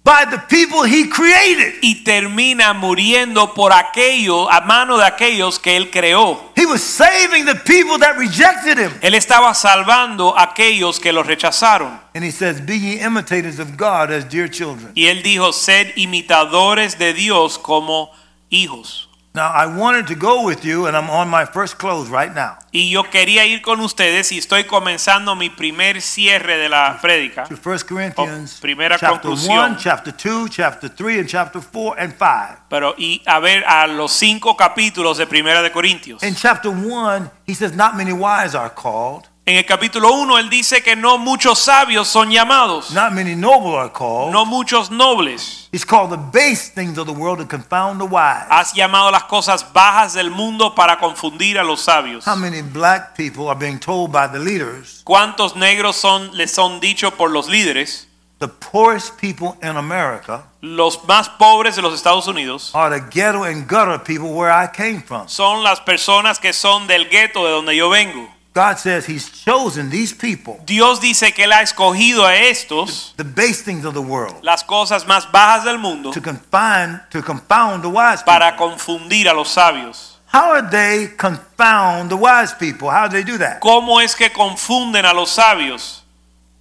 by 0.05 0.23
the 0.23 0.37
people 0.47 0.83
he 0.85 1.09
created. 1.09 1.73
y 1.81 2.05
termina 2.05 2.73
muriendo 2.73 3.53
por 3.53 3.73
aquello 3.73 4.49
a 4.49 4.61
mano 4.61 4.97
de 4.97 5.03
aquellos 5.03 5.59
que 5.59 5.75
él 5.75 5.89
creó. 5.91 6.39
He 6.55 6.65
was 6.65 6.81
saving 6.81 7.43
the 7.45 7.55
people 7.55 7.99
that 7.99 8.15
rejected 8.17 8.77
him. 8.79 8.91
Él 9.01 9.13
estaba 9.15 9.53
salvando 9.53 10.37
a 10.37 10.43
aquellos 10.53 11.01
que 11.01 11.11
lo 11.11 11.21
rechazaron. 11.23 11.99
And 12.15 12.23
he 12.23 12.31
says, 12.31 12.61
Be 12.61 12.77
ye 12.79 13.01
imitators 13.01 13.59
of 13.59 13.75
God 13.75 14.09
as 14.09 14.23
dear 14.23 14.47
children. 14.49 14.93
Y 14.95 15.07
él 15.07 15.21
dijo, 15.21 15.51
sed 15.51 15.91
imitadores 15.97 16.97
de 16.97 17.11
Dios 17.13 17.57
como 17.59 18.09
hijos. 18.49 19.06
Now, 19.37 19.51
I 19.51 19.67
wanted 19.67 20.07
to 20.07 20.15
go 20.15 20.43
with 20.43 20.65
you, 20.65 20.87
and 20.87 20.97
I'm 20.97 21.11
on 21.11 21.29
my 21.29 21.45
first 21.45 21.77
close 21.77 22.09
right 22.09 22.33
now. 22.33 22.57
Y 22.71 22.89
yo 22.89 23.03
quería 23.03 23.45
ir 23.45 23.61
con 23.61 23.79
ustedes 23.81 24.31
y 24.31 24.39
estoy 24.39 24.63
comenzando 24.63 25.35
mi 25.35 25.51
primer 25.51 26.01
cierre 26.01 26.57
de 26.57 26.67
la 26.67 26.97
prédica. 26.99 27.43
To 27.43 27.55
1 27.55 27.83
Corinthians, 27.87 28.55
oh, 28.57 28.61
primera 28.61 28.97
chapter 28.97 29.21
conclusión. 29.21 29.73
1, 29.73 29.77
chapter 29.77 30.11
2, 30.11 30.49
chapter 30.49 30.89
3, 30.89 31.19
and 31.19 31.29
chapter 31.29 31.61
4 31.61 31.99
and 31.99 32.15
5. 32.17 32.63
Pero 32.67 32.95
y 32.97 33.21
a 33.27 33.39
ver 33.39 33.63
a 33.65 33.85
los 33.85 34.11
cinco 34.11 34.57
capítulos 34.57 35.19
de 35.19 35.27
Primera 35.27 35.61
de 35.61 35.71
Corintios. 35.71 36.23
In 36.23 36.33
chapter 36.33 36.71
1, 36.71 37.29
he 37.45 37.53
says, 37.53 37.75
Not 37.75 37.95
many 37.95 38.13
wise 38.13 38.55
are 38.55 38.73
called, 38.73 39.29
En 39.49 39.55
el 39.55 39.65
capítulo 39.65 40.11
1 40.11 40.39
él 40.39 40.49
dice 40.49 40.83
que 40.83 40.97
no 40.97 41.17
muchos 41.17 41.59
sabios 41.59 42.09
son 42.09 42.29
llamados, 42.29 42.91
not 42.91 43.13
many 43.13 43.33
noble 43.33 43.77
are 43.77 43.89
called. 43.89 44.33
no 44.33 44.43
muchos 44.43 44.91
nobles. 44.91 45.69
He's 45.71 45.85
called 45.85 46.09
the 46.11 46.17
base 46.17 46.69
things 46.75 46.97
of 46.97 47.05
the 47.07 47.13
world 47.13 47.39
to 47.39 47.45
confound 47.45 48.01
the 48.01 48.05
wise. 48.05 48.45
Has 48.49 48.73
llamado 48.73 49.09
las 49.09 49.23
cosas 49.23 49.63
bajas 49.71 50.15
del 50.15 50.31
mundo 50.31 50.75
para 50.75 50.97
confundir 50.99 51.57
a 51.57 51.63
los 51.63 51.79
sabios. 51.79 52.27
How 52.27 52.35
many 52.35 52.61
black 52.61 53.15
people 53.15 53.47
are 53.47 53.55
being 53.57 53.79
told 53.79 54.11
by 54.11 54.27
the 54.27 54.37
leaders, 54.37 55.01
¿Cuántos 55.05 55.55
negros 55.55 55.95
son 55.95 56.35
les 56.35 56.51
son 56.51 56.81
dicho 56.81 57.11
por 57.11 57.31
los 57.31 57.47
líderes? 57.47 58.05
the 58.39 58.49
poorest 58.49 59.17
people 59.17 59.55
in 59.63 59.77
America 59.77 60.43
Los 60.61 61.05
más 61.07 61.29
pobres 61.29 61.77
de 61.77 61.81
los 61.81 61.93
Estados 61.93 62.27
Unidos 62.27 62.71
are 62.75 62.89
the 62.89 62.99
ghetto 63.09 63.43
and 63.45 63.65
gutter 63.65 63.97
people 63.97 64.33
where 64.33 64.51
I 64.51 64.67
came 64.67 65.01
from? 65.01 65.29
son 65.29 65.63
las 65.63 65.79
personas 65.79 66.37
que 66.37 66.51
son 66.51 66.85
del 66.85 67.07
gueto 67.09 67.45
de 67.45 67.51
donde 67.51 67.73
yo 67.77 67.89
vengo. 67.89 68.27
God 68.57 68.79
says 68.79 69.05
He's 69.05 69.29
chosen 69.29 69.91
these 69.91 70.15
people, 70.15 70.59
Dios 70.65 70.99
dice 70.99 71.31
que 71.31 71.43
él 71.43 71.53
ha 71.53 71.61
escogido 71.61 72.25
a 72.25 72.35
estos 72.35 73.13
the 73.15 73.23
base 73.23 73.61
things 73.61 73.85
of 73.85 73.93
the 73.93 74.01
world, 74.01 74.33
las 74.41 74.63
cosas 74.63 75.05
más 75.05 75.31
bajas 75.31 75.63
del 75.63 75.77
mundo 75.77 76.09
to 76.09 76.19
confine, 76.19 76.99
to 77.11 77.21
confound 77.21 77.83
the 77.83 77.87
wise 77.87 78.23
people. 78.23 78.33
para 78.33 78.55
confundir 78.55 79.29
a 79.29 79.33
los 79.33 79.49
sabios. 79.49 80.17
How 80.33 80.53
are 80.53 80.67
they 80.71 81.15
confound 81.15 82.09
the 82.09 82.17
wise 82.17 82.51
people? 82.55 82.89
How 82.89 83.07
do 83.07 83.13
they 83.13 83.23
do 83.23 83.37
that? 83.37 83.59
¿Cómo 83.59 84.01
es 84.01 84.15
que 84.15 84.31
confunden 84.31 85.05
a 85.05 85.13
los 85.13 85.29
sabios? 85.29 86.01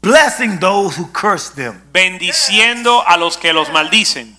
Blessing 0.03 0.61
those 0.61 1.01
who 1.01 1.09
curse 1.15 1.49
them, 1.49 1.81
Bendiciendo 1.93 3.03
a 3.07 3.17
los 3.17 3.39
que 3.39 3.55
los 3.55 3.71
maldicen, 3.71 4.36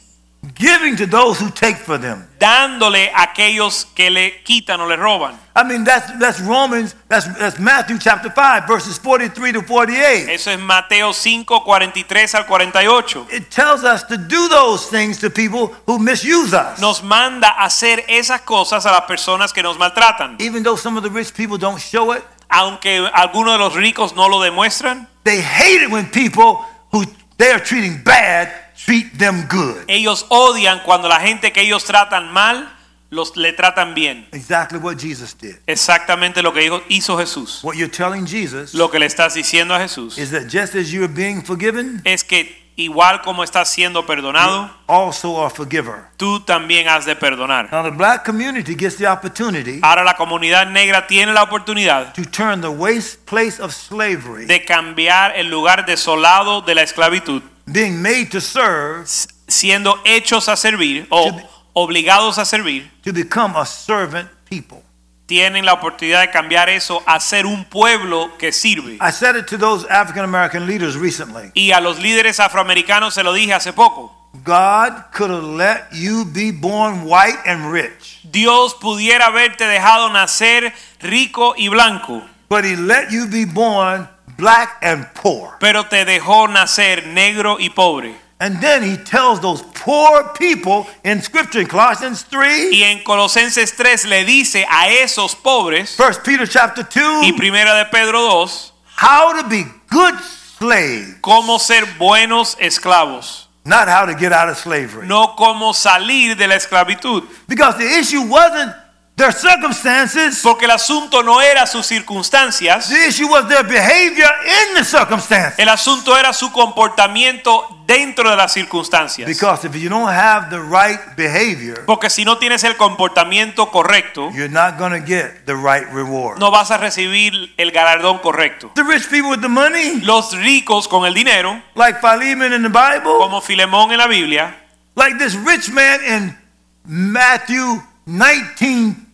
giving 0.57 0.95
to 0.97 1.05
those 1.05 1.39
who 1.39 1.49
take 1.49 1.77
for 1.77 1.97
them. 1.97 2.27
dándole 2.39 3.11
a 3.13 3.23
aquellos 3.23 3.85
que 3.95 4.09
le 4.09 4.43
quitan 4.43 4.79
o 4.79 4.85
le 4.85 4.95
roban. 4.95 5.39
I 5.55 5.63
mean, 5.63 5.83
that's 5.83 6.11
that's 6.19 6.39
Romans, 6.41 6.95
that's 7.07 7.27
that's 7.37 7.59
Matthew 7.59 7.97
chapter 7.99 8.29
five, 8.29 8.67
verses 8.67 8.97
forty-three 8.97 9.53
to 9.53 9.61
forty-eight. 9.61 10.29
Eso 10.29 10.51
es 10.51 10.59
Mateo 10.59 11.13
5, 11.13 11.45
43 11.65 12.35
al 12.35 12.43
48. 12.45 13.27
It 13.31 13.49
tells 13.49 13.83
us 13.83 14.03
to 14.03 14.17
do 14.17 14.47
those 14.49 14.87
things 14.87 15.19
to 15.19 15.29
people 15.29 15.73
who 15.85 15.97
misuse 15.99 16.53
us. 16.53 16.79
Nos 16.79 17.01
manda 17.03 17.47
a 17.49 17.65
hacer 17.65 18.03
esas 18.07 18.41
cosas 18.41 18.85
a 18.85 18.91
las 18.91 19.05
personas 19.07 19.53
que 19.53 19.63
nos 19.63 19.77
maltratan. 19.77 20.37
Even 20.39 20.63
though 20.63 20.77
some 20.77 20.97
of 20.97 21.03
the 21.03 21.09
rich 21.09 21.33
people 21.33 21.57
don't 21.57 21.79
show 21.79 22.11
it, 22.11 22.23
Aunque 22.49 23.09
algunos 23.13 23.53
de 23.53 23.59
los 23.59 23.73
ricos 23.75 24.15
no 24.15 24.29
lo 24.29 24.39
demuestran, 24.39 25.07
they 25.23 25.41
hate 25.41 25.83
it 25.83 25.91
when 25.91 26.05
people 26.09 26.59
who 26.91 27.03
they 27.37 27.51
are 27.51 27.59
treating 27.59 28.01
bad 28.03 28.49
treat 28.85 29.17
them 29.17 29.47
good. 29.49 29.83
ellos 29.87 30.25
odian 30.29 30.81
cuando 30.83 31.07
la 31.07 31.19
gente 31.19 31.51
que 31.51 31.61
ellos 31.61 31.83
tratan 31.85 32.31
mal 32.31 32.73
los 33.09 33.37
le 33.37 33.53
tratan 33.53 33.93
bien. 33.95 34.27
Exactly 34.33 34.77
what 34.79 34.97
Jesus 34.97 35.33
did. 35.37 35.55
Exactamente 35.65 36.41
lo 36.43 36.51
que 36.53 36.59
dijo- 36.61 36.83
hizo 36.89 37.17
Jesús. 37.17 37.63
What 37.63 37.75
you're 37.75 37.89
telling 37.89 38.25
Jesus 38.27 38.73
Lo 38.73 38.91
que 38.91 38.99
le 38.99 39.05
estás 39.05 39.33
diciendo 39.33 39.73
a 39.73 39.79
Jesús 39.79 40.17
is 40.17 40.29
that 40.31 40.47
just 40.49 40.75
as 40.75 40.91
you 40.91 41.03
are 41.03 41.13
being 41.13 41.41
forgiven, 41.41 42.01
es 42.03 42.23
que 42.25 42.67
igual 42.75 43.21
como 43.21 43.43
estás 43.45 43.69
siendo 43.69 44.05
perdonado, 44.05 44.69
also 44.87 45.41
are 45.41 45.49
forgiver. 45.55 46.09
tú 46.17 46.41
también 46.41 46.89
has 46.89 47.05
de 47.05 47.15
perdonar. 47.15 47.69
Now 47.71 47.81
the 47.83 47.91
black 47.91 48.25
community 48.25 48.75
gets 48.75 48.97
the 48.97 49.07
opportunity 49.07 49.79
Ahora 49.81 50.03
la 50.03 50.15
comunidad 50.17 50.67
negra 50.67 51.07
tiene 51.07 51.31
la 51.33 51.43
oportunidad 51.43 52.13
to 52.13 52.23
turn 52.25 52.59
the 52.59 52.67
waste 52.67 53.19
place 53.25 53.59
of 53.61 53.73
slavery, 53.73 54.45
de 54.47 54.65
cambiar 54.65 55.31
el 55.37 55.49
lugar 55.49 55.85
desolado 55.85 56.61
de 56.61 56.75
la 56.75 56.81
esclavitud, 56.83 57.41
being 57.67 58.01
made 58.01 58.29
to 58.31 58.41
serve, 58.41 59.05
siendo 59.47 59.99
hechos 60.05 60.47
a 60.47 60.55
servir 60.55 61.05
o 61.09 61.31
obligados 61.73 62.37
a 62.37 62.45
servir, 62.45 62.89
to 63.03 63.13
become 63.13 63.55
a 63.55 63.65
servant 63.65 64.29
people. 64.49 64.83
tienen 65.27 65.65
la 65.65 65.73
oportunidad 65.73 66.21
de 66.21 66.31
cambiar 66.31 66.69
eso 66.69 67.03
a 67.05 67.19
ser 67.19 67.45
un 67.45 67.65
pueblo 67.65 68.31
que 68.37 68.51
sirve. 68.51 68.97
I 69.01 69.11
said 69.11 69.35
it 69.35 69.45
to 69.47 69.57
those 69.57 69.85
African 69.89 70.23
American 70.23 70.65
leaders 70.65 70.95
recently. 70.95 71.51
Y 71.53 71.71
a 71.71 71.81
los 71.81 71.99
líderes 71.99 72.39
afroamericanos 72.39 73.13
se 73.13 73.23
lo 73.23 73.33
dije 73.33 73.53
hace 73.53 73.73
poco. 73.73 74.13
God 74.43 75.11
could 75.13 75.31
have 75.31 75.43
let 75.43 75.87
you 75.91 76.23
be 76.25 76.51
born 76.51 77.03
white 77.05 77.39
and 77.45 77.71
rich, 77.71 78.19
Dios 78.23 78.75
pudiera 78.75 79.27
haberte 79.27 79.65
dejado 79.65 80.09
nacer 80.09 80.73
rico 81.01 81.53
y 81.57 81.69
blanco, 81.69 82.23
but 82.49 82.63
He 82.63 82.75
let 82.75 83.09
you 83.09 83.27
be 83.27 83.45
born 83.45 84.07
black 84.37 84.77
and 84.81 85.05
poor. 85.13 85.57
pero 85.59 85.85
te 85.85 86.05
dejó 86.05 86.47
nacer 86.47 87.07
negro 87.07 87.57
y 87.59 87.69
pobre. 87.69 88.15
And 88.39 88.61
then 88.61 88.83
He 88.83 88.97
tells 88.97 89.39
those 89.41 89.63
poor 89.73 90.31
people 90.37 90.85
in 91.03 91.23
Scripture 91.23 91.59
in 91.59 91.67
Colossians 91.67 92.23
3, 92.25 92.69
Y 92.71 92.83
en 92.83 93.03
Colosenses 93.03 93.75
3 93.75 94.05
le 94.05 94.23
dice 94.25 94.63
a 94.69 94.89
esos 94.89 95.33
pobres, 95.35 95.97
1 95.99 96.21
Peter 96.23 96.47
chapter 96.47 96.83
2, 96.83 97.23
y 97.23 97.31
primera 97.33 97.73
de 97.73 97.85
Pedro 97.85 98.19
2, 98.21 98.73
how 98.95 99.33
to 99.41 99.47
be 99.49 99.65
good 99.89 100.13
slaves, 100.59 101.15
cómo 101.21 101.57
ser 101.59 101.85
buenos 101.97 102.55
esclavos, 102.59 103.47
not 103.65 103.87
how 103.87 104.05
to 104.05 104.13
get 104.13 104.31
out 104.31 104.49
of 104.49 104.57
slavery. 104.57 105.07
no 105.07 105.35
cómo 105.35 105.73
salir 105.73 106.35
de 106.37 106.47
la 106.47 106.55
esclavitud. 106.55 107.23
Because 107.47 107.75
the 107.77 107.97
issue 107.99 108.21
wasn't 108.21 108.71
their 109.17 109.33
circumstances, 109.33 110.41
Porque 110.43 110.65
el 110.65 110.71
asunto 110.71 111.23
no 111.23 111.41
era 111.41 111.65
sus 111.65 111.87
circunstancias, 111.87 112.87
the 112.87 113.07
issue 113.07 113.27
was 113.27 113.47
their 113.47 113.63
behavior 113.63 114.29
in 114.45 114.75
the 114.75 114.85
circumstances. 114.85 115.57
el 115.57 115.69
asunto 115.69 116.15
era 116.15 116.31
su 116.33 116.51
comportamiento 116.51 117.67
dentro 117.87 118.29
de 118.29 118.35
las 118.35 118.53
circunstancias. 118.53 119.27
Because 119.27 119.65
if 119.65 119.73
you 119.75 119.89
don't 119.89 120.07
have 120.07 120.51
the 120.51 120.59
right 120.59 120.99
behavior, 121.15 121.83
Porque 121.87 122.11
si 122.11 122.25
no 122.25 122.37
tienes 122.37 122.63
el 122.63 122.77
comportamiento 122.77 123.71
correcto, 123.71 124.29
you're 124.33 124.49
not 124.49 124.77
going 124.77 124.91
to 124.91 125.03
get 125.03 125.45
the 125.45 125.55
right 125.55 125.91
reward. 125.91 126.37
no 126.37 126.51
vas 126.51 126.69
a 126.69 126.77
recibir 126.77 127.55
el 127.57 127.71
galardón 127.71 128.19
correcto. 128.19 128.71
The 128.75 128.83
rich 128.83 129.09
people 129.09 129.31
with 129.31 129.41
the 129.41 129.49
money, 129.49 129.99
Los 130.01 130.31
ricos 130.37 130.87
con 130.87 131.07
el 131.07 131.15
dinero, 131.15 131.59
like 131.73 131.99
Philemon 132.01 132.53
in 132.53 132.61
the 132.61 132.69
Bible, 132.69 133.17
como 133.17 133.41
Filemón 133.41 133.91
en 133.91 133.97
la 133.97 134.05
Biblia, 134.07 134.55
like 134.95 135.17
this 135.17 135.33
rich 135.33 135.69
man 135.71 135.99
in 136.05 136.37
Matthew 136.85 137.81
19 138.05 139.06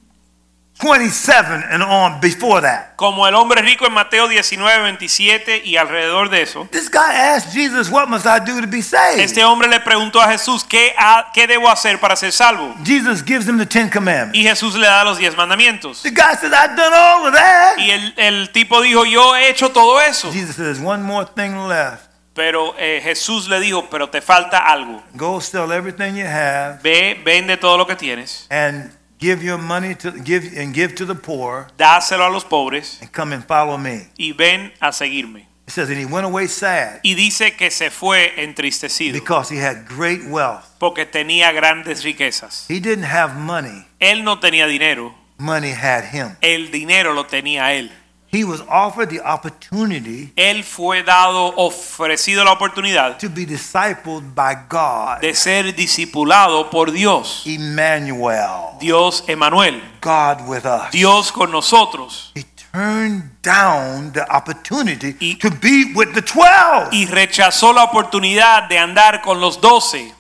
27 0.84 1.64
and 1.72 1.82
on 1.82 2.20
before 2.20 2.62
that. 2.62 2.96
como 2.96 3.26
el 3.28 3.36
hombre 3.36 3.62
rico 3.62 3.86
en 3.88 3.94
Mateo 3.94 4.28
19, 4.28 4.82
27 4.84 5.62
y 5.66 5.78
alrededor 5.78 6.30
de 6.30 6.42
eso. 6.42 6.68
This 6.72 6.90
guy 6.90 7.14
asked 7.16 7.52
Jesus, 7.54 7.90
What 7.90 8.08
must 8.08 8.26
I 8.26 8.40
do 8.40 8.60
to 8.62 8.68
be 8.68 8.82
saved? 8.82 9.20
Este 9.20 9.44
hombre 9.44 9.68
le 9.68 9.80
preguntó 9.80 10.22
a 10.22 10.30
Jesús, 10.30 10.64
¿qué, 10.64 10.94
ha- 10.98 11.32
qué 11.34 11.48
debo 11.48 11.70
hacer 11.70 12.00
para 12.00 12.16
ser 12.16 12.32
salvo? 12.32 12.76
Jesus 12.86 13.24
gives 13.26 13.48
him 13.48 13.58
the 13.58 13.66
Ten 13.66 13.90
Commandments. 13.90 14.38
Y 14.38 14.44
Jesús 14.44 14.76
le 14.76 14.86
da 14.88 15.04
los 15.04 15.18
diez 15.18 15.36
mandamientos. 15.36 16.02
The 16.04 16.12
guy 16.12 16.36
says, 16.40 16.52
I've 16.54 16.76
done 16.76 16.94
all 16.94 17.28
of 17.28 17.34
that. 17.34 17.78
Y 17.78 17.90
el, 17.92 18.14
el 18.18 18.52
tipo 18.52 18.82
dijo, 18.82 19.06
yo 19.06 19.36
he 19.36 19.50
hecho 19.50 19.70
todo 19.72 20.00
eso. 20.02 20.32
Jesus 20.32 20.56
says, 20.56 20.80
One 20.80 21.04
more 21.04 21.26
thing 21.36 21.68
left. 21.68 22.12
Pero 22.36 22.74
eh, 22.80 23.00
Jesús 23.04 23.48
le 23.48 23.60
dijo, 23.60 23.88
pero 23.92 24.10
te 24.10 24.20
falta 24.20 24.58
algo. 24.58 25.04
Go 25.14 25.40
sell 25.40 25.72
everything 25.72 26.16
you 26.16 26.26
have 26.26 26.80
Ve, 26.82 27.22
vende 27.24 27.58
todo 27.58 27.78
lo 27.78 27.86
que 27.86 27.96
tienes, 27.96 28.48
and 28.50 28.92
give 29.24 29.42
your 29.44 29.58
money 29.58 29.96
to 29.96 30.12
give 30.12 30.44
and 30.58 30.74
give 30.74 30.94
to 30.96 31.06
the 31.06 31.16
poor 31.16 31.68
dáselo 31.78 32.28
a 32.28 32.30
los 32.30 32.44
pobres 32.44 33.00
and 33.02 33.12
come 33.12 33.34
and 33.34 33.46
follow 33.46 33.78
me. 33.78 34.08
y 34.20 34.34
ven 34.38 34.72
a 34.82 34.92
seguirme. 34.92 35.48
It 35.66 35.72
says, 35.72 35.90
and 35.90 35.98
he 35.98 36.06
went 36.06 36.26
away 36.26 36.48
sad 36.48 37.00
Y 37.04 37.14
dice 37.16 37.56
que 37.56 37.72
se 37.72 37.90
fue 37.90 38.34
entristecido 38.44 39.14
because 39.14 39.50
he 39.50 39.60
had 39.60 39.86
great 39.88 40.22
wealth. 40.28 40.66
porque 40.78 41.06
tenía 41.06 41.54
grandes 41.54 42.04
riquezas. 42.04 42.66
He 42.70 42.82
didn't 42.82 43.06
have 43.06 43.36
money. 43.40 43.86
Él 44.02 44.26
no 44.26 44.40
tenía 44.42 44.68
dinero, 44.68 45.16
Money 45.38 45.72
had 45.72 46.04
him. 46.14 46.36
el 46.42 46.70
dinero 46.70 47.14
lo 47.14 47.26
tenía 47.28 47.74
él. 47.74 47.92
He 48.34 48.44
was 48.44 48.62
offered 48.68 49.10
the 49.10 49.22
opportunity 49.22 50.34
Él 50.36 50.64
fue 50.64 51.04
dado, 51.04 51.54
ofrecido 51.56 52.44
la 52.44 52.52
oportunidad 52.54 53.18
to 53.20 53.30
be 53.30 53.46
discipled 53.46 54.34
by 54.34 54.56
God. 54.68 55.22
de 55.22 55.36
ser 55.36 55.76
discipulado 55.76 56.70
por 56.72 56.92
Dios. 56.92 57.44
Emmanuel. 57.46 58.78
Dios 58.80 59.24
Emanuel, 59.28 59.82
God 60.02 60.48
with 60.48 60.66
us. 60.66 60.92
Dios 60.92 61.32
con 61.32 61.52
nosotros. 61.52 62.32
He 62.36 62.44
turned 62.74 63.40
down 63.44 64.12
the 64.14 64.26
opportunity 64.30 65.16
Y- 65.22 65.38
to 65.40 65.52
be 65.52 65.94
with 65.96 66.14
the 66.16 66.22
12. 66.24 66.90
Y 66.92 67.06
rechazó 67.06 67.72
la 67.72 67.84
oportunidad 67.84 68.68
de 68.68 68.78
andar 68.80 69.22
con 69.22 69.40
los 69.40 69.62
doce. 69.62 70.12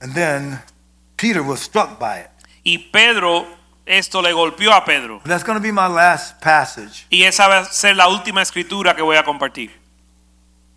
And 0.00 0.14
then 0.14 0.60
Peter 1.16 1.42
was 1.42 1.60
struck 1.60 1.98
by 2.00 2.18
it. 2.22 2.28
Y 2.64 2.78
Pedro, 2.92 3.46
esto 3.86 4.22
le 4.22 4.32
golpeó 4.32 4.72
a 4.72 4.84
Pedro. 4.84 5.20
That's 5.24 5.44
going 5.44 5.56
to 5.58 5.62
be 5.62 5.72
my 5.72 5.88
last 5.88 6.40
passage 6.40 7.06
Y 7.10 7.24
esa 7.24 7.48
va 7.48 7.58
a 7.58 7.64
ser 7.64 7.96
la 7.96 8.08
última 8.08 8.42
escritura 8.42 8.94
que 8.94 9.02
voy 9.02 9.16
a 9.16 9.24
compartir 9.24 9.70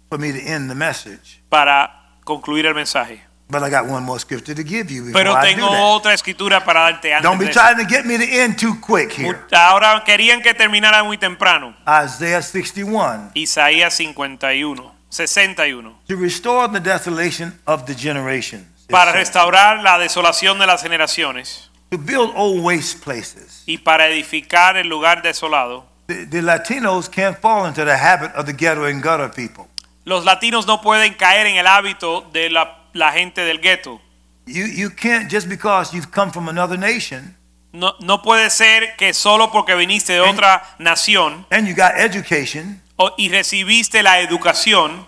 for 0.10 0.20
me 0.20 0.32
to 0.32 0.40
end 0.40 0.70
the 0.70 0.76
message. 0.76 1.42
para 1.50 1.92
concluir 2.24 2.66
el 2.66 2.74
mensaje. 2.74 3.22
But 3.48 3.62
I 3.62 3.70
got 3.70 3.86
one 3.86 4.04
more 4.04 4.20
scripture 4.20 4.56
to 4.56 4.64
give 4.64 4.92
you 4.92 5.04
before 5.06 5.14
Pero 5.24 5.34
I 5.34 5.36
do 5.54 5.56
tengo 5.56 5.70
that. 5.70 5.80
otra 5.80 6.14
escritura 6.16 6.64
para 6.66 6.80
darte 6.82 7.14
antes 7.14 7.24
Don't 7.24 7.38
be 7.38 7.46
de 7.46 7.52
eso. 7.52 7.60
trying 7.60 7.78
to 7.78 7.86
get 7.88 8.04
me 8.06 8.18
to 8.18 8.24
end 8.24 8.58
too 8.58 8.76
quick 8.82 9.12
here. 9.12 9.40
Ahora 9.52 10.04
querían 10.04 10.42
que 10.42 10.56
terminara 10.56 11.04
muy 11.04 11.20
temprano. 11.20 11.76
Isaiah 11.86 12.42
61. 12.42 13.32
Isaías 13.36 13.94
51, 13.94 14.92
61. 15.10 15.96
To 16.08 16.16
restore 16.16 16.68
the 16.72 16.80
desolation 16.80 17.60
of 17.68 17.86
the 17.86 17.94
generations. 17.94 18.66
it 18.86 18.90
Para 18.92 19.12
says. 19.12 19.20
restaurar 19.28 19.84
la 19.84 20.00
desolación 20.00 20.58
de 20.58 20.66
las 20.66 20.82
generaciones 20.82 21.70
To 21.92 21.98
build 21.98 22.32
old 22.36 22.62
waste 22.64 23.00
places. 23.04 23.64
y 23.66 23.78
para 23.78 24.08
edificar 24.08 24.76
el 24.78 24.88
lugar 24.88 25.22
desolado. 25.22 25.86
The, 26.08 26.26
the 26.26 26.42
Latinos 26.42 27.10
can't 27.10 27.38
fall 27.40 27.66
into 27.68 27.84
the 27.86 27.96
habit 27.98 28.32
of 28.36 28.46
the 28.46 28.54
ghetto 28.54 28.86
and 28.86 29.02
gutter 29.02 29.30
people. 29.32 29.68
Los 30.04 30.24
latinos 30.24 30.68
no 30.68 30.82
pueden 30.82 31.16
caer 31.16 31.48
en 31.48 31.56
el 31.58 31.66
hábito 31.66 32.30
de 32.32 32.50
la, 32.52 32.84
la 32.94 33.12
gente 33.12 33.42
del 33.42 33.60
gueto. 33.60 34.00
You, 34.46 34.66
you 34.68 34.92
can't, 34.92 35.32
just 35.32 35.48
because 35.50 35.96
you've 35.96 36.12
come 36.12 36.32
from 36.32 36.48
another 36.48 36.78
nation 36.78 37.36
No, 37.74 37.96
no 38.00 38.22
puede 38.22 38.52
ser 38.52 38.96
que 38.98 39.14
solo 39.16 39.52
porque 39.52 39.74
viniste 39.76 40.14
de 40.14 40.20
otra 40.22 40.62
nación 40.78 41.46
and 41.50 41.68
you 41.68 41.74
got 41.76 41.94
education 41.98 42.82
o- 42.98 43.14
y 43.18 43.28
recibiste 43.30 44.04
la 44.04 44.20
educación 44.22 45.06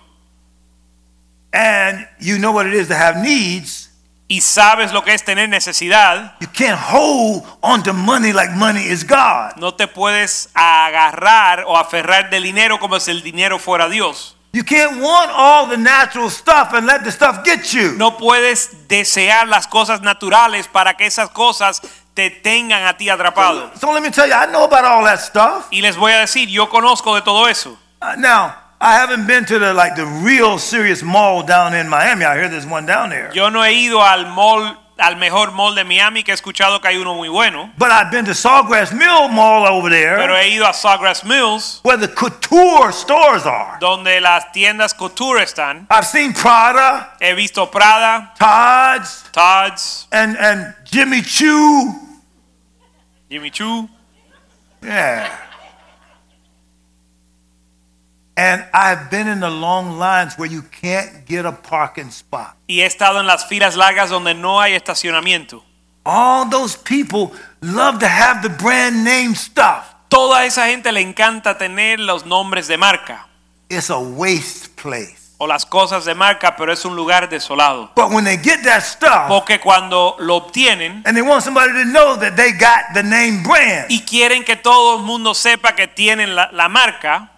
and 1.53 2.07
you 2.19 2.37
know 2.37 2.51
what 2.51 2.65
it 2.65 2.73
is 2.73 2.87
to 2.87 2.95
have 2.95 3.21
needs, 3.21 3.86
y 4.27 4.41
sabes 4.41 4.91
lo 4.91 5.03
que 5.03 5.13
es 5.13 5.23
tener 5.23 5.47
necesidad, 5.47 6.35
you 6.39 6.47
can't 6.53 6.79
hold 6.79 7.43
onto 7.61 7.93
money 7.93 8.33
like 8.33 8.51
money 8.55 8.83
is 8.83 9.05
God. 9.05 9.55
no 9.57 9.73
te 9.73 9.87
puedes 9.87 10.49
agarrar 10.53 11.63
o 11.65 11.77
aferrar 11.77 12.29
del 12.29 12.43
dinero 12.43 12.79
como 12.79 12.99
si 12.99 13.11
el 13.11 13.21
dinero 13.21 13.57
fuera 13.57 13.87
Dios. 13.87 14.35
You 14.53 14.63
can't 14.63 14.99
want 15.01 15.29
all 15.33 15.67
the 15.67 15.77
natural 15.77 16.29
stuff 16.29 16.73
and 16.73 16.87
let 16.87 17.03
the 17.03 17.11
stuff 17.11 17.43
get 17.43 17.73
you. 17.73 17.93
No 17.97 18.17
puedes 18.17 18.87
desear 18.87 19.47
las 19.47 19.67
cosas 19.67 20.01
naturales 20.01 20.67
para 20.67 20.95
que 20.95 21.05
esas 21.05 21.29
cosas 21.29 21.81
te 22.15 22.31
tengan 22.31 22.83
a 22.87 22.97
ti 22.97 23.09
atrapado. 23.09 23.71
So 23.79 23.93
let 23.93 24.01
me 24.01 24.09
tell 24.09 24.27
you, 24.27 24.33
I 24.33 24.47
know 24.47 24.63
about 24.63 24.83
all 24.83 25.03
that 25.03 25.19
stuff. 25.19 25.67
Y 25.69 25.81
les 25.81 25.95
voy 25.95 26.11
a 26.11 26.19
decir, 26.19 26.49
yo 26.49 26.69
conozco 26.69 27.13
de 27.13 27.21
todo 27.21 27.47
eso. 27.47 27.77
Uh, 28.01 28.15
now, 28.17 28.55
I 28.79 28.93
haven't 28.95 29.25
been 29.25 29.43
to 29.45 29.57
the 29.59 29.73
like 29.73 29.95
the 29.95 30.05
real 30.05 30.59
serious 30.59 31.01
mall 31.01 31.41
down 31.43 31.73
in 31.73 31.89
Miami. 31.89 32.25
I 32.25 32.35
hear 32.37 32.47
there's 32.47 32.65
one 32.67 32.85
down 32.85 33.09
there. 33.09 33.31
Yo 33.33 33.49
no 33.49 33.63
he 33.63 33.85
ido 33.87 33.99
al 33.99 34.27
mall, 34.35 34.77
al 34.99 35.15
mejor 35.15 35.51
mall 35.51 35.73
de 35.73 35.83
Miami, 35.83 36.21
que 36.21 36.31
he 36.31 36.35
escuchado 36.35 36.79
que 36.79 36.89
hay 36.89 36.97
uno 36.97 37.15
muy 37.15 37.27
bueno, 37.27 37.71
But 37.79 37.89
I've 37.91 38.11
been 38.11 38.25
to 38.25 38.35
Sawgrass 38.35 38.93
Mill 38.93 39.29
Mall 39.29 39.65
over 39.67 39.89
there. 39.89 40.15
pero 40.17 40.35
he 40.37 40.49
ido 40.55 40.67
a 40.67 40.73
Sawgrass 40.73 41.23
Mills, 41.23 41.79
where 41.83 41.97
the 41.97 42.07
couture 42.07 42.91
stores 42.93 43.47
are. 43.47 43.79
donde 43.79 44.21
las 44.21 44.51
tiendas 44.51 44.93
couture 44.93 45.41
están. 45.41 45.87
I've 45.89 46.05
seen 46.05 46.33
Prada, 46.33 47.15
He 47.19 47.33
visto 47.33 47.65
Prada, 47.71 48.31
Tod's, 48.37 49.23
Tod's, 49.31 50.07
and, 50.11 50.37
and 50.37 50.75
Jimmy 50.85 51.23
Choo. 51.23 51.93
Jimmy 53.27 53.49
Choo. 53.49 53.89
Yeah. 54.83 55.27
And 58.37 58.63
I've 58.71 59.09
been 59.09 59.27
in 59.27 59.39
the 59.39 59.49
long 59.49 59.97
lines 59.97 60.37
where 60.37 60.47
you 60.47 60.61
can't 60.61 61.25
get 61.25 61.45
a 61.45 61.51
parking 61.51 62.11
spot. 62.11 62.55
Y 62.67 62.81
he 62.81 62.85
estado 62.85 63.19
en 63.19 63.25
las 63.25 63.47
filas 63.47 63.75
largas 63.75 64.11
donde 64.11 64.35
no 64.35 64.61
hay 64.61 64.73
estacionamiento. 64.75 65.63
All 66.05 66.47
those 66.47 66.77
people 66.77 67.31
love 67.61 67.97
to 67.99 68.07
have 68.07 68.41
the 68.43 68.49
brand 68.49 69.03
name 69.03 69.33
stuff. 69.35 69.95
Toda 70.07 70.45
esa 70.45 70.67
gente 70.67 70.91
le 70.91 71.01
encanta 71.01 71.57
tener 71.57 71.99
los 71.99 72.25
nombres 72.25 72.67
de 72.67 72.77
marca 72.77 73.27
It's 73.69 73.89
a 73.89 73.97
waste 73.97 74.69
place. 74.81 75.33
o 75.39 75.47
las 75.47 75.65
cosas 75.65 76.05
de 76.05 76.15
marca, 76.15 76.55
pero 76.55 76.71
es 76.71 76.85
un 76.85 76.95
lugar 76.95 77.27
desolado. 77.29 77.91
But 77.95 78.11
when 78.11 78.23
they 78.23 78.37
get 78.37 78.63
that 78.63 78.83
stuff 78.83 79.27
Porque 79.27 79.59
cuando 79.59 80.15
lo 80.19 80.35
obtienen 80.35 81.01
and 81.05 81.15
they 81.17 81.21
want 81.21 81.43
somebody 81.43 81.73
to 81.73 81.85
know 81.85 82.15
that 82.17 82.35
they 82.35 82.51
got 82.53 82.93
the 82.93 83.03
name 83.03 83.41
brand, 83.43 83.87
y 83.89 84.01
quieren 84.03 84.45
que 84.45 84.55
todo 84.55 84.97
el 84.99 85.03
mundo 85.03 85.33
sepa 85.33 85.75
que 85.75 85.87
tienen 85.87 86.35
la, 86.35 86.49
la 86.53 86.69
marca, 86.69 87.31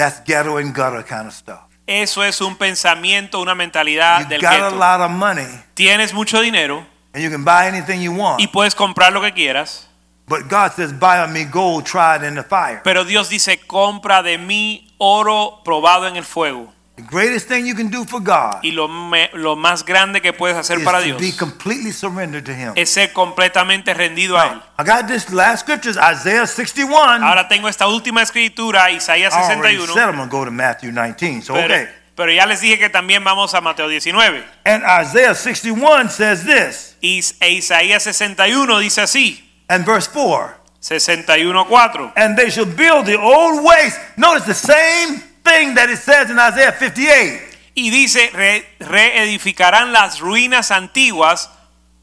that's 0.00 0.20
ghetto 0.24 0.56
and 0.58 0.74
gutter 0.74 1.02
kind 1.04 1.26
of 1.26 1.32
stuff. 1.34 1.60
eso 1.86 2.22
es 2.22 2.40
un 2.40 2.56
pensamiento, 2.56 3.40
una 3.40 3.54
mentalidad 3.54 4.20
You 4.20 4.26
del 4.28 4.40
got 4.40 4.60
a 4.62 4.70
lot 4.70 5.00
of 5.00 5.10
money 5.10 5.46
Tienes 5.74 6.12
mucho 6.14 6.40
dinero 6.40 6.86
and 7.12 7.22
you 7.22 7.30
can 7.30 7.44
buy 7.44 7.66
anything 7.66 8.00
you 8.00 8.12
want. 8.12 8.40
y 8.40 8.46
puedes 8.46 8.74
comprar 8.74 9.12
lo 9.12 9.20
que 9.20 9.32
quieras, 9.32 9.86
But 10.28 10.48
God 10.48 10.70
says, 10.76 10.92
buy 10.92 11.18
of 11.24 11.30
me 11.30 11.44
gold 11.44 11.84
tried 11.86 12.22
in 12.22 12.36
the 12.36 12.44
fire. 12.44 12.80
pero 12.84 13.04
Dios 13.04 13.28
dice, 13.28 13.58
compra 13.66 14.22
de 14.22 14.38
mí 14.38 14.94
oro 14.98 15.60
probado 15.64 16.06
en 16.06 16.14
el 16.16 16.24
fuego. 16.24 16.72
The 17.00 17.06
greatest 17.06 17.48
thing 17.48 17.66
you 17.66 17.74
can 17.74 17.88
do 17.88 18.04
for 18.04 18.20
God 18.20 18.60
Y 18.62 18.72
lo, 18.72 18.86
me- 18.86 19.30
lo 19.32 19.56
más 19.56 19.84
grande 19.84 20.20
que 20.20 20.32
puedes 20.32 20.56
hacer 20.56 20.78
is 20.78 20.84
para 20.84 20.98
to 20.98 21.04
Dios 21.04 21.20
be 21.20 21.32
completely 21.32 21.92
surrendered 21.92 22.44
to 22.44 22.52
Him. 22.52 22.72
es 22.76 22.90
ser 22.90 23.12
completamente 23.12 23.94
rendido 23.94 24.36
a 24.38 24.48
Él. 24.48 24.62
I 24.78 24.84
got 24.84 25.06
this 25.06 25.32
last 25.32 25.62
scriptures, 25.62 25.96
Isaiah 25.96 26.46
61. 26.46 27.22
Ahora 27.24 27.48
tengo 27.48 27.68
esta 27.68 27.86
última 27.86 28.22
escritura, 28.22 28.90
Isaías 28.90 29.32
I 29.32 29.54
already 29.54 29.78
61, 29.78 29.94
said 29.94 30.08
I'm 30.08 30.16
going 30.16 30.28
to 30.28 30.36
go 30.36 30.44
to 30.44 30.50
Matthew 30.50 30.92
19. 30.92 31.42
So, 31.42 31.54
pero, 31.54 31.66
okay. 31.66 31.88
pero 32.14 32.32
ya 32.32 32.44
les 32.44 32.60
dije 32.60 32.78
que 32.78 32.90
también 32.90 33.24
vamos 33.24 33.54
a 33.54 33.60
Mateo 33.62 33.88
19. 33.88 34.44
And 34.66 34.82
Isaiah 34.84 35.34
61 35.34 36.10
says 36.10 36.44
this, 36.44 36.96
Y, 37.00 37.22
e 37.40 37.52
Isaías 37.52 38.02
61 38.02 38.78
dice 38.80 39.00
así, 39.00 39.42
and 39.68 39.86
verse 39.86 40.06
4 40.06 40.60
61.4. 40.82 42.12
And 42.16 42.36
they 42.36 42.50
shall 42.50 42.64
build 42.64 43.06
the 43.06 43.18
old 43.18 43.64
waste. 43.64 43.98
Notice 44.16 44.46
the 44.46 44.54
same 44.54 45.22
thing 45.42 45.74
that 45.74 45.90
it 45.90 45.98
says 45.98 46.30
in 46.30 46.38
Isaiah 46.38 46.72
58. 46.72 47.48
Y 47.74 47.90
dice, 47.90 48.30
"Re- 48.32 48.66
reedificarán 48.80 49.92
las 49.92 50.18
ruinas 50.20 50.70
antiguas, 50.70 51.50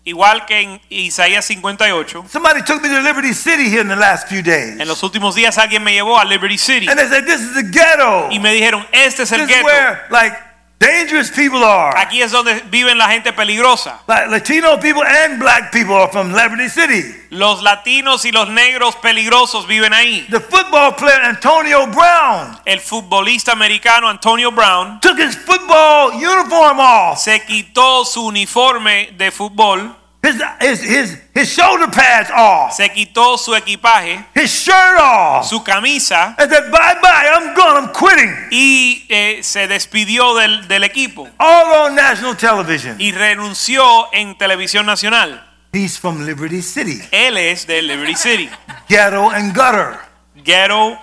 igual 0.06 0.46
que 0.46 0.62
en 0.62 0.82
Isaías 0.90 1.46
58. 1.46 2.26
Somebody 2.32 2.62
took 2.64 2.82
me 2.82 2.88
to 2.90 3.02
Liberty 3.02 3.34
City 3.34 3.70
here 3.70 3.82
in 3.82 3.90
the 3.90 3.96
last 3.96 4.28
few 4.30 4.42
days. 4.42 4.80
En 4.80 4.88
los 4.88 5.04
últimos 5.04 5.36
días 5.36 5.58
alguien 5.58 5.84
me 5.84 5.92
llevó 5.94 6.18
a 6.20 6.24
Liberty 6.26 6.58
City 6.58 6.88
And 6.88 6.98
they 6.98 7.08
said, 7.10 7.26
This 7.26 7.42
is 7.42 7.54
the 7.54 7.64
ghetto. 7.64 8.30
y 8.32 8.40
me 8.40 8.54
dijeron, 8.54 8.86
este 8.94 9.24
es 9.24 9.30
This 9.30 9.40
el 9.40 9.42
is 9.42 9.48
ghetto. 9.48 9.66
where, 9.66 10.02
like, 10.10 10.36
dangerous 10.80 11.32
people 11.32 11.64
are. 11.64 11.94
Aquí 11.98 12.22
es 12.22 12.32
donde 12.32 12.62
viven 12.70 12.98
la 12.98 13.10
gente 13.10 13.34
peligrosa. 13.34 14.00
Latino 14.08 14.80
people 14.80 15.04
and 15.04 15.40
black 15.40 15.72
people 15.72 15.96
are 15.96 16.12
from 16.12 16.34
Liberty 16.34 16.70
City. 16.70 17.04
Los 17.30 17.62
latinos 17.62 18.26
y 18.26 18.32
los 18.32 18.48
negros 18.50 18.96
peligrosos 18.96 19.68
viven 19.68 19.94
ahí. 19.94 20.26
The 20.30 20.40
football 20.40 20.96
player 20.96 21.22
Antonio 21.24 21.88
Brown 21.88 22.58
El 22.66 22.80
futbolista 22.80 23.52
americano 23.52 24.10
Antonio 24.10 24.52
Brown 24.52 25.00
took 25.02 25.20
his 25.20 25.36
football 25.36 26.12
uniform 26.14 26.80
off. 26.80 27.20
se 27.20 27.44
quitó 27.46 28.06
su 28.06 28.26
uniforme 28.26 29.10
de 29.18 29.32
fútbol, 29.32 29.96
His, 30.24 30.42
his, 30.60 30.82
his, 30.82 31.18
his 31.34 31.48
shoulder 31.54 31.88
pads 31.88 32.30
off. 32.36 32.74
se 32.74 32.90
quitó 32.90 33.38
su 33.38 33.56
equipaje, 33.56 34.26
His 34.36 34.52
shirt 34.52 35.00
off. 35.00 35.46
su 35.48 35.64
camisa 35.64 36.36
And 36.38 36.52
said, 36.52 36.72
bye 36.72 36.96
bye, 37.02 37.30
I'm 37.32 37.54
gone, 37.54 37.78
I'm 37.78 37.94
quitting. 37.94 38.36
y 38.52 39.06
eh, 39.10 39.40
se 39.44 39.68
despidió 39.68 40.36
del, 40.36 40.68
del 40.68 40.84
equipo 40.84 41.30
All 41.38 41.86
on 41.88 41.96
national 41.96 42.36
television. 42.36 42.96
y 43.00 43.12
renunció 43.12 44.12
en 44.12 44.38
televisión 44.38 44.86
nacional. 44.86 45.44
He's 45.72 45.98
from 46.00 46.26
Liberty 46.26 46.62
City, 46.62 47.00
Él 47.12 47.38
es 47.38 47.68
de 47.68 47.82
Liberty 47.84 48.16
City, 48.16 48.50
ghetto 48.90 49.30
and 49.30 49.54
gutter. 49.56 50.00
ghetto 50.44 50.98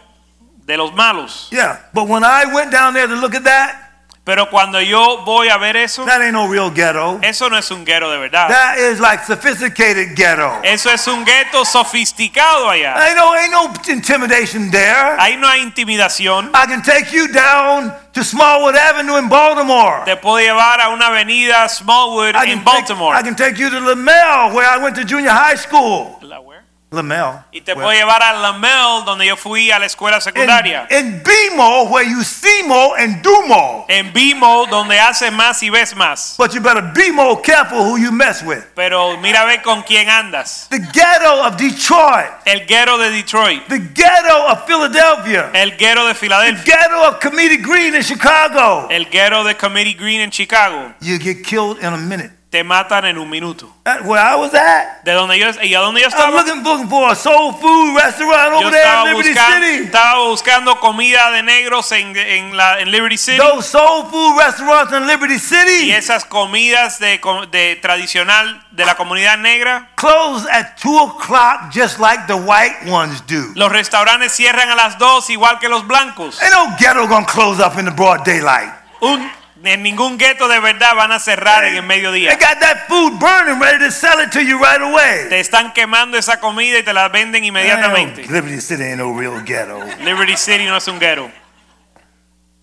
de 0.66 0.76
los 0.76 0.92
malos. 0.94 1.48
Yeah, 1.52 1.78
but 1.92 2.08
when 2.08 2.24
I 2.24 2.46
went 2.52 2.72
down 2.72 2.94
there 2.94 3.06
to 3.06 3.14
look 3.14 3.34
at 3.34 3.44
that, 3.44 3.83
Pero 4.24 4.48
cuando 4.48 4.80
yo 4.80 5.18
voy 5.18 5.50
a 5.50 5.58
ver 5.58 5.76
eso, 5.76 6.06
that 6.06 6.22
ain't 6.22 6.32
no 6.32 6.48
real 6.48 6.70
ghetto. 6.70 7.18
eso 7.20 7.50
no 7.50 7.58
es 7.58 7.70
un 7.70 7.84
ghetto 7.84 8.10
de 8.10 8.16
verdad. 8.16 8.48
That 8.48 8.78
is 8.78 8.98
like 8.98 9.22
sophisticated 9.26 10.16
ghetto. 10.16 10.60
Eso 10.62 10.90
es 10.90 11.06
un 11.06 11.26
ghetto 11.26 11.62
sofisticado 11.66 12.70
allá. 12.70 12.96
Ain't 12.96 13.16
no, 13.16 13.34
ain't 13.34 13.52
no 13.52 13.70
intimidation 13.92 14.70
there. 14.70 15.16
Ahí 15.18 15.36
no 15.36 15.46
hay 15.46 15.60
intimidación. 15.60 16.50
I 16.54 16.66
can 16.66 16.82
take 16.82 17.12
you 17.12 17.28
down 17.28 17.92
to 18.14 18.24
Smallwood 18.24 18.76
Avenue 18.76 19.18
in 19.18 19.28
Baltimore. 19.28 20.04
Te 20.06 20.16
puedo 20.16 20.38
llevar 20.38 20.80
a 20.80 20.88
una 20.88 21.08
avenida 21.08 21.68
Smallwood 21.68 22.34
I 22.34 22.50
en 22.50 22.62
can, 22.62 22.86
take, 22.86 22.92
I 22.94 23.22
can 23.22 23.36
take 23.36 23.58
you 23.58 23.68
to 23.68 23.78
Lamel, 23.78 24.54
where 24.54 24.66
I 24.66 24.78
went 24.82 24.96
to 24.96 25.04
junior 25.04 25.32
high 25.32 25.56
school. 25.56 26.18
¿La 26.22 26.40
where? 26.40 26.63
Lamel. 26.94 27.40
Y 27.52 27.60
te 27.60 27.74
puedo 27.74 27.92
llevar 27.92 28.22
a 28.22 28.32
Lamel, 28.32 29.04
donde 29.04 29.26
yo 29.26 29.36
fui 29.36 29.70
a 29.70 29.78
la 29.78 29.86
escuela 29.86 30.20
secundaria. 30.20 30.86
in, 30.90 30.96
in 30.96 31.22
BMO, 31.22 31.90
where 31.90 32.08
you 32.08 32.22
see 32.22 32.62
more 32.66 33.00
and 33.02 33.22
do 33.22 33.46
more. 33.46 33.84
En 33.88 34.12
Vimo, 34.12 34.66
donde 34.66 34.98
haces 34.98 35.32
más 35.32 35.62
y 35.62 35.70
ves 35.70 35.94
más. 35.94 36.34
But 36.38 36.52
you 36.52 36.60
better 36.60 36.82
be 36.82 37.10
more 37.12 37.40
careful 37.42 37.78
who 37.78 37.98
you 37.98 38.10
mess 38.10 38.42
with. 38.42 38.64
Pero 38.74 39.16
mira 39.18 39.44
ver 39.44 39.62
con 39.62 39.82
quién 39.82 40.08
andas. 40.08 40.68
The 40.70 40.78
ghetto 40.78 41.44
of 41.44 41.56
Detroit, 41.56 42.30
El 42.44 42.66
ghetto 42.66 42.98
de 42.98 43.10
Detroit. 43.10 43.66
the 43.68 43.78
ghetto 43.78 44.48
of 44.48 44.66
Philadelphia, 44.66 45.50
El 45.52 45.76
ghetto 45.76 46.06
de 46.06 46.14
the 46.14 46.62
ghetto 46.64 47.08
of 47.08 47.20
Comedy 47.20 47.58
Green 47.58 47.94
in 47.94 48.02
Chicago. 48.02 48.88
El 48.90 49.06
ghetto 49.06 49.44
de 49.44 49.54
Cabrini-Green 49.54 50.20
in 50.20 50.30
Chicago. 50.30 50.94
You 51.00 51.18
get 51.18 51.44
killed 51.44 51.78
in 51.78 51.92
a 51.92 51.96
minute. 51.96 52.30
Te 52.54 52.62
matan 52.62 53.04
en 53.04 53.18
un 53.18 53.28
minuto. 53.28 53.68
That's 53.82 54.02
where 54.02 54.22
I 54.22 54.36
was 54.36 54.54
at. 54.54 55.02
De 55.02 55.10
donde 55.10 55.36
yo 55.36 55.48
y 55.60 55.74
a 55.74 55.80
donde 55.80 56.00
yo 56.00 56.06
I'm 56.06 56.12
estaba, 56.12 56.30
looking, 56.30 56.62
looking 56.62 56.88
for 56.88 57.10
a 57.10 57.16
soul 57.16 57.52
food 57.54 57.96
restaurant 57.96 58.52
over 58.54 58.70
there 58.70 58.86
in 59.00 59.04
Liberty 59.06 59.30
buscando, 59.30 59.66
City. 59.66 59.84
estaba 59.86 60.18
buscando 60.28 60.78
comida 60.78 61.32
de 61.32 61.42
negros 61.42 61.90
en, 61.90 62.16
en, 62.16 62.56
la, 62.56 62.78
en 62.78 62.92
Liberty 62.92 63.18
City. 63.18 63.38
Those 63.38 63.68
soul 63.68 64.08
food 64.08 64.38
restaurants 64.38 64.92
in 64.92 65.04
Liberty 65.08 65.34
Y 65.34 65.38
City 65.40 65.90
esas 65.90 66.24
comidas 66.24 67.00
de, 67.00 67.20
de 67.50 67.74
tradicional 67.82 68.64
de 68.70 68.84
la 68.84 68.94
comunidad 68.94 69.36
negra, 69.38 69.88
close 69.96 70.48
at 70.48 70.76
2 70.80 71.10
o'clock 71.10 71.72
just 71.74 71.98
like 71.98 72.28
the 72.28 72.34
white 72.34 72.88
ones 72.88 73.20
do. 73.26 73.50
los 73.56 73.72
restaurantes 73.72 74.30
cierran 74.32 74.70
a 74.70 74.76
las 74.76 74.96
2 74.98 75.28
igual 75.30 75.58
que 75.58 75.68
los 75.68 75.84
blancos. 75.88 76.40
Ain't 76.40 76.52
no 76.52 76.76
ghetto 76.78 77.08
gonna 77.08 77.26
close 77.26 77.60
up 77.60 77.76
in 77.80 77.84
the 77.84 77.90
broad 77.90 78.24
daylight. 78.24 78.70
Un- 79.00 79.28
en 79.64 79.82
ningún 79.82 80.18
gueto 80.18 80.48
de 80.48 80.60
verdad 80.60 80.94
van 80.94 81.12
a 81.12 81.18
cerrar 81.18 81.64
en 81.64 81.74
el 81.74 81.80
They 81.80 81.88
mediodía. 81.88 82.30
got 82.34 82.60
that 82.60 82.86
food 82.88 83.18
burning, 83.18 83.60
ready 83.60 83.78
to 83.84 83.90
sell 83.90 84.20
it 84.20 84.30
to 84.32 84.40
you 84.40 84.58
right 84.58 84.80
away. 84.80 85.28
Te 85.28 85.40
están 85.40 85.72
quemando 85.72 86.16
esa 86.18 86.38
comida 86.40 86.78
y 86.78 86.82
te 86.82 86.92
la 86.92 87.08
venden 87.08 87.44
inmediatamente. 87.44 88.22
Liberty 88.22 88.60
City 88.60 88.82
ain't 88.84 88.98
no 88.98 89.12
real 89.18 89.42
ghetto. 89.44 89.80
Liberty 90.02 90.36
City 90.36 90.64
no 90.66 90.76
es 90.76 90.86
un 90.88 90.98
guero. 90.98 91.30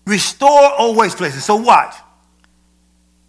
Restore 0.04 0.74
old 0.78 0.96
waste 0.96 1.16
places. 1.18 1.44
So 1.44 1.56
watch. 1.56 1.94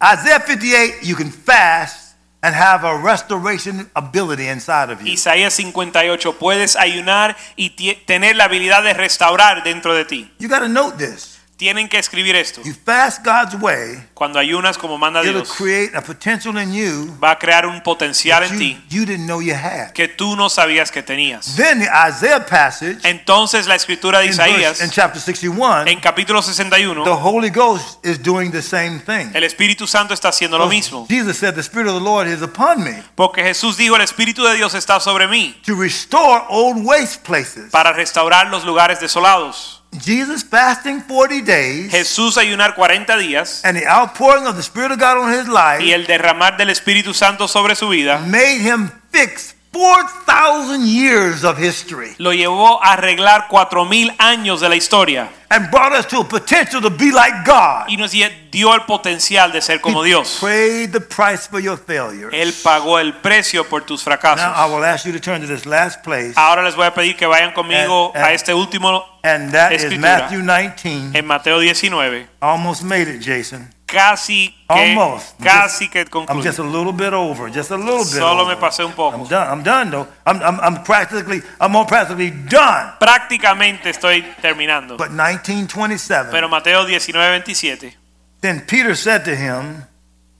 Isaiah 0.02 0.40
58, 0.40 1.02
you 1.02 1.14
can 1.14 1.30
fast 1.30 2.16
and 2.42 2.54
have 2.54 2.84
a 2.84 2.98
restoration 2.98 3.88
ability 3.96 4.48
inside 4.48 4.90
of 4.90 5.00
you. 5.00 5.12
Isaías 5.14 5.54
58, 5.54 6.38
puedes 6.38 6.76
ayunar 6.76 7.36
y 7.56 7.70
tener 8.06 8.36
la 8.36 8.44
habilidad 8.44 8.82
de 8.82 8.92
restaurar 8.92 9.62
dentro 9.64 9.94
de 9.94 10.04
ti. 10.04 10.30
You 10.38 10.48
got 10.48 10.58
to 10.60 10.68
note 10.68 10.98
this. 10.98 11.33
Tienen 11.56 11.88
que 11.88 11.98
escribir 11.98 12.34
esto. 12.34 12.60
You 12.64 12.74
fast 12.84 13.24
God's 13.24 13.54
way, 13.60 14.02
Cuando 14.12 14.40
ayunas 14.40 14.76
como 14.76 14.98
manda 14.98 15.20
it'll 15.22 15.42
Dios, 15.42 15.52
create 15.56 15.96
a 15.96 16.02
potential 16.02 16.58
in 16.58 16.72
you 16.74 17.16
va 17.22 17.30
a 17.30 17.38
crear 17.38 17.64
un 17.64 17.80
potencial 17.80 18.40
that 18.42 18.50
en 18.50 18.54
you, 18.54 18.58
ti 18.58 18.84
you 18.90 19.04
didn't 19.06 19.26
know 19.26 19.40
you 19.40 19.54
had. 19.54 19.92
que 19.92 20.08
tú 20.08 20.34
no 20.34 20.48
sabías 20.48 20.90
que 20.90 21.00
tenías. 21.02 21.54
Then 21.56 21.78
the 21.78 21.88
Isaiah 22.08 22.44
passage 22.44 22.98
Entonces 23.04 23.68
la 23.68 23.76
escritura 23.76 24.18
de 24.18 24.26
in, 24.26 24.36
verse- 24.36 24.50
in 24.50 24.60
Isaías, 24.60 24.90
chapter 24.90 25.20
61, 25.22 25.86
en 25.86 26.00
capítulo 26.00 26.40
the 26.42 26.52
61, 26.52 27.04
Holy 27.22 27.50
Ghost 27.50 28.04
is 28.04 28.20
doing 28.20 28.50
the 28.50 28.62
same 28.62 28.98
thing. 28.98 29.30
el 29.32 29.44
Espíritu 29.44 29.86
Santo 29.86 30.12
está 30.12 30.30
haciendo 30.30 30.58
lo 30.58 30.66
mismo. 30.66 31.06
Jesus 31.08 31.38
said, 31.38 31.54
The 31.54 31.60
Spirit 31.62 31.88
of 31.88 31.94
the 31.94 32.04
Lord 32.04 32.26
is 32.26 32.42
upon 32.42 32.82
me 32.82 33.00
Porque 33.14 33.44
Jesús 33.44 33.76
dijo, 33.76 33.94
el 33.94 34.02
Espíritu 34.02 34.42
de 34.42 34.56
Dios 34.56 34.74
está 34.74 34.98
sobre 34.98 35.28
mí 35.28 35.56
to 35.64 35.76
restore 35.76 36.42
old 36.48 36.84
waste 36.84 37.22
places. 37.22 37.70
para 37.70 37.92
restaurar 37.92 38.48
los 38.48 38.64
lugares 38.64 38.98
desolados. 38.98 39.82
Jesus 39.98 40.42
fasting 40.44 41.02
40 41.02 41.42
days 41.42 41.92
Jesús 41.92 42.36
ayunar 42.36 42.74
40 42.74 43.16
días 43.18 43.64
and 43.64 43.78
the 43.78 43.86
outpouring 43.86 44.46
of 44.46 44.56
the 44.56 44.62
Spirit 44.62 44.92
of 44.92 44.98
God 44.98 45.18
on 45.18 45.32
his 45.32 45.46
life 45.46 45.82
y 45.82 45.92
el 45.92 46.06
derramar 46.06 46.56
del 46.56 46.70
Espíritu 46.70 47.14
Santo 47.14 47.46
sobre 47.48 47.74
su 47.74 47.88
vida 47.88 48.18
made 48.26 48.60
him 48.60 48.90
fix 49.10 49.53
4,000 49.74 50.86
years 50.86 51.44
of 51.44 51.58
history 51.58 52.14
lo 52.18 52.32
llevó 52.32 52.82
a 52.82 52.92
arreglar 52.92 53.48
4000 53.48 54.14
años 54.18 54.60
de 54.60 54.68
la 54.68 54.76
historia 54.76 55.28
and 55.50 55.70
brought 55.70 55.92
us 55.92 56.06
to 56.06 56.20
a 56.20 56.24
potential 56.28 56.80
to 56.80 56.90
be 56.90 57.10
like 57.12 57.44
God. 57.44 57.86
y 57.88 57.96
nos 57.96 58.12
dio 58.12 58.74
el 58.74 58.82
potencial 58.86 59.50
de 59.52 59.60
ser 59.60 59.80
como 59.80 60.02
Dios. 60.02 60.38
paid 60.40 60.90
the 60.92 61.00
price 61.00 61.46
for 61.48 61.60
your 61.60 61.76
failures. 61.76 62.32
Él 62.32 62.52
pagó 62.62 62.98
el 62.98 63.14
precio 63.14 63.64
por 63.68 63.82
tus 63.82 64.04
Now 64.06 64.14
I 64.14 64.16
fracasos. 64.16 64.70
will 64.70 64.84
ask 64.84 65.04
you 65.06 65.12
to 65.12 65.20
turn 65.20 65.40
to 65.42 65.46
this 65.46 65.66
last 65.66 66.02
place, 66.02 66.32
Ahora 66.36 66.62
les 66.62 66.74
voy 66.76 66.86
a 66.86 66.94
pedir 66.94 67.16
que 67.16 67.26
vayan 67.26 67.52
conmigo 67.52 68.12
And- 68.14 68.16
and- 68.16 68.24
a 68.26 68.32
este 68.32 68.54
último 68.54 69.04
and 69.24 69.52
that 69.52 69.72
is 69.72 69.82
Escritura. 69.84 70.18
Matthew 70.20 70.42
19. 70.42 71.16
en 71.18 71.26
Mateo 71.26 71.58
19. 71.58 72.28
Almost 72.40 72.82
made 72.82 73.08
it, 73.08 73.20
Jason. 73.20 73.73
Casi 73.94 74.48
que, 74.68 74.74
Almost. 74.74 75.38
casi 75.42 75.88
que 75.88 76.00
I'm 76.00 76.08
concluyo. 76.08 76.42
just 76.42 76.58
a 76.58 76.62
little 76.62 76.92
bit 76.92 77.12
over, 77.12 77.48
just 77.50 77.70
a 77.70 77.76
little 77.76 77.98
bit. 78.04 78.06
Solo 78.18 78.44
me 78.44 78.52
over. 78.52 78.56
pasé 78.60 78.82
un 78.84 78.90
I'm 78.90 78.96
poco. 78.96 79.24
done. 79.28 79.48
I'm 79.48 79.62
done 79.62 79.90
though. 79.90 80.06
I'm, 80.26 80.42
I'm, 80.42 80.60
I'm 80.60 80.82
practically, 80.84 81.42
I'm 81.60 81.72
more 81.72 81.86
practically 81.86 82.30
done. 82.30 82.92
Prácticamente 82.98 83.90
estoy 83.90 84.22
terminando. 84.42 84.96
But 84.96 85.10
1927. 85.10 86.30
Pero 86.30 86.48
Mateo 86.48 86.84
19, 86.84 87.42
27. 87.44 87.94
Then 88.40 88.60
Peter 88.66 88.94
said 88.96 89.24
to 89.24 89.34
him, 89.34 89.84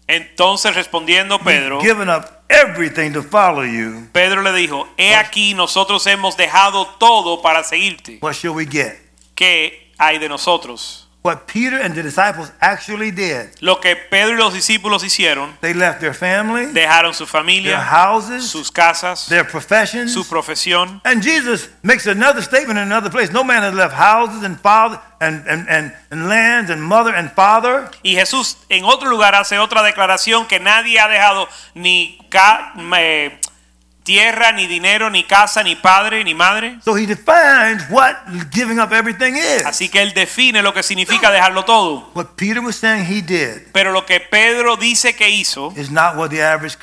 Entonces 0.07 0.75
respondiendo 0.75 1.39
Pedro, 1.39 1.81
given 1.81 2.11
up 2.11 2.45
everything 2.51 3.13
to 3.15 3.23
follow 3.23 3.63
you. 3.65 4.09
Pedro 4.13 4.43
le 4.43 4.53
dijo, 4.53 4.87
he 4.99 5.15
aquí 5.15 5.55
nosotros 5.55 6.07
hemos 6.07 6.37
dejado 6.37 6.87
todo 6.99 7.41
para 7.41 7.65
seguirte. 7.65 8.19
What 8.21 8.35
shall 8.35 8.55
we 8.55 8.67
get? 8.67 8.99
¿Qué 9.35 9.91
hay 9.99 10.19
de 10.19 10.29
nosotros? 10.29 11.04
What 11.27 11.47
Peter 11.47 11.79
and 11.81 11.95
the 11.95 12.03
disciples 12.03 12.53
actually 12.61 13.11
did, 13.11 13.49
Lo 13.63 13.81
que 13.81 13.97
Pedro 13.97 14.35
y 14.35 14.37
los 14.39 14.53
discípulos 14.53 15.03
hicieron, 15.03 15.57
they 15.63 15.73
left 15.73 15.99
their 16.01 16.13
family, 16.13 16.67
dejaron 16.67 17.15
su 17.15 17.25
their 17.25 17.33
familia, 17.33 17.81
houses, 17.81 18.51
sus 18.51 18.71
casas, 18.71 19.27
their 19.31 19.47
professions. 19.47 20.13
su 20.13 20.25
profesión. 20.29 21.01
And 21.03 21.23
Jesus 21.23 21.71
makes 21.83 22.07
another 22.07 22.43
statement 22.43 22.79
in 22.79 22.85
another 22.85 23.09
place. 23.11 23.33
No 23.33 23.43
man 23.43 23.63
has 23.63 23.73
left 23.73 23.95
houses 23.95 24.43
and 24.45 24.61
father 24.61 25.01
and, 25.19 25.47
and, 25.49 25.67
and, 25.67 25.95
and 26.11 26.29
lands 26.29 26.69
and 26.71 26.83
mother 26.83 27.15
and 27.15 27.33
father. 27.33 27.89
Y 28.03 28.17
Jesús 28.17 28.59
en 28.69 28.85
otro 28.85 29.09
lugar 29.09 29.35
hace 29.35 29.59
otra 29.59 29.83
declaración 29.83 30.47
que 30.47 30.61
nadie 30.61 31.01
ha 31.01 31.09
dejado 31.09 31.49
ni 31.75 32.19
ca- 32.29 32.75
eh, 32.99 33.41
tierra, 34.05 34.53
ni 34.53 34.67
dinero, 34.69 35.11
ni 35.11 35.25
casa, 35.25 35.63
ni 35.63 35.75
padre, 35.75 36.23
ni 36.23 36.35
madre. 36.35 36.79
So 36.85 36.95
he 36.97 37.07
defines 37.07 37.83
what 37.91 38.15
giving 38.53 38.79
up 38.79 38.93
everything 38.93 39.35
is. 39.35 39.65
Así 39.65 39.89
que 39.89 40.03
él 40.03 40.13
define 40.15 40.63
lo 40.63 40.73
que 40.73 40.83
significa 40.83 41.31
dejarlo 41.31 41.65
todo. 41.65 42.11
What 42.15 42.37
Peter 42.37 42.61
was 42.61 42.77
saying 42.77 43.07
he 43.07 43.23
did 43.23 43.73
Pero 43.73 43.91
lo 43.91 44.07
que 44.07 44.21
Pedro 44.21 44.77
dice 44.77 45.17
que 45.17 45.29
hizo 45.29 45.73
is 45.77 45.91
not 45.91 46.17
what 46.17 46.29
the 46.31 46.43
average 46.43 46.77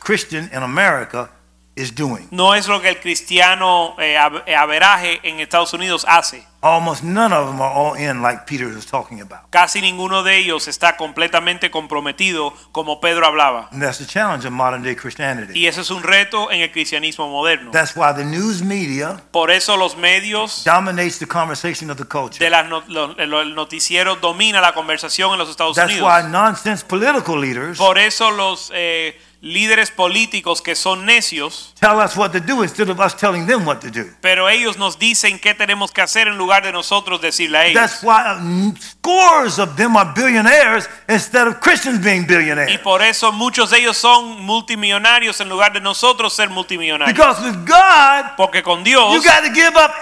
Christian 0.00 0.50
in 0.52 0.62
America 0.62 1.30
is 1.78 1.94
doing. 1.94 2.28
no 2.30 2.54
es 2.54 2.66
lo 2.68 2.80
que 2.80 2.88
el 2.90 3.00
cristiano 3.00 3.94
eh, 3.98 4.16
eh, 4.46 4.54
averaje 4.56 5.20
en 5.22 5.40
Estados 5.40 5.72
Unidos 5.72 6.04
hace. 6.08 6.46
Almost 6.60 7.04
none 7.04 7.32
of 7.32 7.46
them 7.46 7.62
are 7.62 7.72
all 7.72 7.96
in 7.96 8.20
like 8.20 8.42
Peter 8.44 8.66
was 8.66 8.84
talking 8.84 9.20
about. 9.20 9.48
Casi 9.50 9.80
ninguno 9.80 10.24
de 10.24 10.38
ellos 10.38 10.66
está 10.66 10.96
completamente 10.96 11.70
comprometido 11.70 12.52
como 12.72 13.00
Pedro 13.00 13.26
hablaba. 13.26 13.68
And 13.70 13.80
that's 13.80 13.98
the 13.98 14.06
challenge 14.06 14.44
of 14.44 14.50
modern 14.52 14.82
day 14.82 14.96
Christianity. 14.96 15.52
Y 15.56 15.68
eso 15.68 15.82
es 15.82 15.90
un 15.92 16.02
reto 16.02 16.50
en 16.50 16.60
el 16.62 16.72
cristianismo 16.72 17.28
moderno. 17.28 17.70
That's 17.70 17.94
why 17.94 18.12
the 18.12 18.24
news 18.24 18.60
media 18.62 19.22
Por 19.30 19.52
eso 19.52 19.76
los 19.76 19.96
medios 19.96 20.64
dominates 20.64 21.20
the 21.20 21.28
conversation 21.28 21.90
of 21.92 21.96
the 21.96 22.02
de 22.02 22.08
culture. 22.08 22.50
las 22.50 22.66
no- 22.68 22.82
lo- 22.88 23.14
el 23.16 23.54
noticiero 23.54 24.16
domina 24.16 24.60
la 24.60 24.72
conversación 24.74 25.30
en 25.34 25.38
los 25.38 25.48
Estados 25.50 25.76
That's 25.76 25.92
Unidos. 25.92 26.10
why 26.12 26.28
nonsense 26.28 26.84
political 26.84 27.40
leaders 27.40 27.78
Por 27.78 27.98
eso 27.98 28.32
los 28.32 28.72
eh, 28.74 29.16
líderes 29.40 29.90
políticos 29.92 30.60
que 30.62 30.74
son 30.74 31.06
necios, 31.06 31.72
tell 31.78 31.98
us 32.00 32.16
what 32.16 32.30
to 32.32 32.40
do 32.40 32.62
instead 32.64 32.88
of 32.88 32.98
us 32.98 33.14
telling 33.16 33.46
them 33.46 33.64
what 33.66 33.76
to 33.78 33.88
do. 33.90 34.04
pero 34.20 34.48
ellos 34.48 34.76
nos 34.78 34.98
dicen 34.98 35.38
qué 35.38 35.54
tenemos 35.54 35.92
que 35.92 36.02
hacer 36.02 36.26
en 36.26 36.36
lugar 36.36 36.64
de 36.64 36.72
nosotros 36.72 37.20
decirle 37.20 37.58
a 37.58 37.64
ellos. 37.66 37.80
That's 37.80 38.02
why 38.02 38.22
uh, 38.36 38.74
scores 38.80 39.58
of 39.58 39.76
them 39.76 39.96
are 39.96 40.12
billionaires 40.14 40.88
instead 41.08 41.46
of 41.46 41.60
Christians 41.60 42.00
being 42.02 42.22
Y 42.22 42.26
billionaires. 42.26 42.78
por 42.80 43.00
eso 43.02 43.30
muchos 43.32 43.70
de 43.70 43.78
ellos 43.78 43.96
son 43.96 44.42
multimillonarios 44.44 45.40
en 45.40 45.48
lugar 45.48 45.72
de 45.72 45.80
nosotros 45.80 46.32
ser 46.34 46.50
multimillonarios. 46.50 47.16
Because 47.16 47.40
with 47.42 47.64
God, 47.64 48.34
Porque 48.36 48.62
con 48.62 48.78
you 48.80 48.84
Dios 48.84 49.24
got 49.24 49.44
to 49.44 49.52
give 49.54 49.76
up 49.76 49.92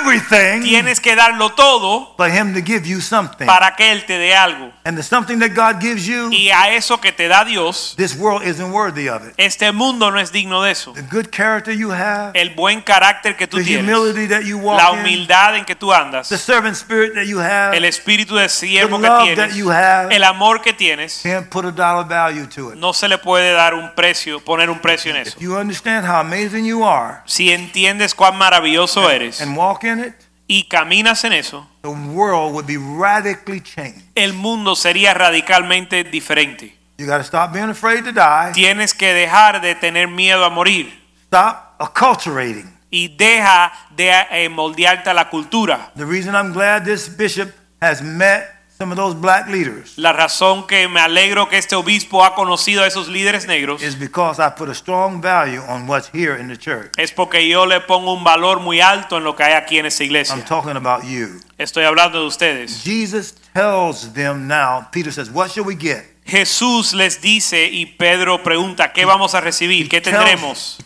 everything 0.00 0.62
tienes 0.62 1.00
que 1.00 1.14
darlo 1.14 1.50
todo 1.50 2.14
for 2.16 2.28
Him 2.28 2.54
to 2.54 2.60
give 2.60 2.86
you 2.86 3.00
something. 3.00 3.46
para 3.46 3.74
que 3.76 3.92
Él 3.92 4.04
te 4.06 4.18
dé 4.18 4.34
algo. 4.34 4.72
And 4.84 4.96
the 4.96 5.02
something 5.02 5.38
that 5.40 5.50
God 5.54 5.80
gives 5.80 6.06
you, 6.06 6.30
Y 6.30 6.48
a 6.50 6.70
eso 6.74 6.98
que 7.00 7.12
te 7.12 7.28
da 7.28 7.44
Dios, 7.44 7.94
this 7.96 8.14
world 8.16 8.42
isn't 8.46 8.72
worthy 8.86 9.08
of 9.08 9.26
it. 9.26 9.34
este 9.36 9.72
mundo 9.72 10.10
no 10.10 10.18
es 10.20 10.32
digno 10.32 10.62
de 10.62 10.72
eso. 10.72 10.92
The 10.92 11.02
good 11.02 11.26
character 11.30 11.74
you 11.74 11.92
have, 11.92 12.32
El 12.34 12.50
buen 12.50 12.80
carácter 12.80 13.36
que 13.36 13.46
tú 13.46 13.58
the 13.58 13.64
tienes, 13.64 13.84
humility 13.84 14.28
that 14.28 14.42
you 14.42 14.58
walk 14.58 14.78
la 14.78 14.92
in, 14.92 15.00
humildad 15.00 15.56
en 15.56 15.64
que 15.64 15.74
tú 15.74 15.92
andas, 15.92 16.28
the 16.28 16.38
servant 16.38 16.76
spirit 16.76 17.14
that 17.14 17.24
you 17.24 17.40
have, 17.40 17.76
el 17.76 17.84
espíritu 17.84 18.36
de 18.36 18.48
siervo 18.48 19.00
que 19.00 19.08
that 19.08 19.22
tienes, 19.22 19.56
you 19.56 19.70
have, 19.70 20.14
el 20.14 20.24
amor 20.24 20.60
que 20.62 20.72
tienes, 20.72 21.20
can't 21.22 21.48
put 21.48 21.64
a 21.64 21.70
dollar 21.70 22.06
value 22.06 22.46
to 22.46 22.72
it. 22.72 22.78
no 22.78 22.92
se 22.92 23.08
le 23.08 23.18
puede 23.18 23.52
dar 23.52 23.74
un 23.74 23.94
precio, 23.94 24.40
poner 24.40 24.70
un 24.70 24.80
precio 24.80 25.10
en 25.10 25.18
eso. 25.18 25.36
If 25.36 25.42
you 25.42 25.56
understand 25.56 26.06
how 26.06 26.20
amazing 26.20 26.64
you 26.64 26.84
are 26.84 27.22
Si 27.24 27.52
entiendes 27.52 28.14
cuán 28.14 28.36
maravilloso 28.36 29.10
eres 29.10 29.40
and 29.40 29.56
walk 29.56 29.84
in 29.84 30.00
it, 30.00 30.14
y 30.48 30.68
caminas 30.68 31.24
en 31.24 31.32
eso, 31.32 31.68
the 31.82 31.88
world 31.88 32.52
would 32.52 32.66
be 32.66 32.76
radically 32.78 33.60
changed. 33.60 34.02
el 34.14 34.32
mundo 34.32 34.76
sería 34.76 35.12
radicalmente 35.12 36.04
diferente. 36.04 36.75
You 36.98 37.06
got 37.06 37.18
to 37.18 37.24
stop 37.24 37.52
being 37.52 37.68
afraid 37.68 38.04
to 38.04 38.12
die. 38.12 38.52
Tienes 38.54 38.94
que 38.94 39.12
dejar 39.12 39.60
de 39.60 39.74
tener 39.74 40.08
miedo 40.08 40.44
a 40.44 40.50
morir 40.50 40.92
Stop 41.26 41.74
acculturating. 41.78 42.72
y 42.90 43.08
deja 43.08 43.72
de 43.94 44.10
eh, 44.30 44.48
moldearte 44.48 45.10
a 45.10 45.14
la 45.14 45.28
cultura. 45.28 45.90
The 45.96 46.06
reason 46.06 46.34
I'm 46.34 46.52
glad 46.52 46.84
this 46.84 47.08
bishop 47.08 47.52
has 47.82 48.00
met 48.00 48.54
some 48.78 48.92
of 48.92 48.96
those 48.96 49.14
black 49.14 49.48
leaders 49.48 49.96
La 49.96 50.12
razón 50.12 50.66
que 50.66 50.86
me 50.88 51.00
alegro 51.00 51.48
que 51.48 51.58
este 51.58 51.74
obispo 51.74 52.24
ha 52.24 52.34
conocido 52.34 52.82
a 52.82 52.86
esos 52.86 53.08
líderes 53.08 53.46
negros 53.46 53.82
is 53.82 53.98
because 53.98 54.38
I 54.38 54.50
put 54.50 54.68
a 54.68 54.74
strong 54.74 55.20
value 55.22 55.60
on 55.68 55.86
what's 55.86 56.08
here 56.14 56.38
in 56.38 56.48
the 56.48 56.56
church. 56.56 56.92
es 56.98 57.10
porque 57.12 57.46
yo 57.48 57.66
le 57.66 57.80
pongo 57.80 58.12
un 58.14 58.24
valor 58.24 58.60
muy 58.60 58.80
alto 58.80 59.16
en 59.18 59.24
lo 59.24 59.34
que 59.34 59.44
hay 59.44 59.54
aquí 59.54 59.78
en 59.78 59.86
esta 59.86 60.04
I'm 60.04 60.42
talking 60.44 60.76
about 60.76 61.04
you. 61.04 61.40
Estoy 61.58 61.84
hablando 61.84 62.20
de 62.20 62.26
ustedes. 62.26 62.82
Jesus 62.82 63.34
tells 63.54 64.12
them 64.12 64.46
now, 64.46 64.86
Peter 64.92 65.10
says, 65.10 65.30
What 65.30 65.50
shall 65.50 65.64
we 65.64 65.74
get? 65.74 66.15
Jesús 66.26 66.92
les 66.92 67.20
dice 67.20 67.66
y 67.66 67.86
Pedro 67.86 68.42
pregunta, 68.42 68.92
¿qué 68.92 69.04
vamos 69.04 69.34
a 69.36 69.40
recibir? 69.40 69.88
¿Qué 69.88 70.00
tendremos? 70.00 70.78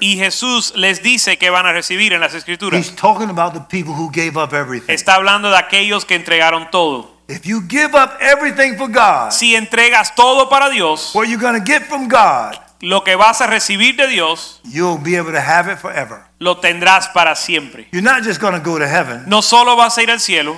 Y 0.00 0.16
Jesús 0.16 0.72
les 0.76 1.02
dice 1.02 1.36
que 1.36 1.50
van 1.50 1.66
a 1.66 1.72
recibir 1.72 2.12
en 2.14 2.20
las 2.20 2.32
He's 2.32 2.38
escrituras. 2.38 2.94
talking 2.96 3.28
about 3.28 3.52
the 3.52 3.60
people 3.60 3.92
who 3.94 4.10
gave 4.10 4.36
up 4.38 4.54
everything. 4.54 4.92
Está 4.92 5.16
hablando 5.16 5.50
de 5.50 5.58
aquellos 5.58 6.04
que 6.06 6.14
entregaron 6.14 6.70
todo. 6.70 7.20
If 7.28 7.42
you 7.44 7.62
give 7.68 7.94
up 7.94 8.18
everything 8.20 8.76
for 8.76 8.88
God, 8.88 9.30
Si 9.30 9.54
entregas 9.54 10.14
todo 10.14 10.48
para 10.48 10.68
Dios, 10.70 11.14
what 11.14 11.26
you're 11.28 11.40
going 11.40 11.54
to 11.54 11.64
get 11.64 11.82
from 11.86 12.08
God, 12.08 12.56
lo 12.80 13.04
que 13.04 13.14
vas 13.14 13.40
a 13.40 13.46
recibir 13.46 13.94
de 13.94 14.08
Dios, 14.08 14.60
you'll 14.64 14.98
be 14.98 15.16
able 15.16 15.32
to 15.32 15.40
have 15.40 15.70
it 15.70 15.78
forever. 15.78 16.24
lo 16.38 16.56
tendrás 16.58 17.08
para 17.08 17.36
siempre. 17.36 17.86
You're 17.92 18.02
not 18.02 18.24
just 18.24 18.40
going 18.40 18.54
to 18.54 18.60
go 18.60 18.78
to 18.78 18.86
heaven, 18.88 19.24
No 19.26 19.42
solo 19.42 19.76
vas 19.76 19.96
a 19.98 20.02
ir 20.02 20.10
al 20.10 20.18
cielo, 20.18 20.56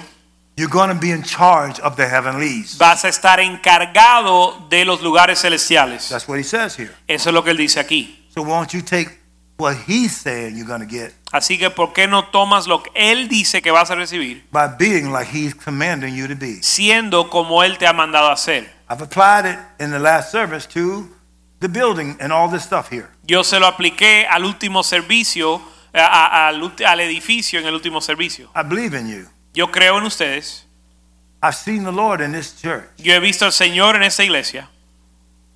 you're 0.56 0.70
going 0.70 0.88
to 0.88 0.94
be 1.00 1.10
in 1.10 1.22
charge 1.22 1.80
of 1.80 1.96
the 1.96 2.06
heavenlies. 2.06 2.76
vas 2.78 3.04
a 3.04 3.08
estar 3.08 3.40
encargado 3.40 4.66
de 4.68 4.84
los 4.84 5.00
lugares 5.02 5.40
celestiales. 5.40 6.08
That's 6.08 6.28
what 6.28 6.38
he 6.38 6.44
says 6.44 6.76
here. 6.78 6.92
Eso 7.08 7.30
es 7.30 7.34
lo 7.34 7.42
que 7.42 7.50
él 7.52 7.56
dice 7.56 7.80
aquí. 7.80 8.26
So 8.34 8.42
won't 8.42 8.72
you 8.72 8.82
take 8.82 9.18
what 9.58 9.76
he's 9.86 10.16
saying 10.16 10.56
you're 10.56 10.66
going 10.66 10.80
to 10.80 10.86
get 10.86 11.12
Así 11.30 11.56
que 11.58 11.70
¿por 11.70 11.92
qué 11.92 12.06
no 12.08 12.26
tomas 12.30 12.66
lo 12.66 12.82
que 12.82 12.90
él 12.94 13.28
dice 13.28 13.62
que 13.62 13.70
vas 13.70 13.90
a 13.90 13.94
recibir, 13.94 14.44
by 14.50 14.66
being 14.78 15.10
like 15.12 15.28
he's 15.30 15.54
commanding 15.54 16.14
you 16.14 16.26
to 16.28 16.34
be? 16.34 16.62
siendo 16.62 17.30
como 17.30 17.62
él 17.62 17.78
te 17.78 17.86
ha 17.86 17.92
mandado 17.92 18.28
a 18.28 18.32
hacer? 18.32 18.70
I've 18.90 19.02
applied 19.02 19.46
it 19.46 19.58
in 19.78 19.90
the 19.90 19.98
last 19.98 20.30
service 20.32 20.66
to 20.68 21.08
the 21.60 21.68
building 21.68 22.16
and 22.20 22.32
all 22.32 22.48
this 22.50 22.62
stuff 22.64 22.90
here. 22.90 23.08
Yo 23.24 23.42
se 23.44 23.58
lo 23.60 23.66
apliqué 23.66 24.26
al 24.28 24.44
último 24.44 24.82
servicio, 24.82 25.62
a- 25.94 26.00
a- 26.00 26.48
al, 26.48 26.74
al 26.86 27.00
edificio 27.00 27.58
en 27.60 27.66
el 27.66 27.74
último 27.74 28.00
servicio. 28.02 28.50
I 28.54 28.62
believe 28.62 28.94
in 28.98 29.08
you. 29.08 29.26
Yo 29.54 29.70
creo 29.70 29.98
en 29.98 30.04
ustedes. 30.04 30.64
I've 31.42 31.54
seen 31.56 31.84
the 31.84 31.92
Lord 31.92 32.20
in 32.20 32.32
this 32.32 32.54
church. 32.60 32.84
Yo 32.98 33.14
he 33.14 33.20
visto 33.20 33.44
al 33.44 33.52
Señor 33.52 33.96
en 33.96 34.02
esta 34.04 34.22
iglesia. 34.22 34.68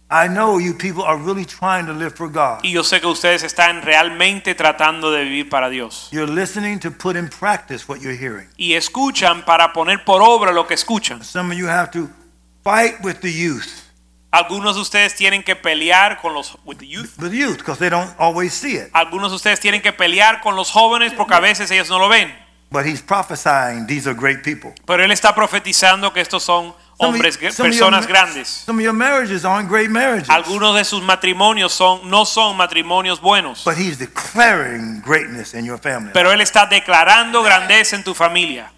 I 0.09 0.29
know 0.29 0.59
you 0.61 0.73
people 0.75 1.03
are 1.03 1.17
really 1.17 1.45
trying 1.45 1.87
to 1.87 1.93
live 1.93 2.15
for 2.15 2.29
God. 2.29 2.61
Y 2.63 2.73
yo 2.73 2.83
sé 2.85 3.01
que 3.01 3.09
ustedes 3.09 3.43
están 3.43 3.83
realmente 3.83 4.55
tratando 4.55 5.11
de 5.11 5.25
vivir 5.25 5.49
para 5.49 5.69
Dios. 5.69 6.09
You're 6.13 6.31
listening 6.33 6.79
to 6.81 6.91
put 6.93 7.17
in 7.17 7.29
practice 7.29 7.89
what 7.89 7.99
you're 8.01 8.17
hearing. 8.17 8.49
Y 8.57 8.75
escuchan 8.75 9.45
para 9.45 9.73
poner 9.73 10.05
por 10.05 10.23
obra 10.23 10.53
lo 10.53 10.67
que 10.67 10.75
escuchan. 10.75 11.25
Some 11.25 11.53
of 11.53 11.59
you 11.59 11.67
have 11.67 11.91
to 11.93 12.09
fight 12.63 13.03
with 13.03 13.21
the 13.21 13.33
youth, 13.33 13.83
Algunos 14.33 14.75
de 14.75 14.83
ustedes 14.83 15.15
tienen 15.15 15.43
que 15.43 15.57
pelear 15.57 16.21
con 16.21 16.35
los 16.35 16.57
with 16.65 16.77
the 16.79 16.87
youth. 16.87 17.17
the 17.17 17.31
youth, 17.31 17.57
because 17.59 17.79
they 17.79 17.89
don't 17.89 18.13
always 18.19 18.53
see 18.53 18.77
it. 18.77 18.91
Algunos 18.93 19.31
de 19.31 19.37
ustedes 19.37 19.61
tienen 19.61 19.81
que 19.83 19.93
pelear 19.93 20.41
con 20.41 20.55
los 20.57 20.71
jóvenes 20.71 21.15
porque 21.15 21.35
a 21.35 21.41
veces 21.41 21.71
ellos 21.71 21.89
no 21.89 21.99
lo 21.99 22.09
ven. 22.09 22.33
But 22.77 22.85
he's 22.85 23.01
prophesying 23.01 23.87
these 23.87 24.07
are 24.07 24.13
great 24.13 24.43
people. 24.43 24.75
Pero 24.85 25.03
él 25.03 25.11
está 25.11 25.35
profetizando 25.35 26.13
que 26.13 26.21
estos 26.21 26.43
son 26.43 26.75
hombres, 26.99 27.37
some 27.37 27.71
of 27.71 27.75
your 27.75 27.89
personas 27.91 28.07
grandes. 28.07 28.49
Some 28.49 28.79
of 28.79 28.85
your 28.85 28.93
marriages 28.93 29.47
aren't 29.47 29.67
great 29.67 29.89
marriages. 29.89 30.29
Algunos 30.29 30.77
de 30.77 30.85
sus 30.85 31.03
matrimonios 31.03 31.73
son 31.73 32.11
no 32.11 32.27
son 32.27 32.55
matrimonios 32.55 33.23
buenos. 33.23 33.65
But 33.65 33.79
he's 33.79 33.97
declaring 33.97 35.01
greatness 35.01 35.55
in 35.55 35.65
your 35.65 35.79
family. 35.79 36.11
Pero 36.13 36.31
él 36.33 36.43
está 36.43 36.67
declarando 36.67 37.43
grandeza 37.43 37.97
en 37.97 38.05
tu 38.05 38.13
familia. 38.13 38.71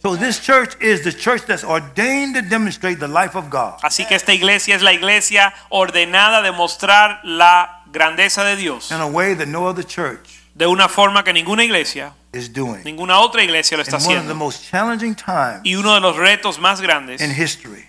So 0.00 0.16
this 0.16 0.40
church 0.40 0.74
is 0.80 1.02
the 1.02 1.12
church 1.12 1.42
that's 1.44 1.62
ordained 1.62 2.34
to 2.36 2.40
demonstrate 2.40 3.00
the 3.00 3.06
life 3.06 3.36
of 3.36 3.50
God. 3.50 3.80
Así 3.82 4.06
que 4.06 4.16
esta 4.16 4.32
iglesia 4.32 4.76
es 4.76 4.80
la 4.80 4.94
iglesia 4.94 5.52
ordenada 5.68 6.40
de 6.40 6.52
mostrar 6.52 7.20
la 7.22 7.82
grandeza 7.92 8.44
de 8.44 8.56
Dios 8.56 8.90
in 8.90 9.02
a 9.02 9.06
way 9.06 9.34
that 9.34 9.46
no 9.46 9.66
other 9.66 9.84
church 9.84 10.41
de 10.54 10.66
una 10.66 10.88
forma 10.88 11.24
que 11.24 11.32
ninguna 11.32 11.64
iglesia, 11.64 12.12
is 12.32 12.52
doing. 12.52 12.82
ninguna 12.84 13.18
otra 13.18 13.42
iglesia 13.42 13.76
lo 13.76 13.82
está 13.82 13.96
one 13.96 14.04
of 14.04 14.10
the 14.10 14.16
haciendo. 14.18 14.34
most 14.34 14.70
challenging 14.70 15.14
times 15.14 15.60
Y 15.64 15.74
uno 15.76 15.94
de 15.94 16.00
los 16.00 16.16
retos 16.16 16.58
más 16.58 16.80
grandes 16.80 17.20
in 17.20 17.30
history, 17.30 17.84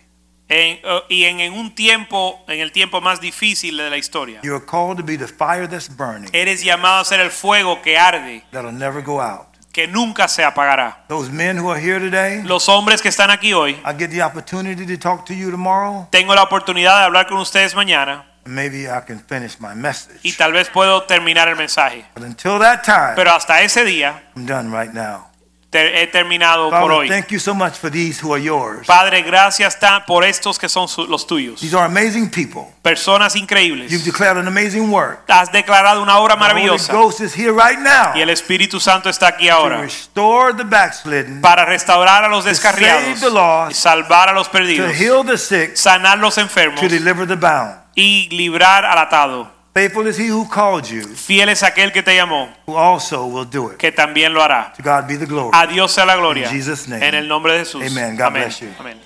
en- 0.50 0.80
eh, 0.84 1.02
y 1.10 1.24
en, 1.26 1.40
en 1.40 1.54
un 1.54 1.74
tiempo, 1.76 2.44
en 2.48 2.60
el 2.60 2.72
tiempo 2.72 3.02
más 3.02 3.20
difícil 3.22 3.78
de 3.78 3.90
la 3.90 3.98
historia. 3.98 4.40
you 4.44 4.54
are 4.56 4.64
called 4.66 4.98
to 4.98 5.04
be 5.04 5.18
the 5.18 5.28
fire 5.28 5.68
that's 5.68 5.90
burning 5.90 6.30
Eres 6.34 6.64
llamado 6.64 7.00
a 7.02 7.06
ser 7.06 7.20
el 7.20 7.32
fuego 7.32 7.82
que 7.82 7.98
arde, 7.98 8.44
that'll 8.52 8.72
never 8.72 9.02
go 9.04 9.22
out. 9.22 9.48
que 9.72 9.88
nunca 9.88 10.28
se 10.28 10.44
apagará. 10.44 11.04
Those 11.08 11.32
men 11.32 11.58
who 11.58 11.72
are 11.72 11.82
here 11.82 12.00
today, 12.00 12.44
Los 12.44 12.70
hombres 12.70 13.02
que 13.02 13.10
están 13.10 13.32
aquí 13.32 13.54
hoy, 13.54 13.72
I 13.86 13.94
get 13.98 14.10
the 14.12 14.22
opportunity 14.22 14.86
to 14.86 15.00
talk 15.00 15.26
to 15.26 15.34
you 15.34 15.50
tomorrow. 15.50 16.08
tengo 16.12 16.36
la 16.36 16.44
oportunidad 16.44 17.00
de 17.00 17.06
hablar 17.06 17.26
con 17.28 17.40
ustedes 17.40 17.74
mañana 17.76 18.14
and 18.14 18.24
Maybe 18.46 18.90
I 18.90 19.02
can 19.06 19.20
finish 19.20 19.60
my 19.60 19.74
message. 19.74 20.20
y 20.24 20.34
tal 20.34 20.52
vez 20.52 20.70
puedo 20.70 21.04
terminar 21.04 21.48
el 21.48 21.56
mensaje. 21.56 22.06
But 22.16 22.24
until 22.24 22.60
that 22.60 22.84
time, 22.84 23.16
Pero 23.16 23.32
hasta 23.34 23.62
ese 23.62 23.86
día 23.86 24.24
I'm 24.36 24.46
done 24.46 24.70
right 24.70 24.94
now. 24.94 25.30
te- 25.70 26.04
he 26.04 26.08
terminado 26.08 26.70
por 26.70 26.92
hoy. 26.92 27.08
thank 27.08 27.30
you 27.30 27.40
so 27.40 27.56
much 27.56 27.74
for 27.74 27.90
these 27.90 28.20
who 28.24 28.34
are 28.34 28.44
yours. 28.44 28.86
Padre, 28.86 29.22
gracias 29.24 29.78
por 30.06 30.24
estos 30.24 30.60
que 30.60 30.68
son 30.70 30.88
su- 30.88 31.08
los 31.08 31.26
tuyos. 31.26 31.62
These 31.62 31.74
are 31.76 31.86
amazing 31.86 32.30
people. 32.30 32.66
Personas 32.84 33.36
increíbles. 33.38 33.90
You've 33.90 34.04
declared 34.04 34.38
an 34.38 34.48
amazing 34.48 34.92
work. 34.92 35.24
Has 35.30 35.50
declarado 35.52 36.02
una 36.04 36.18
obra 36.20 36.36
maravillosa. 36.36 36.88
The 36.92 36.98
Holy 36.98 37.06
Ghost 37.06 37.22
is 37.22 37.34
here 37.34 37.54
right 37.54 37.80
now 37.80 38.12
y 38.14 38.22
el 38.22 38.30
Espíritu 38.30 38.80
Santo 38.80 39.10
está 39.10 39.30
aquí 39.30 39.48
ahora. 39.50 39.78
to 39.78 39.82
restore 39.84 40.54
the 40.54 40.66
backslidden, 40.66 41.42
para 41.42 41.64
restaurar 41.66 42.26
a 42.26 42.28
los 42.28 42.44
descarriados. 42.46 43.04
To 43.06 43.10
save 43.16 43.20
the 43.22 43.32
lost, 43.34 43.72
y 43.72 43.74
salvar 43.74 44.28
a 44.30 44.34
los 44.34 44.50
perdidos. 44.50 44.92
to 44.92 44.94
heal 44.94 45.24
the 45.26 45.38
sick, 45.38 45.76
sanar 45.78 46.20
los 46.20 46.38
enfermos 46.38 46.82
to 46.82 46.90
deliver 46.90 47.26
the 47.26 47.38
bound. 47.38 47.82
Y 47.96 48.30
librar 48.30 48.86
al 48.86 48.98
atado. 48.98 49.52
Faithful 49.74 50.06
is 50.08 50.18
he 50.20 50.30
who 50.30 50.48
called 50.48 50.86
you, 50.86 51.02
Fiel 51.16 51.50
es 51.50 51.64
aquel 51.64 51.92
que 51.92 52.04
te 52.04 52.16
llamó, 52.16 52.48
who 52.68 52.78
also 52.78 53.26
will 53.26 53.46
do 53.50 53.72
it. 53.72 53.78
que 53.78 53.92
también 53.92 54.32
lo 54.32 54.44
hará. 54.44 54.72
To 54.74 54.84
God 54.84 55.08
be 55.08 55.18
the 55.18 55.26
glory. 55.26 55.50
A 55.52 55.66
Dios 55.66 55.92
sea 55.92 56.06
la 56.06 56.16
gloria. 56.16 56.48
In 56.48 56.56
Jesus' 56.56 56.88
name. 56.88 57.04
En 57.08 57.16
el 57.16 57.28
nombre 57.28 57.54
de 57.54 57.60
Jesús. 57.60 57.84
Amen. 57.84 58.16
God 58.16 58.26
Amén. 58.28 58.44
bless 58.44 58.60
you. 58.62 58.70
Amén. 58.80 59.00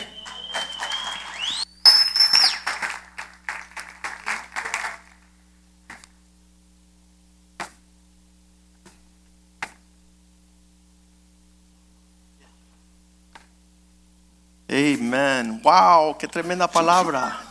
Amen. 14.69 15.61
Wow, 15.63 16.17
qué 16.17 16.27
tremenda 16.27 16.67
palabra. 16.67 17.46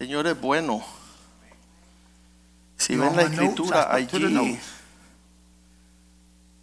Señor 0.00 0.26
es 0.28 0.40
bueno. 0.40 0.82
Si 2.78 2.96
ven 2.96 3.14
la 3.14 3.24
escritura 3.24 3.94
allí 3.94 4.58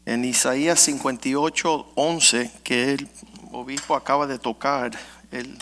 en 0.05 0.25
Isaías 0.25 0.79
58, 0.79 1.91
11, 1.93 2.51
que 2.63 2.93
el 2.93 3.07
obispo 3.51 3.95
acaba 3.95 4.25
de 4.25 4.39
tocar, 4.39 4.97
él 5.29 5.55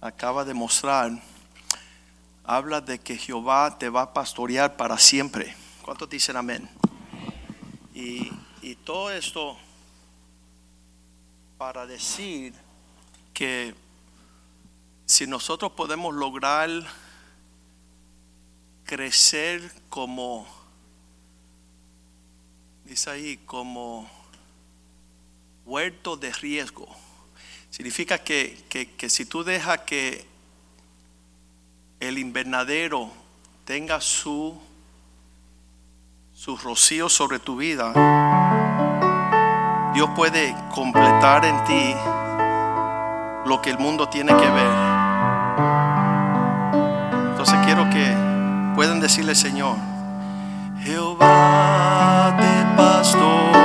acaba 0.00 0.44
de 0.44 0.54
mostrar, 0.54 1.20
habla 2.44 2.80
de 2.80 3.00
que 3.00 3.16
Jehová 3.16 3.76
te 3.76 3.88
va 3.88 4.02
a 4.02 4.12
pastorear 4.12 4.76
para 4.76 4.98
siempre. 4.98 5.56
¿Cuántos 5.82 6.08
dicen 6.08 6.36
amén? 6.36 6.70
Y, 7.92 8.30
y 8.62 8.76
todo 8.76 9.10
esto 9.10 9.56
para 11.58 11.86
decir 11.86 12.54
que 13.34 13.74
si 15.08 15.26
nosotros 15.26 15.72
podemos 15.72 16.14
lograr 16.14 16.68
crecer 18.84 19.72
como, 19.88 20.46
dice 22.84 23.08
ahí, 23.08 23.38
como 23.38 24.08
huerto 25.64 26.18
de 26.18 26.30
riesgo, 26.30 26.86
significa 27.70 28.18
que, 28.18 28.62
que, 28.68 28.94
que 28.96 29.08
si 29.08 29.24
tú 29.24 29.44
dejas 29.44 29.80
que 29.80 30.26
el 32.00 32.18
invernadero 32.18 33.10
tenga 33.64 34.02
su, 34.02 34.60
su 36.34 36.54
rocío 36.58 37.08
sobre 37.08 37.38
tu 37.38 37.56
vida, 37.56 37.94
Dios 39.94 40.10
puede 40.14 40.54
completar 40.74 41.46
en 41.46 41.64
ti 41.64 41.94
lo 43.48 43.62
que 43.62 43.70
el 43.70 43.78
mundo 43.78 44.06
tiene 44.10 44.36
que 44.36 44.50
ver. 44.50 44.97
Entonces 47.38 47.64
quiero 47.64 47.88
que 47.90 48.04
puedan 48.74 48.98
decirle, 48.98 49.36
Señor, 49.36 49.76
Jehová 50.82 52.36
te 52.36 52.76
pastoreará 52.76 53.57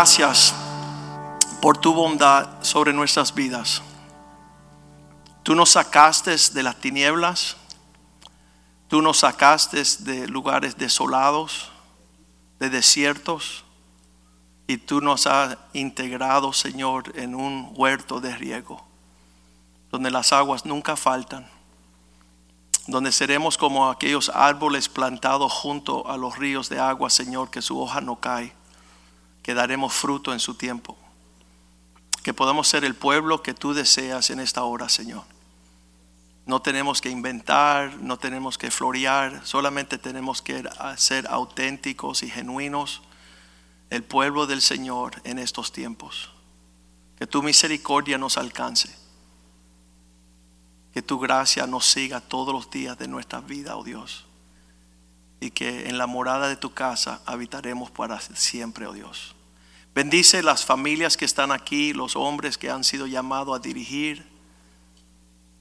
gracias 0.00 0.54
por 1.60 1.76
tu 1.76 1.92
bondad 1.92 2.48
sobre 2.62 2.90
nuestras 2.90 3.34
vidas. 3.34 3.82
Tú 5.42 5.54
nos 5.54 5.72
sacaste 5.72 6.34
de 6.54 6.62
las 6.62 6.76
tinieblas, 6.76 7.58
tú 8.88 9.02
nos 9.02 9.18
sacaste 9.18 9.82
de 9.98 10.26
lugares 10.26 10.78
desolados, 10.78 11.70
de 12.58 12.70
desiertos, 12.70 13.66
y 14.66 14.78
tú 14.78 15.02
nos 15.02 15.26
has 15.26 15.58
integrado, 15.74 16.54
Señor, 16.54 17.12
en 17.14 17.34
un 17.34 17.70
huerto 17.74 18.20
de 18.22 18.34
riego, 18.34 18.82
donde 19.90 20.10
las 20.10 20.32
aguas 20.32 20.64
nunca 20.64 20.96
faltan, 20.96 21.46
donde 22.86 23.12
seremos 23.12 23.58
como 23.58 23.90
aquellos 23.90 24.30
árboles 24.30 24.88
plantados 24.88 25.52
junto 25.52 26.08
a 26.08 26.16
los 26.16 26.38
ríos 26.38 26.70
de 26.70 26.80
agua, 26.80 27.10
Señor, 27.10 27.50
que 27.50 27.60
su 27.60 27.78
hoja 27.78 28.00
no 28.00 28.16
cae, 28.16 28.58
que 29.42 29.54
daremos 29.54 29.92
fruto 29.92 30.32
en 30.32 30.40
su 30.40 30.54
tiempo, 30.54 30.96
que 32.22 32.34
podamos 32.34 32.68
ser 32.68 32.84
el 32.84 32.94
pueblo 32.94 33.42
que 33.42 33.54
tú 33.54 33.72
deseas 33.72 34.30
en 34.30 34.40
esta 34.40 34.64
hora, 34.64 34.88
Señor. 34.88 35.24
No 36.46 36.60
tenemos 36.60 37.00
que 37.00 37.10
inventar, 37.10 37.96
no 38.00 38.18
tenemos 38.18 38.58
que 38.58 38.70
florear, 38.70 39.46
solamente 39.46 39.98
tenemos 39.98 40.42
que 40.42 40.68
ser 40.96 41.26
auténticos 41.28 42.22
y 42.22 42.30
genuinos 42.30 43.02
el 43.90 44.02
pueblo 44.02 44.46
del 44.46 44.62
Señor 44.62 45.20
en 45.24 45.38
estos 45.38 45.72
tiempos. 45.72 46.30
Que 47.16 47.26
tu 47.26 47.42
misericordia 47.42 48.18
nos 48.18 48.38
alcance. 48.38 48.94
Que 50.92 51.02
tu 51.02 51.18
gracia 51.18 51.66
nos 51.66 51.86
siga 51.86 52.20
todos 52.20 52.54
los 52.54 52.70
días 52.70 52.98
de 52.98 53.08
nuestra 53.08 53.40
vida, 53.40 53.76
oh 53.76 53.84
Dios. 53.84 54.26
Y 55.40 55.50
que 55.50 55.88
en 55.88 55.98
la 55.98 56.06
morada 56.06 56.48
de 56.48 56.56
tu 56.56 56.72
casa 56.74 57.22
habitaremos 57.24 57.90
para 57.90 58.20
siempre, 58.20 58.86
oh 58.86 58.92
Dios. 58.92 59.34
Bendice 59.94 60.42
las 60.42 60.64
familias 60.64 61.16
que 61.16 61.24
están 61.24 61.50
aquí, 61.50 61.92
los 61.92 62.14
hombres 62.14 62.58
que 62.58 62.70
han 62.70 62.84
sido 62.84 63.06
llamados 63.06 63.56
a 63.56 63.62
dirigir. 63.62 64.28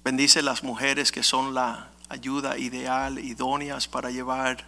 Bendice 0.03 0.41
las 0.41 0.63
mujeres 0.63 1.11
que 1.11 1.23
son 1.23 1.53
la 1.53 1.89
ayuda 2.09 2.57
ideal, 2.57 3.19
idóneas 3.19 3.87
para 3.87 4.11
llevar 4.11 4.65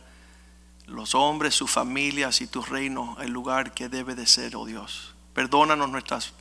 los 0.88 1.16
hombres, 1.16 1.56
sus 1.56 1.70
familias 1.70 2.42
y 2.42 2.48
tu 2.48 2.62
reino 2.62 3.18
el 3.22 3.32
lugar 3.32 3.74
que 3.74 3.90
debe 3.90 4.16
de 4.16 4.26
ser, 4.26 4.56
oh 4.56 4.66
Dios. 4.66 5.14
Perdónanos 5.34 5.90
nuestros 5.90 6.34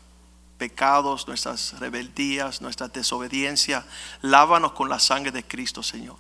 pecados, 0.59 1.27
nuestras 1.27 1.79
rebeldías, 1.79 2.61
nuestra 2.61 2.89
desobediencia. 2.89 3.87
Lávanos 4.21 4.73
con 4.73 4.89
la 4.89 4.99
sangre 4.99 5.31
de 5.31 5.43
Cristo, 5.43 5.83
Señor. 5.83 6.17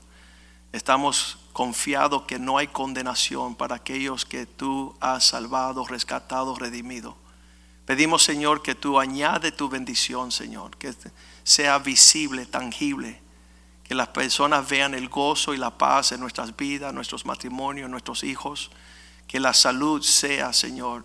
Estamos 0.73 1.39
confiados 1.53 2.23
que 2.23 2.39
no 2.39 2.59
hay 2.59 2.68
condenación 2.68 3.55
para 3.55 3.77
aquellos 3.77 4.25
que 4.25 4.47
tú 4.47 4.95
has 5.01 5.27
salvado, 5.27 5.85
rescatado, 5.85 6.55
redimido. 6.55 7.16
Pedimos, 7.85 8.23
Señor, 8.23 8.62
que 8.62 8.75
tú 8.75 9.01
añade 9.01 9.51
tu 9.51 9.68
bendición, 9.68 10.31
Señor, 10.31 10.77
que 10.77 10.95
sea 11.43 11.79
visible, 11.79 12.47
tangible 12.47 13.21
que 13.91 13.97
las 13.97 14.07
personas 14.07 14.68
vean 14.68 14.95
el 14.95 15.09
gozo 15.09 15.53
y 15.53 15.57
la 15.57 15.77
paz 15.77 16.12
en 16.12 16.21
nuestras 16.21 16.57
vidas, 16.57 16.95
nuestros 16.95 17.27
matrimonios, 17.27 17.91
nuestros 17.91 18.23
hijos. 18.23 18.71
Que 19.27 19.41
la 19.41 19.53
salud 19.53 20.01
sea, 20.03 20.53
Señor, 20.53 21.05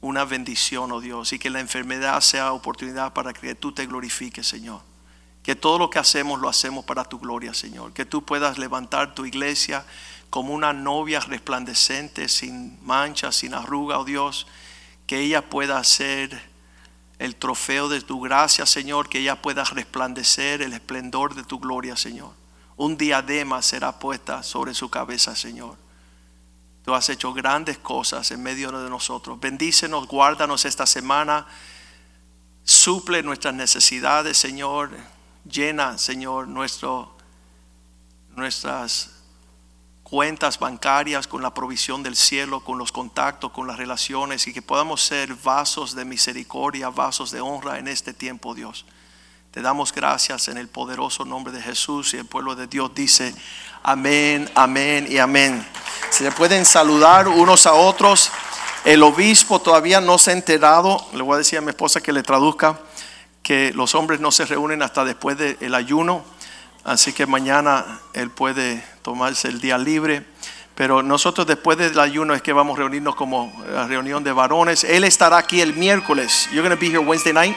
una 0.00 0.24
bendición, 0.24 0.90
oh 0.92 1.00
Dios, 1.02 1.34
y 1.34 1.38
que 1.38 1.50
la 1.50 1.60
enfermedad 1.60 2.22
sea 2.22 2.54
oportunidad 2.54 3.12
para 3.12 3.34
que 3.34 3.54
tú 3.54 3.72
te 3.72 3.84
glorifiques, 3.84 4.46
Señor. 4.46 4.87
Que 5.48 5.56
todo 5.56 5.78
lo 5.78 5.88
que 5.88 5.98
hacemos 5.98 6.40
lo 6.40 6.50
hacemos 6.50 6.84
para 6.84 7.04
tu 7.04 7.18
gloria, 7.18 7.54
Señor. 7.54 7.94
Que 7.94 8.04
tú 8.04 8.22
puedas 8.22 8.58
levantar 8.58 9.14
tu 9.14 9.24
iglesia 9.24 9.82
como 10.28 10.52
una 10.52 10.74
novia 10.74 11.20
resplandecente, 11.20 12.28
sin 12.28 12.78
mancha, 12.84 13.32
sin 13.32 13.54
arruga, 13.54 13.98
oh 13.98 14.04
Dios. 14.04 14.46
Que 15.06 15.20
ella 15.20 15.48
pueda 15.48 15.82
ser 15.84 16.38
el 17.18 17.34
trofeo 17.34 17.88
de 17.88 18.02
tu 18.02 18.20
gracia, 18.20 18.66
Señor, 18.66 19.08
que 19.08 19.20
ella 19.20 19.40
pueda 19.40 19.64
resplandecer 19.64 20.60
el 20.60 20.74
esplendor 20.74 21.34
de 21.34 21.44
tu 21.44 21.58
gloria, 21.58 21.96
Señor. 21.96 22.34
Un 22.76 22.98
diadema 22.98 23.62
será 23.62 23.98
puesta 23.98 24.42
sobre 24.42 24.74
su 24.74 24.90
cabeza, 24.90 25.34
Señor. 25.34 25.78
Tú 26.84 26.94
has 26.94 27.08
hecho 27.08 27.32
grandes 27.32 27.78
cosas 27.78 28.30
en 28.32 28.42
medio 28.42 28.70
de 28.70 28.90
nosotros. 28.90 29.40
Bendícenos, 29.40 30.08
guárdanos 30.08 30.66
esta 30.66 30.84
semana. 30.84 31.46
Suple 32.64 33.22
nuestras 33.22 33.54
necesidades, 33.54 34.36
Señor. 34.36 34.90
Llena, 35.44 35.98
Señor, 35.98 36.48
nuestro, 36.48 37.16
nuestras 38.36 39.10
cuentas 40.02 40.58
bancarias, 40.58 41.26
con 41.26 41.42
la 41.42 41.52
provisión 41.52 42.02
del 42.02 42.16
cielo, 42.16 42.64
con 42.64 42.78
los 42.78 42.92
contactos, 42.92 43.52
con 43.52 43.66
las 43.66 43.76
relaciones 43.76 44.46
y 44.46 44.54
que 44.54 44.62
podamos 44.62 45.02
ser 45.02 45.34
vasos 45.34 45.94
de 45.94 46.04
misericordia, 46.04 46.88
vasos 46.88 47.30
de 47.30 47.40
honra 47.40 47.78
en 47.78 47.88
este 47.88 48.14
tiempo, 48.14 48.54
Dios. 48.54 48.86
Te 49.50 49.62
damos 49.62 49.92
gracias 49.92 50.48
en 50.48 50.56
el 50.56 50.68
poderoso 50.68 51.24
nombre 51.24 51.52
de 51.52 51.62
Jesús 51.62 52.14
y 52.14 52.18
el 52.18 52.26
pueblo 52.26 52.54
de 52.54 52.66
Dios 52.66 52.94
dice 52.94 53.34
amén, 53.82 54.50
amén 54.54 55.06
y 55.10 55.18
amén. 55.18 55.66
Se 56.10 56.30
pueden 56.32 56.64
saludar 56.64 57.28
unos 57.28 57.66
a 57.66 57.74
otros. 57.74 58.30
El 58.84 59.02
obispo 59.02 59.58
todavía 59.58 60.00
no 60.00 60.18
se 60.18 60.30
ha 60.30 60.34
enterado, 60.34 61.06
le 61.12 61.22
voy 61.22 61.34
a 61.34 61.38
decir 61.38 61.58
a 61.58 61.62
mi 61.62 61.70
esposa 61.70 62.00
que 62.00 62.12
le 62.12 62.22
traduzca, 62.22 62.80
que 63.48 63.72
los 63.74 63.94
hombres 63.94 64.20
no 64.20 64.30
se 64.30 64.44
reúnen 64.44 64.82
hasta 64.82 65.06
después 65.06 65.38
del 65.38 65.74
ayuno 65.74 66.22
Así 66.88 67.12
que 67.12 67.26
mañana 67.26 67.84
él 68.14 68.30
puede 68.30 68.82
tomarse 69.02 69.48
el 69.48 69.60
día 69.60 69.76
libre. 69.76 70.24
Pero 70.74 71.02
nosotros 71.02 71.46
después 71.46 71.76
del 71.76 71.98
ayuno 72.00 72.32
es 72.32 72.40
que 72.40 72.54
vamos 72.54 72.76
a 72.76 72.80
reunirnos 72.80 73.14
como 73.14 73.52
la 73.70 73.86
reunión 73.86 74.24
de 74.24 74.32
varones. 74.32 74.84
Él 74.84 75.04
estará 75.04 75.36
aquí 75.36 75.60
el 75.60 75.74
miércoles. 75.74 76.48
You're 76.50 76.66
going 76.66 76.74
to 76.74 76.80
be 76.80 76.86
here 76.86 76.98
Wednesday 76.98 77.34
night. 77.34 77.54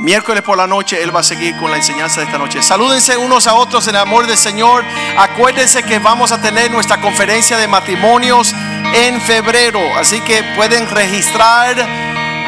Miércoles 0.00 0.42
por 0.42 0.58
la 0.58 0.66
noche 0.66 1.02
Él 1.02 1.14
va 1.14 1.20
a 1.20 1.22
seguir 1.22 1.56
con 1.56 1.70
la 1.70 1.76
enseñanza 1.76 2.20
de 2.20 2.26
esta 2.26 2.36
noche. 2.36 2.62
Salúdense 2.62 3.16
unos 3.16 3.46
a 3.46 3.54
otros 3.54 3.86
en 3.86 3.94
el 3.94 4.00
amor 4.00 4.26
del 4.26 4.36
Señor. 4.36 4.84
Acuérdense 5.16 5.84
que 5.84 6.00
vamos 6.00 6.32
a 6.32 6.40
tener 6.40 6.70
nuestra 6.70 7.00
conferencia 7.00 7.58
de 7.58 7.68
matrimonios 7.68 8.52
en 8.92 9.20
febrero. 9.20 9.80
Así 9.96 10.20
que 10.22 10.42
pueden 10.56 10.88
registrar, 10.90 11.76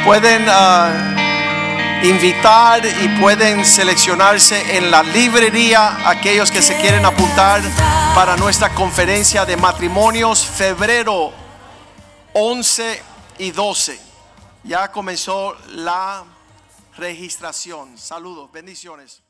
pueden... 0.04 0.44
Ah, 0.48 1.27
invitar 2.02 2.84
y 2.84 3.08
pueden 3.20 3.64
seleccionarse 3.64 4.76
en 4.76 4.90
la 4.90 5.02
librería 5.02 6.08
aquellos 6.08 6.50
que 6.50 6.62
se 6.62 6.76
quieren 6.80 7.04
apuntar 7.04 7.60
para 8.14 8.36
nuestra 8.36 8.74
conferencia 8.74 9.44
de 9.44 9.56
matrimonios 9.56 10.46
febrero 10.46 11.32
11 12.34 13.02
y 13.38 13.50
12. 13.50 14.00
Ya 14.64 14.90
comenzó 14.92 15.56
la 15.68 16.24
registración. 16.96 17.98
Saludos, 17.98 18.50
bendiciones. 18.52 19.22